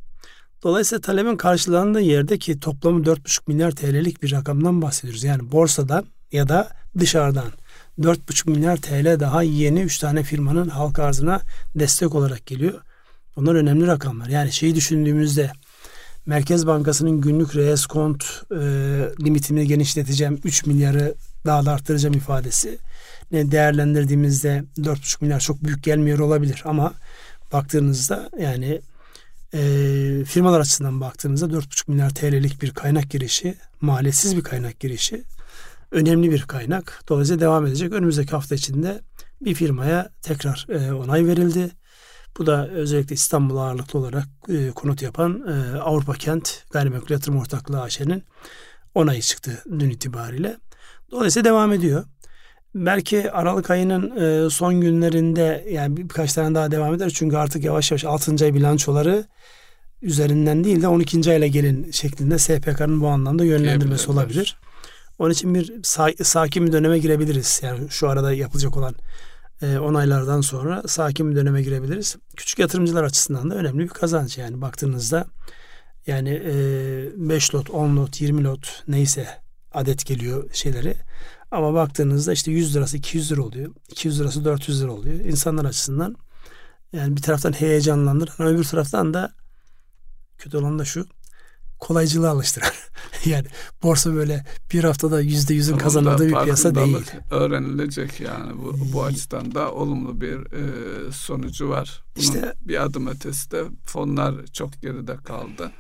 Dolayısıyla 0.63 1.01
talebin 1.01 1.37
karşılandığı 1.37 2.01
yerde 2.01 2.37
ki 2.37 2.59
toplamı 2.59 3.05
4,5 3.05 3.41
milyar 3.47 3.71
TL'lik 3.71 4.23
bir 4.23 4.31
rakamdan 4.31 4.81
bahsediyoruz. 4.81 5.23
Yani 5.23 5.51
borsadan 5.51 6.05
ya 6.31 6.49
da 6.49 6.69
dışarıdan 6.99 7.51
4,5 7.99 8.49
milyar 8.49 8.77
TL 8.77 9.19
daha 9.19 9.43
yeni 9.43 9.81
3 9.81 9.97
tane 9.97 10.23
firmanın 10.23 10.69
halk 10.69 10.99
arzına 10.99 11.41
destek 11.75 12.15
olarak 12.15 12.45
geliyor. 12.45 12.81
Bunlar 13.39 13.55
önemli 13.55 13.87
rakamlar. 13.87 14.27
Yani 14.27 14.51
şeyi 14.51 14.75
düşündüğümüzde 14.75 15.51
Merkez 16.25 16.67
Bankası'nın 16.67 17.21
günlük 17.21 17.55
reel 17.55 17.77
kont 17.89 18.23
e, 18.51 18.55
limitini 19.23 19.67
genişleteceğim 19.67 20.39
3 20.43 20.65
milyarı 20.65 21.15
daha 21.45 21.65
da 21.65 21.71
arttıracağım 21.71 22.15
ifadesi 22.15 22.77
ne 23.31 23.51
değerlendirdiğimizde 23.51 24.63
4,5 24.77 25.17
milyar 25.21 25.39
çok 25.39 25.63
büyük 25.63 25.83
gelmiyor 25.83 26.19
olabilir 26.19 26.61
ama 26.65 26.93
baktığınızda 27.53 28.29
yani 28.39 28.81
e, 29.53 29.59
firmalar 30.25 30.59
açısından 30.59 31.01
baktığımızda 31.01 31.45
4,5 31.45 31.91
milyar 31.91 32.09
TL'lik 32.09 32.61
bir 32.61 32.71
kaynak 32.71 33.09
girişi 33.09 33.55
maliyetsiz 33.81 34.37
bir 34.37 34.43
kaynak 34.43 34.79
girişi 34.79 35.23
önemli 35.91 36.31
bir 36.31 36.41
kaynak. 36.41 37.03
Dolayısıyla 37.09 37.41
devam 37.41 37.65
edecek. 37.65 37.93
Önümüzdeki 37.93 38.31
hafta 38.31 38.55
içinde 38.55 39.01
bir 39.41 39.53
firmaya 39.53 40.09
tekrar 40.21 40.67
e, 40.69 40.93
onay 40.93 41.25
verildi. 41.25 41.78
Bu 42.39 42.45
da 42.45 42.67
özellikle 42.67 43.13
İstanbul 43.13 43.57
ağırlıklı 43.57 43.99
olarak 43.99 44.27
e, 44.49 44.71
konut 44.71 45.01
yapan 45.01 45.43
e, 45.47 45.77
Avrupa 45.79 46.13
Kent 46.13 46.63
Gayrimenkul 46.71 47.11
Yatırım 47.11 47.37
Ortaklığı 47.37 47.81
AŞ'nin 47.81 48.23
onayı 48.95 49.21
çıktı 49.21 49.63
dün 49.79 49.89
itibariyle. 49.89 50.57
Dolayısıyla 51.11 51.49
devam 51.49 51.73
ediyor. 51.73 52.03
Belki 52.75 53.31
Aralık 53.31 53.69
ayının 53.69 54.15
e, 54.17 54.49
son 54.49 54.81
günlerinde 54.81 55.65
yani 55.71 55.97
birkaç 55.97 56.33
tane 56.33 56.55
daha 56.55 56.71
devam 56.71 56.93
eder. 56.93 57.11
Çünkü 57.15 57.37
artık 57.37 57.63
yavaş 57.63 57.91
yavaş 57.91 58.05
6. 58.05 58.45
ay 58.45 58.53
bilançoları 58.53 59.25
üzerinden 60.01 60.63
değil 60.63 60.81
de 60.81 60.87
12. 60.87 61.31
ayla 61.31 61.47
gelin 61.47 61.91
şeklinde 61.91 62.37
SPK'nın 62.37 63.01
bu 63.01 63.07
anlamda 63.07 63.45
yönlendirmesi 63.45 64.11
olabilir. 64.11 64.57
Onun 65.19 65.31
için 65.31 65.55
bir 65.55 65.73
sakin 66.23 66.67
bir 66.67 66.71
döneme 66.71 66.99
girebiliriz. 66.99 67.61
Yani 67.63 67.89
şu 67.89 68.09
arada 68.09 68.33
yapılacak 68.33 68.77
olan 68.77 68.95
e, 69.61 69.77
onaylardan 69.77 70.41
sonra 70.41 70.83
sakin 70.87 71.31
bir 71.31 71.35
döneme 71.35 71.61
girebiliriz. 71.61 72.17
Küçük 72.35 72.59
yatırımcılar 72.59 73.03
açısından 73.03 73.49
da 73.49 73.55
önemli 73.55 73.83
bir 73.83 73.89
kazanç. 73.89 74.37
Yani 74.37 74.61
baktığınızda 74.61 75.25
yani 76.07 76.29
e, 76.29 77.29
5 77.29 77.55
lot, 77.55 77.69
10 77.69 77.97
lot, 77.97 78.21
20 78.21 78.43
lot 78.43 78.83
neyse 78.87 79.27
adet 79.73 80.05
geliyor 80.05 80.53
şeyleri. 80.53 80.95
Ama 81.51 81.73
baktığınızda 81.73 82.33
işte 82.33 82.51
100 82.51 82.75
lirası 82.75 82.97
200 82.97 83.31
lira 83.31 83.41
oluyor. 83.41 83.71
200 83.89 84.19
lirası 84.19 84.45
400 84.45 84.83
lira 84.83 84.91
oluyor. 84.91 85.15
İnsanlar 85.15 85.65
açısından 85.65 86.15
yani 86.93 87.17
bir 87.17 87.21
taraftan 87.21 87.53
heyecanlandır 87.53 88.29
ama 88.39 88.49
öbür 88.49 88.63
taraftan 88.63 89.13
da 89.13 89.31
kötü 90.37 90.57
olan 90.57 90.79
da 90.79 90.85
şu 90.85 91.05
kolaycılığa 91.79 92.31
alıştırar. 92.31 92.73
yani 93.25 93.47
borsa 93.83 94.13
böyle 94.13 94.45
bir 94.73 94.83
haftada 94.83 95.21
yüzde 95.21 95.53
yüzün 95.53 95.77
kazanıldığı 95.77 96.27
bir 96.27 96.43
piyasa 96.43 96.75
değil. 96.75 96.97
Öğrenilecek 97.31 98.19
yani 98.19 98.57
bu, 98.57 98.93
bu 98.93 99.03
açıdan 99.03 99.55
da 99.55 99.71
olumlu 99.71 100.21
bir 100.21 100.37
e, 100.37 101.11
sonucu 101.11 101.69
var. 101.69 102.03
Bunun 102.15 102.25
işte 102.25 102.53
bir 102.61 102.83
adım 102.83 103.07
ötesi 103.07 103.51
de 103.51 103.63
fonlar 103.85 104.35
çok 104.53 104.81
geride 104.81 105.15
kaldı. 105.15 105.71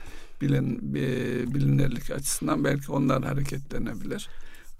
Bilin, 0.41 0.93
bir, 0.93 1.53
bilinirlik 1.53 2.11
açısından 2.11 2.63
belki 2.63 2.91
onlar 2.91 3.23
hareketlenebilir. 3.23 4.29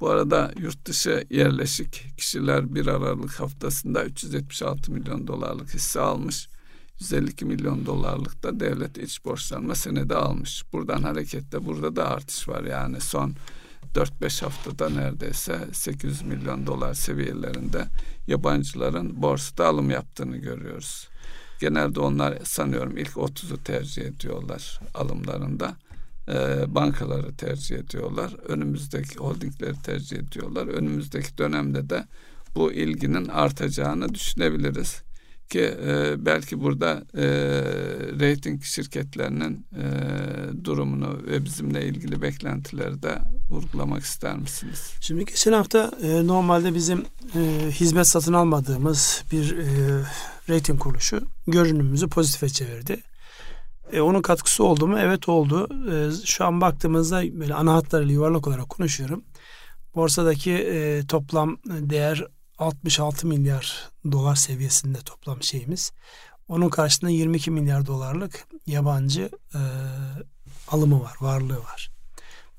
Bu 0.01 0.09
arada 0.09 0.51
yurt 0.59 0.85
dışı 0.85 1.23
yerleşik 1.29 2.17
kişiler 2.17 2.75
bir 2.75 2.87
Aralık 2.87 3.39
haftasında 3.39 4.05
376 4.05 4.91
milyon 4.91 5.27
dolarlık 5.27 5.73
hisse 5.73 5.99
almış. 5.99 6.49
152 7.00 7.45
milyon 7.45 7.86
dolarlık 7.86 8.43
da 8.43 8.60
devlet 8.60 8.97
iç 8.97 9.26
borçlanma 9.26 9.76
senedi 9.76 10.16
almış. 10.16 10.64
Buradan 10.74 11.04
hareketle 11.04 11.66
burada 11.66 11.95
da 11.95 12.10
artış 12.10 12.47
var. 12.47 12.64
Yani 12.64 13.02
son 13.02 13.34
4-5 13.95 14.43
haftada 14.43 14.89
neredeyse 14.89 15.68
800 15.74 16.22
milyon 16.22 16.68
dolar 16.68 16.93
seviyelerinde 16.93 17.86
yabancıların 18.28 19.22
borsada 19.22 19.68
alım 19.68 19.89
yaptığını 19.89 20.38
görüyoruz. 20.38 21.08
Genelde 21.60 22.00
onlar 22.00 22.38
sanıyorum 22.43 22.97
ilk 22.97 23.12
30'u 23.12 23.64
tercih 23.64 24.04
ediyorlar 24.04 24.80
alımlarında. 24.93 25.76
Ee, 26.30 26.76
bankaları 26.76 27.36
tercih 27.36 27.78
ediyorlar. 27.78 28.34
Önümüzdeki 28.47 29.16
holdingleri 29.16 29.82
tercih 29.84 30.18
ediyorlar. 30.18 30.68
Önümüzdeki 30.68 31.38
dönemde 31.38 31.89
de 31.89 32.08
bu 32.56 32.74
ilginin 32.74 33.28
artacağını 33.28 34.14
düşünebiliriz 34.14 35.04
ki 35.50 35.78
e, 35.88 36.26
belki 36.26 36.62
burada 36.62 37.04
e, 37.18 37.26
rating 38.20 38.64
şirketlerinin 38.64 39.66
e, 39.76 39.86
durumunu 40.64 41.24
ve 41.28 41.45
bizimle 41.45 41.86
ilgili 41.86 42.22
beklentileri 42.22 43.04
de 43.04 43.20
vurgulamak 43.50 44.04
ister 44.04 44.38
misiniz? 44.38 44.93
Şimdi 45.02 45.26
geçen 45.26 45.54
hafta 45.54 45.91
e, 46.02 46.28
normalde 46.28 46.76
bizim 46.76 47.06
e, 47.36 47.72
hizmet 47.72 48.08
satın 48.08 48.34
almadığımız 48.34 49.24
bir 49.32 49.58
e, 49.58 49.66
rating 50.50 50.80
kuruluşu 50.80 51.22
görünümümüzü 51.47 52.08
pozitife 52.08 52.50
çevirdi. 52.50 52.97
E, 53.91 54.02
onun 54.02 54.22
katkısı 54.22 54.64
oldu 54.64 54.88
mu? 54.88 55.00
Evet 55.00 55.30
oldu. 55.30 55.70
E, 55.91 56.26
şu 56.26 56.45
an 56.45 56.62
baktığımızda 56.62 57.39
böyle 57.39 57.54
ana 57.54 57.74
hatlarıyla 57.74 58.14
yuvarlak 58.14 58.47
olarak 58.47 58.70
konuşuyorum. 58.70 59.24
Borsadaki 59.95 60.52
e, 60.52 61.08
toplam 61.08 61.58
değer 61.66 62.26
66 62.60 63.28
milyar 63.28 63.89
dolar 64.12 64.36
seviyesinde 64.36 64.97
toplam 64.97 65.43
şeyimiz. 65.43 65.91
Onun 66.47 66.70
karşısında 66.70 67.12
22 67.12 67.51
milyar 67.51 67.86
dolarlık 67.86 68.47
yabancı 68.68 69.30
e, 69.53 69.60
alımı 70.68 71.01
var, 71.01 71.16
varlığı 71.22 71.60
var. 71.60 71.91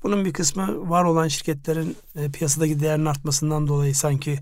Bunun 0.03 0.25
bir 0.25 0.33
kısmı 0.33 0.89
var 0.89 1.03
olan 1.03 1.27
şirketlerin 1.27 1.97
e, 2.15 2.31
piyasadaki 2.31 2.79
değerinin 2.79 3.05
artmasından 3.05 3.67
dolayı 3.67 3.95
sanki 3.95 4.39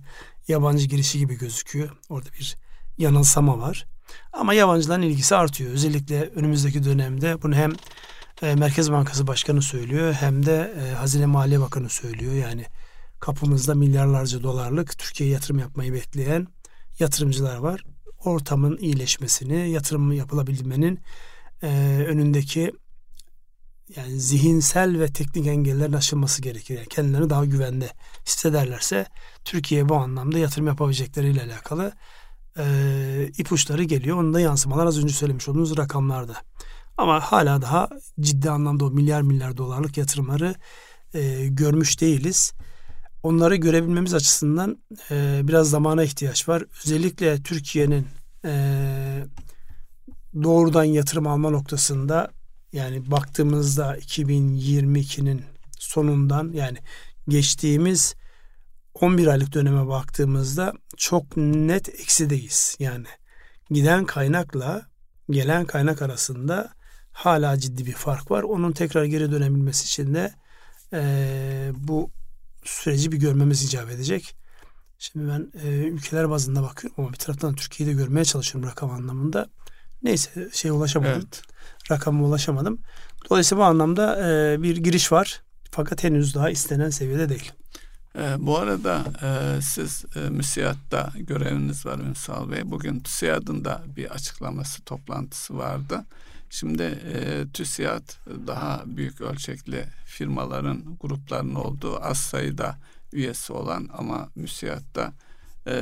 yabancı 0.47 0.87
girişi 0.87 1.19
gibi 1.19 1.37
gözüküyor. 1.37 1.89
Orada 2.09 2.29
bir 2.39 2.57
yanılsama 2.97 3.59
var. 3.59 3.85
Ama 4.33 4.53
yabancıların 4.53 5.01
ilgisi 5.01 5.35
artıyor. 5.35 5.71
Özellikle 5.71 6.29
önümüzdeki 6.35 6.83
dönemde 6.83 7.41
bunu 7.41 7.55
hem 7.55 7.73
e, 8.41 8.55
Merkez 8.55 8.91
Bankası 8.91 9.27
Başkanı 9.27 9.61
söylüyor 9.61 10.13
hem 10.13 10.45
de 10.45 10.73
e, 10.79 10.93
Hazine 10.93 11.25
Maliye 11.25 11.59
Bakanı 11.59 11.89
söylüyor. 11.89 12.33
Yani 12.33 12.65
kapımızda 13.19 13.75
milyarlarca 13.75 14.43
dolarlık 14.43 14.97
Türkiye'ye 14.97 15.35
yatırım 15.35 15.59
yapmayı 15.59 15.93
bekleyen 15.93 16.47
yatırımcılar 16.99 17.57
var. 17.57 17.83
Ortamın 18.25 18.77
iyileşmesini, 18.77 19.69
yatırım 19.69 20.11
yapılabilmenin 20.11 20.99
e, 21.63 21.67
önündeki 22.07 22.71
yani 23.95 24.19
zihinsel 24.19 24.99
ve 24.99 25.07
teknik 25.07 25.47
engellerin 25.47 25.93
aşılması 25.93 26.41
gerekir. 26.41 26.75
Yani 26.77 26.87
kendilerini 26.87 27.29
daha 27.29 27.45
güvende 27.45 27.89
hissederlerse 28.27 29.05
Türkiye 29.45 29.89
bu 29.89 29.95
anlamda 29.95 30.37
yatırım 30.37 30.67
yapabilecekleriyle 30.67 31.43
alakalı 31.43 31.93
e, 32.57 32.65
ipuçları 33.37 33.83
geliyor. 33.83 34.17
Onun 34.17 34.33
da 34.33 34.39
yansımalar 34.39 34.85
az 34.85 35.03
önce 35.03 35.13
söylemiş 35.13 35.49
olduğunuz 35.49 35.77
rakamlarda. 35.77 36.35
Ama 36.97 37.19
hala 37.19 37.61
daha 37.61 37.89
ciddi 38.19 38.49
anlamda 38.49 38.85
o 38.85 38.91
milyar 38.91 39.21
milyar 39.21 39.57
dolarlık 39.57 39.97
yatırımları 39.97 40.55
e, 41.13 41.47
görmüş 41.47 42.01
değiliz. 42.01 42.53
Onları 43.23 43.55
görebilmemiz 43.55 44.13
açısından 44.13 44.77
e, 45.11 45.41
biraz 45.43 45.69
zamana 45.69 46.03
ihtiyaç 46.03 46.49
var. 46.49 46.63
Özellikle 46.85 47.43
Türkiye'nin 47.43 48.07
e, 48.45 48.53
doğrudan 50.43 50.83
yatırım 50.83 51.27
alma 51.27 51.49
noktasında 51.49 52.31
yani 52.73 53.11
baktığımızda 53.11 53.97
2022'nin 53.97 55.41
sonundan 55.79 56.51
yani 56.53 56.77
geçtiğimiz 57.27 58.15
11 58.93 59.27
aylık 59.27 59.53
döneme 59.53 59.87
baktığımızda 59.87 60.73
çok 60.97 61.37
net 61.37 61.89
eksideyiz. 61.89 62.75
Yani 62.79 63.05
giden 63.71 64.05
kaynakla 64.05 64.81
gelen 65.29 65.65
kaynak 65.65 66.01
arasında 66.01 66.69
hala 67.11 67.59
ciddi 67.59 67.85
bir 67.85 67.93
fark 67.93 68.31
var. 68.31 68.43
Onun 68.43 68.71
tekrar 68.71 69.05
geri 69.05 69.31
dönebilmesi 69.31 69.85
için 69.85 70.13
de 70.13 70.33
e, 70.93 71.71
bu 71.75 72.09
süreci 72.63 73.11
bir 73.11 73.17
görmemiz 73.17 73.63
icap 73.63 73.89
edecek. 73.89 74.35
Şimdi 74.99 75.27
ben 75.27 75.51
e, 75.63 75.69
ülkeler 75.69 76.29
bazında 76.29 76.63
bakıyorum 76.63 77.03
ama 77.03 77.13
bir 77.13 77.17
taraftan 77.17 77.55
Türkiye'yi 77.55 77.95
de 77.95 78.01
görmeye 78.01 78.25
çalışıyorum 78.25 78.69
rakam 78.69 78.91
anlamında. 78.91 79.49
Neyse 80.03 80.49
şey 80.53 80.71
ulaşamadım. 80.71 81.13
Evet. 81.15 81.41
Rakama 81.91 82.25
ulaşamadım. 82.25 82.79
Dolayısıyla 83.29 83.63
bu 83.63 83.65
anlamda 83.65 84.29
e, 84.29 84.61
bir 84.63 84.77
giriş 84.77 85.11
var. 85.11 85.41
Fakat 85.71 86.03
henüz 86.03 86.35
daha 86.35 86.49
istenen 86.49 86.89
seviyede 86.89 87.29
değil. 87.29 87.51
E, 88.15 88.35
bu 88.39 88.57
arada 88.57 89.03
e, 89.23 89.61
siz 89.61 90.05
e, 90.15 90.19
MÜSİAD'da 90.19 91.11
göreviniz 91.15 91.85
var 91.85 91.99
Ünsal 91.99 92.51
Bey. 92.51 92.61
Bugün 92.65 92.99
TÜSİAD'ın 92.99 93.65
da 93.65 93.83
bir 93.95 94.11
açıklaması, 94.11 94.81
toplantısı 94.81 95.57
vardı. 95.57 96.05
Şimdi 96.49 96.83
e, 96.83 97.45
TÜSİAD 97.53 98.09
daha 98.47 98.83
büyük 98.85 99.21
ölçekli 99.21 99.85
firmaların, 100.05 100.97
grupların 100.99 101.55
olduğu 101.55 102.03
az 102.03 102.17
sayıda 102.17 102.77
üyesi 103.13 103.53
olan 103.53 103.89
ama 103.93 104.29
MÜSİAD'da 104.35 105.13
e, 105.67 105.73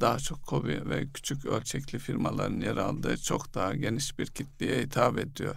daha 0.00 0.18
çok 0.18 0.42
KOBİ 0.46 0.88
ve 0.90 1.06
küçük 1.14 1.46
ölçekli 1.46 1.98
firmaların 1.98 2.60
yer 2.60 2.76
aldığı 2.76 3.16
çok 3.16 3.54
daha 3.54 3.74
geniş 3.74 4.18
bir 4.18 4.26
kitleye 4.26 4.82
hitap 4.82 5.18
ediyor. 5.18 5.56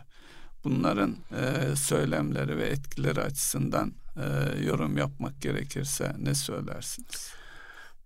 Bunların 0.63 1.15
e, 1.31 1.75
söylemleri 1.75 2.57
ve 2.57 2.67
etkileri 2.67 3.21
açısından 3.21 3.93
e, 4.15 4.59
yorum 4.65 4.97
yapmak 4.97 5.41
gerekirse 5.41 6.15
ne 6.19 6.35
söylersiniz? 6.35 7.36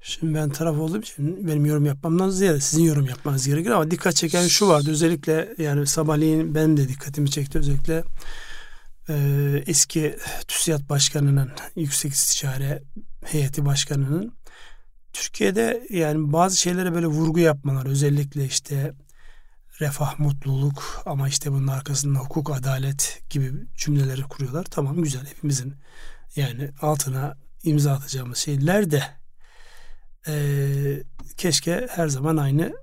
Şimdi 0.04 0.36
ben 0.36 0.50
taraf 0.50 0.78
olduğum 0.78 1.00
için 1.00 1.48
benim 1.48 1.66
yorum 1.66 1.86
yapmamdan 1.86 2.30
ziyade 2.30 2.60
sizin 2.60 2.84
yorum 2.84 3.06
yapmanız 3.06 3.48
gerekir 3.48 3.70
ama 3.70 3.92
dikkat 3.92 4.16
çeken 4.16 4.48
şu 4.48 4.68
vardı. 4.68 4.92
Özellikle 4.92 5.56
yani 5.58 5.88
sabahleyin 5.88 6.56
benim 6.56 6.78
de 6.78 6.88
dikkatimi 6.90 7.32
çekti. 7.32 7.60
Özellikle 7.60 8.04
e, 9.10 9.64
eski 9.68 10.18
TÜSİAD 10.48 10.90
Başkanı'nın 10.90 11.52
Yüksek 11.76 12.14
İstişare 12.14 12.84
Heyeti 13.26 13.66
Başkanı'nın 13.66 14.34
Türkiye'de 15.14 15.88
yani 15.90 16.34
bazı 16.34 16.58
şeylere 16.58 16.94
böyle 16.94 17.08
vurgu 17.08 17.40
yapmalar 17.40 17.86
özellikle 17.86 18.46
işte 18.46 18.94
refah, 19.80 20.20
mutluluk 20.20 21.04
ama 21.06 21.28
işte 21.28 21.52
bunun 21.52 21.68
arkasında 21.68 22.20
hukuk, 22.20 22.52
adalet 22.52 23.22
gibi 23.30 23.52
cümleleri 23.78 24.22
kuruyorlar. 24.22 24.64
Tamam 24.64 25.02
güzel. 25.02 25.26
Hepimizin 25.26 25.76
yani 26.36 26.70
altına 26.82 27.38
imza 27.64 27.92
atacağımız 27.92 28.38
şeyler 28.38 28.92
de 28.92 29.21
e, 30.28 31.04
keşke 31.38 31.88
her 31.90 32.08
zaman 32.08 32.38
aynı 32.38 32.74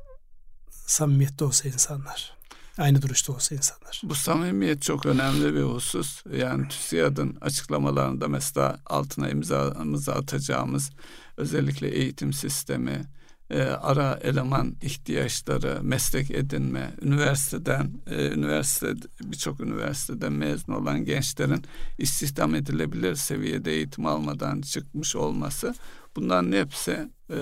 samimiyette 0.70 1.45
olsa 1.45 1.68
insanlar. 1.68 2.39
Aynı 2.78 3.03
duruşta 3.03 3.32
olsa 3.32 3.55
insanlar. 3.55 4.01
Bu 4.05 4.14
samimiyet 4.14 4.82
çok 4.82 5.07
önemli 5.07 5.55
bir 5.55 5.62
husus. 5.62 6.22
Yani 6.36 6.68
TÜSİAD'ın 6.68 7.36
açıklamalarında 7.41 8.28
mesela 8.28 8.80
altına 8.86 9.28
imzamızı 9.28 10.14
atacağımız 10.14 10.91
özellikle 11.36 11.89
eğitim 11.89 12.32
sistemi, 12.32 13.05
e, 13.51 13.62
ara 13.62 14.18
eleman 14.22 14.76
ihtiyaçları, 14.82 15.78
meslek 15.82 16.30
edinme, 16.30 16.91
üniversiteden, 17.03 17.93
e, 18.07 18.28
üniversite 18.28 18.95
birçok 19.20 19.61
üniversiteden 19.61 20.32
mezun 20.32 20.72
olan 20.72 21.05
gençlerin 21.05 21.64
istihdam 21.99 22.55
edilebilir 22.55 23.14
seviyede 23.14 23.72
eğitim 23.72 24.07
almadan 24.07 24.61
çıkmış 24.61 25.16
olması 25.16 25.74
bunların 26.16 26.52
hepsi 26.52 27.09
e, 27.30 27.40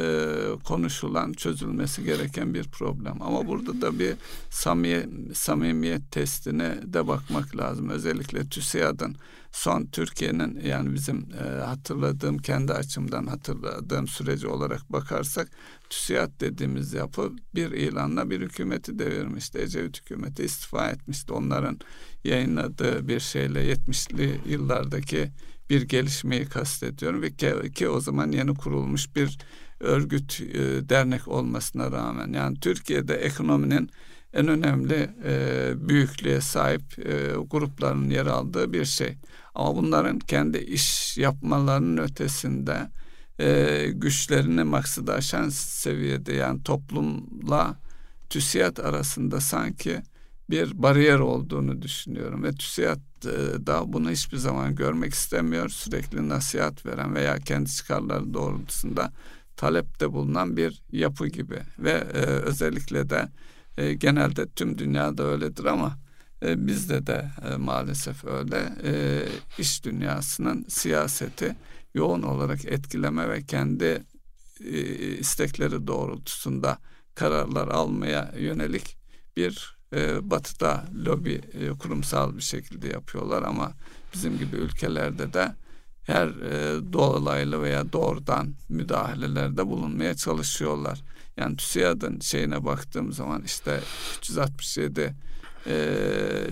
konuşulan, 0.65 1.33
çözülmesi 1.33 2.05
gereken 2.05 2.55
bir 2.55 2.65
problem. 2.65 3.23
Ama 3.23 3.47
burada 3.47 3.81
da 3.81 3.99
bir 3.99 4.15
samimiyet, 4.51 5.09
samimiyet 5.35 6.13
testine 6.13 6.79
de 6.83 7.09
bakmak 7.09 7.57
lazım. 7.57 7.89
Özellikle 7.89 8.49
TÜSİAD'ın 8.49 9.17
son 9.53 9.87
Türkiye'nin 9.87 10.61
yani 10.61 10.95
bizim 10.95 11.29
e, 11.45 11.61
hatırladığım 11.61 12.39
kendi 12.39 12.73
açımdan 12.73 13.27
hatırladığım 13.27 14.09
süreci 14.09 14.47
olarak 14.47 14.93
bakarsak 14.93 15.49
TÜSİAD 15.91 16.41
dediğimiz 16.41 16.93
yapı 16.93 17.33
bir 17.55 17.71
ilanla 17.71 18.31
bir 18.31 18.41
hükümeti 18.41 18.99
devirmişti. 18.99 19.59
Ecevit 19.59 20.01
hükümeti 20.01 20.43
istifa 20.43 20.91
etmişti. 20.91 21.33
Onların 21.33 21.79
yayınladığı 22.25 23.09
bir 23.09 23.21
şeyle 23.21 23.73
70'li 23.73 24.41
yıllardaki 24.47 25.31
bir 25.71 25.83
gelişmeyi 25.83 26.47
kastediyorum 26.47 27.23
ve 27.23 27.31
ki, 27.71 27.89
o 27.89 28.01
zaman 28.01 28.33
yeni 28.33 28.55
kurulmuş 28.55 29.17
bir 29.17 29.39
örgüt 29.81 30.41
e, 30.41 30.89
dernek 30.89 31.29
olmasına 31.29 31.93
rağmen 31.93 32.33
yani 32.33 32.61
Türkiye'de 32.61 33.15
ekonominin 33.15 33.91
en 34.33 34.49
önemli 34.49 35.11
e, 35.25 35.73
büyüklüğe 35.89 36.41
sahip 36.41 36.99
e, 36.99 37.33
grupların 37.51 38.11
yer 38.11 38.27
aldığı 38.27 38.73
bir 38.73 38.85
şey. 38.85 39.17
Ama 39.55 39.77
bunların 39.77 40.19
kendi 40.19 40.59
iş 40.59 41.19
yapmalarının 41.19 42.03
ötesinde 42.03 42.91
e, 43.39 43.87
güçlerini 43.93 44.65
maksada 44.65 45.15
aşan 45.15 45.49
seviyede 45.49 46.35
yani 46.35 46.63
toplumla 46.63 47.77
TÜSİAD 48.31 48.77
arasında 48.77 49.41
sanki 49.41 50.03
bir 50.51 50.83
bariyer 50.83 51.19
olduğunu 51.19 51.83
düşünüyorum 51.83 52.43
ve 52.43 52.53
TÜSİAD 52.53 52.99
da 53.67 53.93
bunu 53.93 54.11
hiçbir 54.11 54.37
zaman 54.37 54.75
görmek 54.75 55.15
istemiyor. 55.15 55.69
Sürekli 55.69 56.29
nasihat 56.29 56.87
veren 56.87 57.15
veya 57.15 57.39
kendi 57.39 57.71
çıkarları 57.71 58.35
doğrultusunda 58.35 59.13
talepte 59.57 60.13
bulunan 60.13 60.57
bir 60.57 60.83
yapı 60.93 61.27
gibi 61.27 61.59
ve 61.79 61.91
e, 61.91 62.21
özellikle 62.21 63.11
de 63.11 63.29
e, 63.79 63.95
genelde 63.95 64.47
tüm 64.49 64.79
dünyada 64.79 65.23
öyledir 65.23 65.65
ama 65.65 65.99
e, 66.43 66.67
bizde 66.67 67.07
de 67.07 67.31
e, 67.51 67.57
maalesef 67.57 68.25
öyle 68.25 68.73
e, 68.85 69.23
iş 69.59 69.85
dünyasının 69.85 70.65
siyaseti 70.69 71.57
yoğun 71.95 72.23
olarak 72.23 72.65
etkileme 72.65 73.29
ve 73.29 73.43
kendi 73.43 74.03
e, 74.65 74.81
istekleri 75.19 75.87
doğrultusunda 75.87 76.79
kararlar 77.15 77.69
almaya 77.69 78.33
yönelik 78.39 78.97
bir 79.37 79.76
e, 79.93 80.31
batıda 80.31 80.85
lobi 81.05 81.41
e, 81.53 81.69
kurumsal 81.69 82.37
bir 82.37 82.43
şekilde 82.43 82.89
yapıyorlar 82.89 83.43
ama 83.43 83.73
bizim 84.15 84.39
gibi 84.39 84.57
ülkelerde 84.57 85.33
de 85.33 85.55
her 86.03 86.27
e, 86.27 86.93
dolaylı 86.93 87.63
veya 87.63 87.93
doğrudan 87.93 88.55
müdahalelerde 88.69 89.67
bulunmaya 89.67 90.15
çalışıyorlar. 90.15 91.03
Yani 91.37 91.57
TÜSİAD'ın 91.57 92.21
şeyine 92.21 92.65
baktığım 92.65 93.13
zaman 93.13 93.43
işte 93.43 93.81
367 94.19 95.15
e, 95.67 95.89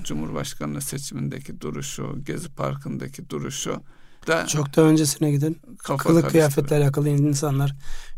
Cumhurbaşkanlığı 0.05 0.80
seçimindeki 0.80 1.61
duruşu, 1.61 2.18
Gezi 2.24 2.49
Parkı'ndaki 2.49 3.30
duruşu 3.30 3.82
da 4.27 4.47
çok 4.47 4.77
da 4.77 4.83
öncesine 4.83 5.31
gidin. 5.31 5.61
Kılık 5.99 6.31
kıyafetle 6.31 6.77
alakalı 6.77 7.09
insanlar 7.09 7.75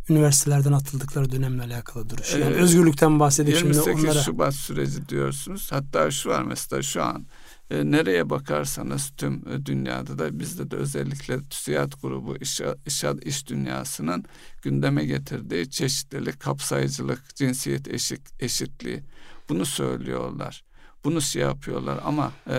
üniversitelerden 0.08 0.72
atıldıkları 0.72 1.32
dönemle 1.32 1.62
alakalı 1.62 2.10
duruş. 2.10 2.34
Yani 2.34 2.44
ee, 2.44 2.58
özgürlükten 2.58 3.20
bahsedip 3.20 3.56
şimdi 3.56 3.80
onlara. 3.80 4.22
Şubat 4.22 4.54
süreci 4.54 5.08
diyorsunuz. 5.08 5.72
Hatta 5.72 6.10
şu 6.10 6.28
var 6.28 6.42
mesela 6.42 6.82
şu 6.82 7.02
an 7.02 7.26
e, 7.70 7.90
nereye 7.90 8.30
bakarsanız 8.30 9.12
tüm 9.16 9.34
e, 9.48 9.66
dünyada 9.66 10.18
da 10.18 10.38
bizde 10.38 10.70
de 10.70 10.76
özellikle 10.76 11.42
TÜSİAD 11.42 11.92
grubu 12.02 12.36
iş, 12.36 12.60
iş, 12.86 13.04
iş 13.22 13.48
dünyasının 13.48 14.24
gündeme 14.62 15.04
getirdiği 15.04 15.70
çeşitlilik, 15.70 16.40
kapsayıcılık, 16.40 17.36
cinsiyet 17.36 17.88
eşit, 17.88 18.42
eşitliği 18.42 19.02
bunu 19.48 19.66
söylüyorlar. 19.66 20.64
Bunu 21.04 21.20
şey 21.20 21.42
yapıyorlar 21.42 22.00
ama 22.04 22.32
e, 22.46 22.56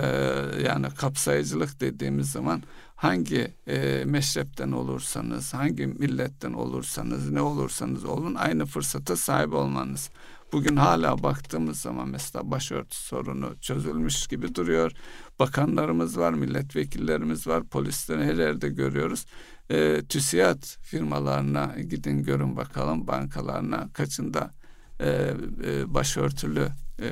yani 0.66 0.88
kapsayıcılık 0.98 1.80
dediğimiz 1.80 2.32
zaman 2.32 2.64
hangi 2.98 3.54
e, 3.68 4.04
meşrepten 4.06 4.72
olursanız, 4.72 5.54
hangi 5.54 5.88
milletten 5.88 6.54
olursanız, 6.54 7.32
ne 7.32 7.41
olursanız 7.41 8.06
olun 8.06 8.36
aynı 8.36 8.66
fırsata 8.66 9.16
sahip 9.16 9.54
olmanız. 9.54 10.10
Bugün 10.54 10.76
hala 10.76 11.24
baktığımız 11.24 11.80
zaman 11.80 12.10
mesela 12.10 12.52
başörtü 12.52 12.98
sorunu 12.98 13.56
çözülmüş 13.62 14.28
gibi 14.28 14.56
duruyor. 14.56 14.91
Bakanlarımız 15.39 16.18
var, 16.18 16.34
milletvekillerimiz 16.34 17.48
var, 17.48 17.64
polisleri 17.64 18.24
her 18.24 18.36
yerde 18.36 18.70
görüyoruz. 18.70 19.26
E, 19.70 20.02
TÜSİAD 20.10 20.64
firmalarına 20.82 21.76
gidin 21.89 22.24
görün 22.24 22.58
bakalım 22.58 23.08
bankalarına 23.08 23.89
kaçında 23.93 24.52
e, 25.00 25.34
e, 25.66 25.93
başörtülü 25.93 26.68
e, 27.00 27.10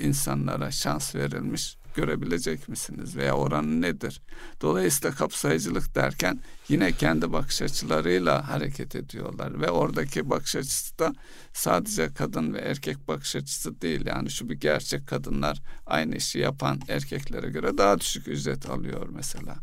insanlara 0.00 0.70
şans 0.70 1.14
verilmiş 1.14 1.76
görebilecek 1.94 2.68
misiniz 2.68 3.16
veya 3.16 3.34
oranı 3.34 3.82
nedir? 3.82 4.22
Dolayısıyla 4.60 5.16
kapsayıcılık 5.16 5.94
derken 5.94 6.40
yine 6.68 6.92
kendi 6.92 7.32
bakış 7.32 7.62
açılarıyla 7.62 8.48
hareket 8.48 8.96
ediyorlar 8.96 9.60
ve 9.60 9.70
oradaki 9.70 10.30
bakış 10.30 10.56
açısı 10.56 10.98
da 10.98 11.12
sadece 11.52 12.08
kadın 12.14 12.54
ve 12.54 12.58
erkek 12.58 13.08
bakış 13.08 13.36
açısı 13.36 13.80
değil. 13.80 14.06
Yani 14.06 14.30
şu 14.30 14.48
bir 14.48 14.60
gerçek 14.60 15.06
kadınlar 15.06 15.62
aynı 15.86 16.16
işi 16.16 16.38
yapan 16.38 16.80
erkeklere 16.88 17.50
göre 17.50 17.78
daha 17.78 18.00
düşük 18.00 18.28
ücret 18.28 18.70
alıyor 18.70 19.08
mesela. 19.10 19.56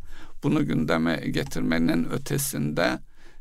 Bunu 0.44 0.66
gündeme 0.66 1.16
getirmenin 1.16 2.12
ötesinde 2.12 3.00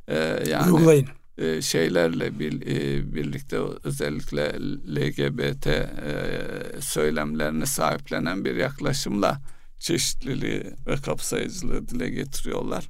e, 0.09 0.45
yani 0.49 0.72
Uygulayın 0.72 1.09
e, 1.39 1.62
şeylerle 1.62 2.39
bir, 2.39 2.66
e, 2.66 3.14
birlikte 3.14 3.59
özellikle 3.84 4.53
LGBT 4.97 5.66
e, 5.66 5.91
söylemlerini 6.80 7.66
sahiplenen 7.66 8.45
bir 8.45 8.57
yaklaşımla 8.57 9.41
çeşitliliği 9.78 10.64
ve 10.86 10.97
kapsayıcılığı 10.97 11.89
dile 11.89 12.11
getiriyorlar. 12.11 12.89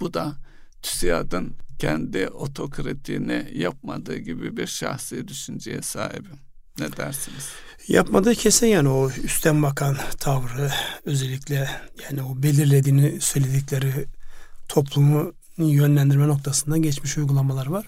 Bu 0.00 0.14
da 0.14 0.36
TÜSİAD'ın 0.82 1.56
kendi 1.78 2.28
otokritiğini 2.28 3.46
yapmadığı 3.54 4.16
gibi 4.16 4.56
bir 4.56 4.66
şahsi 4.66 5.28
düşünceye 5.28 5.82
sahibim. 5.82 6.38
Ne 6.78 6.96
dersiniz? 6.96 7.48
Yapmadığı 7.88 8.34
kesin 8.34 8.66
yani 8.66 8.88
o 8.88 9.10
üstten 9.10 9.62
bakan 9.62 9.96
tavrı 10.18 10.70
özellikle 11.04 11.70
yani 12.04 12.22
o 12.22 12.42
belirlediğini 12.42 13.20
söyledikleri 13.20 14.06
toplumu 14.68 15.32
yönlendirme 15.58 16.28
noktasında 16.28 16.76
geçmiş 16.76 17.18
uygulamalar 17.18 17.66
var. 17.66 17.86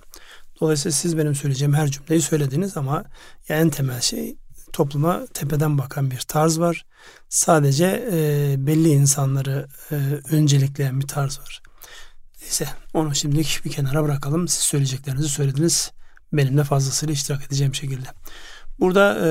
Dolayısıyla 0.60 0.92
siz 0.92 1.18
benim 1.18 1.34
söyleyeceğim 1.34 1.74
her 1.74 1.90
cümleyi 1.90 2.22
söylediniz 2.22 2.76
ama 2.76 3.04
en 3.48 3.70
temel 3.70 4.00
şey 4.00 4.36
topluma 4.72 5.26
tepeden 5.34 5.78
bakan 5.78 6.10
bir 6.10 6.20
tarz 6.20 6.60
var. 6.60 6.86
Sadece 7.28 8.08
e, 8.12 8.54
belli 8.66 8.88
insanları 8.88 9.68
e, 9.90 9.96
öncelikleyen 10.30 11.00
bir 11.00 11.06
tarz 11.06 11.40
var. 11.40 11.62
Neyse 12.40 12.68
onu 12.94 13.14
şimdilik 13.14 13.60
bir 13.64 13.70
kenara 13.70 14.04
bırakalım. 14.04 14.48
Siz 14.48 14.60
söyleyeceklerinizi 14.60 15.28
söylediniz. 15.28 15.92
Benim 16.32 16.56
de 16.58 16.64
fazlasıyla 16.64 17.12
iştirak 17.12 17.46
edeceğim 17.46 17.74
şekilde. 17.74 18.08
Burada 18.80 19.18
e, 19.26 19.28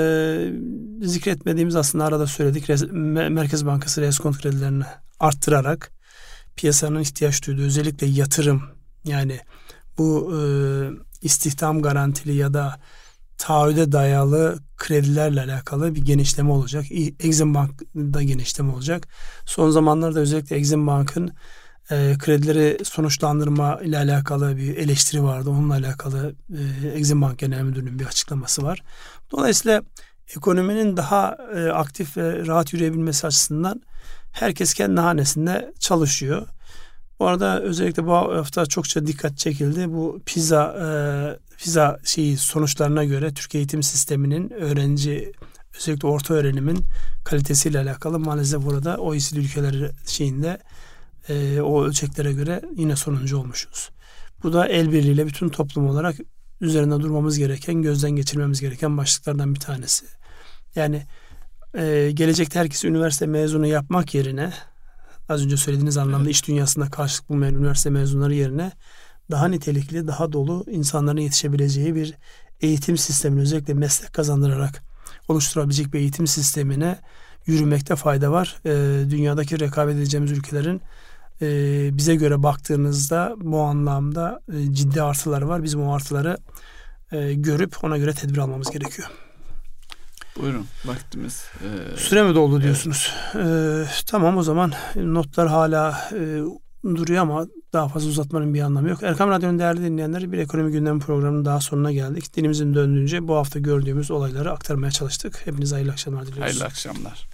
zikretmediğimiz 1.01 1.75
aslında 1.75 2.05
arada 2.05 2.27
söyledik. 2.27 2.91
Merkez 3.31 3.65
Bankası 3.65 4.01
reskont 4.01 4.41
kredilerini 4.41 4.83
arttırarak 5.19 5.91
piyasanın 6.59 6.99
ihtiyaç 6.99 7.47
duyduğu 7.47 7.61
özellikle 7.61 8.07
yatırım 8.07 8.61
yani 9.05 9.39
bu 9.97 10.33
e, 10.35 10.39
istihdam 11.21 11.81
garantili 11.81 12.35
ya 12.35 12.53
da 12.53 12.79
taahhüde 13.37 13.91
dayalı 13.91 14.59
kredilerle 14.77 15.41
alakalı 15.41 15.95
bir 15.95 16.01
genişleme 16.01 16.51
olacak. 16.51 16.85
Exim 17.19 17.53
Bank'da 17.53 18.23
genişleme 18.23 18.71
olacak. 18.73 19.07
Son 19.45 19.69
zamanlarda 19.69 20.19
özellikle 20.19 20.55
Exim 20.55 20.87
Bank'ın 20.87 21.31
e, 21.91 22.15
kredileri 22.19 22.85
sonuçlandırma 22.85 23.79
ile 23.81 23.97
alakalı 23.97 24.57
bir 24.57 24.77
eleştiri 24.77 25.23
vardı. 25.23 25.49
Onunla 25.49 25.73
alakalı 25.73 26.35
e, 26.83 26.87
Exim 26.87 27.21
Bank 27.21 27.39
Genel 27.39 27.63
Müdürlüğü'nün 27.63 27.99
bir 27.99 28.05
açıklaması 28.05 28.63
var. 28.63 28.83
Dolayısıyla 29.31 29.81
ekonominin 30.35 30.97
daha 30.97 31.37
e, 31.55 31.69
aktif 31.69 32.17
ve 32.17 32.45
rahat 32.45 32.73
yürüyebilmesi 32.73 33.27
açısından 33.27 33.81
herkes 34.31 34.73
kendi 34.73 35.01
hanesinde 35.01 35.73
çalışıyor. 35.79 36.47
Bu 37.19 37.27
arada 37.27 37.61
özellikle 37.61 38.05
bu 38.05 38.13
hafta 38.13 38.65
çokça 38.65 39.07
dikkat 39.07 39.37
çekildi. 39.37 39.91
Bu 39.93 40.21
pizza 40.25 40.75
e, 40.81 40.87
pizza 41.57 41.99
şeyi 42.03 42.37
sonuçlarına 42.37 43.03
göre 43.03 43.33
Türkiye 43.33 43.61
eğitim 43.61 43.83
sisteminin 43.83 44.49
öğrenci 44.49 45.31
özellikle 45.77 46.07
orta 46.07 46.33
öğrenimin 46.33 46.85
kalitesiyle 47.23 47.79
alakalı 47.79 48.19
maalesef 48.19 48.61
burada 48.61 48.97
OECD 48.97 49.35
ülkeleri 49.35 49.91
şeyinde 50.07 50.59
e, 51.29 51.61
o 51.61 51.83
ölçeklere 51.83 52.33
göre 52.33 52.61
yine 52.75 52.95
sonuncu 52.95 53.37
olmuşuz. 53.37 53.89
Bu 54.43 54.53
da 54.53 54.67
el 54.67 54.91
birliğiyle 54.91 55.27
bütün 55.27 55.49
toplum 55.49 55.87
olarak 55.87 56.15
üzerinde 56.61 56.99
durmamız 56.99 57.37
gereken, 57.37 57.81
gözden 57.81 58.11
geçirmemiz 58.11 58.61
gereken 58.61 58.97
başlıklardan 58.97 59.55
bir 59.55 59.59
tanesi. 59.59 60.05
Yani 60.75 61.05
e, 61.73 62.11
gelecekte 62.13 62.59
herkes 62.59 62.85
üniversite 62.85 63.25
mezunu 63.25 63.67
yapmak 63.67 64.15
yerine 64.15 64.53
az 65.29 65.45
önce 65.45 65.57
söylediğiniz 65.57 65.97
anlamda 65.97 66.23
evet. 66.23 66.35
iş 66.35 66.47
dünyasında 66.47 66.89
karşılık 66.89 67.29
bulmayan 67.29 67.55
üniversite 67.55 67.89
mezunları 67.89 68.33
yerine 68.33 68.71
daha 69.31 69.47
nitelikli, 69.47 70.07
daha 70.07 70.33
dolu 70.33 70.65
insanların 70.67 71.21
yetişebileceği 71.21 71.95
bir 71.95 72.13
eğitim 72.61 72.97
sistemini 72.97 73.41
özellikle 73.41 73.73
meslek 73.73 74.13
kazandırarak 74.13 74.83
oluşturabilecek 75.27 75.93
bir 75.93 75.99
eğitim 75.99 76.27
sistemine 76.27 76.99
yürümekte 77.45 77.95
fayda 77.95 78.31
var. 78.31 78.57
E, 78.65 79.09
dünyadaki 79.09 79.59
rekabet 79.59 79.95
edeceğimiz 79.95 80.31
ülkelerin 80.31 80.81
e, 81.41 81.47
bize 81.97 82.15
göre 82.15 82.43
baktığınızda 82.43 83.35
bu 83.37 83.59
anlamda 83.59 84.39
e, 84.53 84.73
ciddi 84.73 85.01
artıları 85.01 85.47
var. 85.47 85.63
Biz 85.63 85.77
bu 85.77 85.93
artıları 85.93 86.37
e, 87.11 87.33
görüp 87.33 87.83
ona 87.83 87.97
göre 87.97 88.13
tedbir 88.13 88.37
almamız 88.37 88.71
gerekiyor. 88.71 89.09
Buyurun 90.37 90.65
vaktimiz. 90.85 91.45
E, 91.93 91.97
Süre 91.97 92.23
mi 92.23 92.35
doldu 92.35 92.61
diyorsunuz? 92.61 93.11
Evet. 93.35 93.87
E, 93.87 94.05
tamam 94.05 94.37
o 94.37 94.43
zaman 94.43 94.73
notlar 94.95 95.47
hala 95.47 96.09
e, 96.13 96.41
duruyor 96.83 97.21
ama 97.21 97.47
daha 97.73 97.87
fazla 97.87 98.09
uzatmanın 98.09 98.53
bir 98.53 98.61
anlamı 98.61 98.89
yok. 98.89 99.03
Erkam 99.03 99.29
Radyo'nun 99.29 99.59
değerli 99.59 99.81
dinleyenleri 99.83 100.31
bir 100.31 100.37
ekonomi 100.37 100.71
gündemi 100.71 100.99
programının 100.99 101.45
daha 101.45 101.59
sonuna 101.61 101.91
geldik. 101.91 102.35
Dilimizin 102.35 102.73
döndüğünce 102.73 103.27
bu 103.27 103.35
hafta 103.35 103.59
gördüğümüz 103.59 104.11
olayları 104.11 104.51
aktarmaya 104.51 104.91
çalıştık. 104.91 105.41
Hepinize 105.45 105.75
hayırlı 105.75 105.91
akşamlar 105.91 106.21
diliyoruz. 106.21 106.43
Hayırlı 106.43 106.65
akşamlar. 106.65 107.29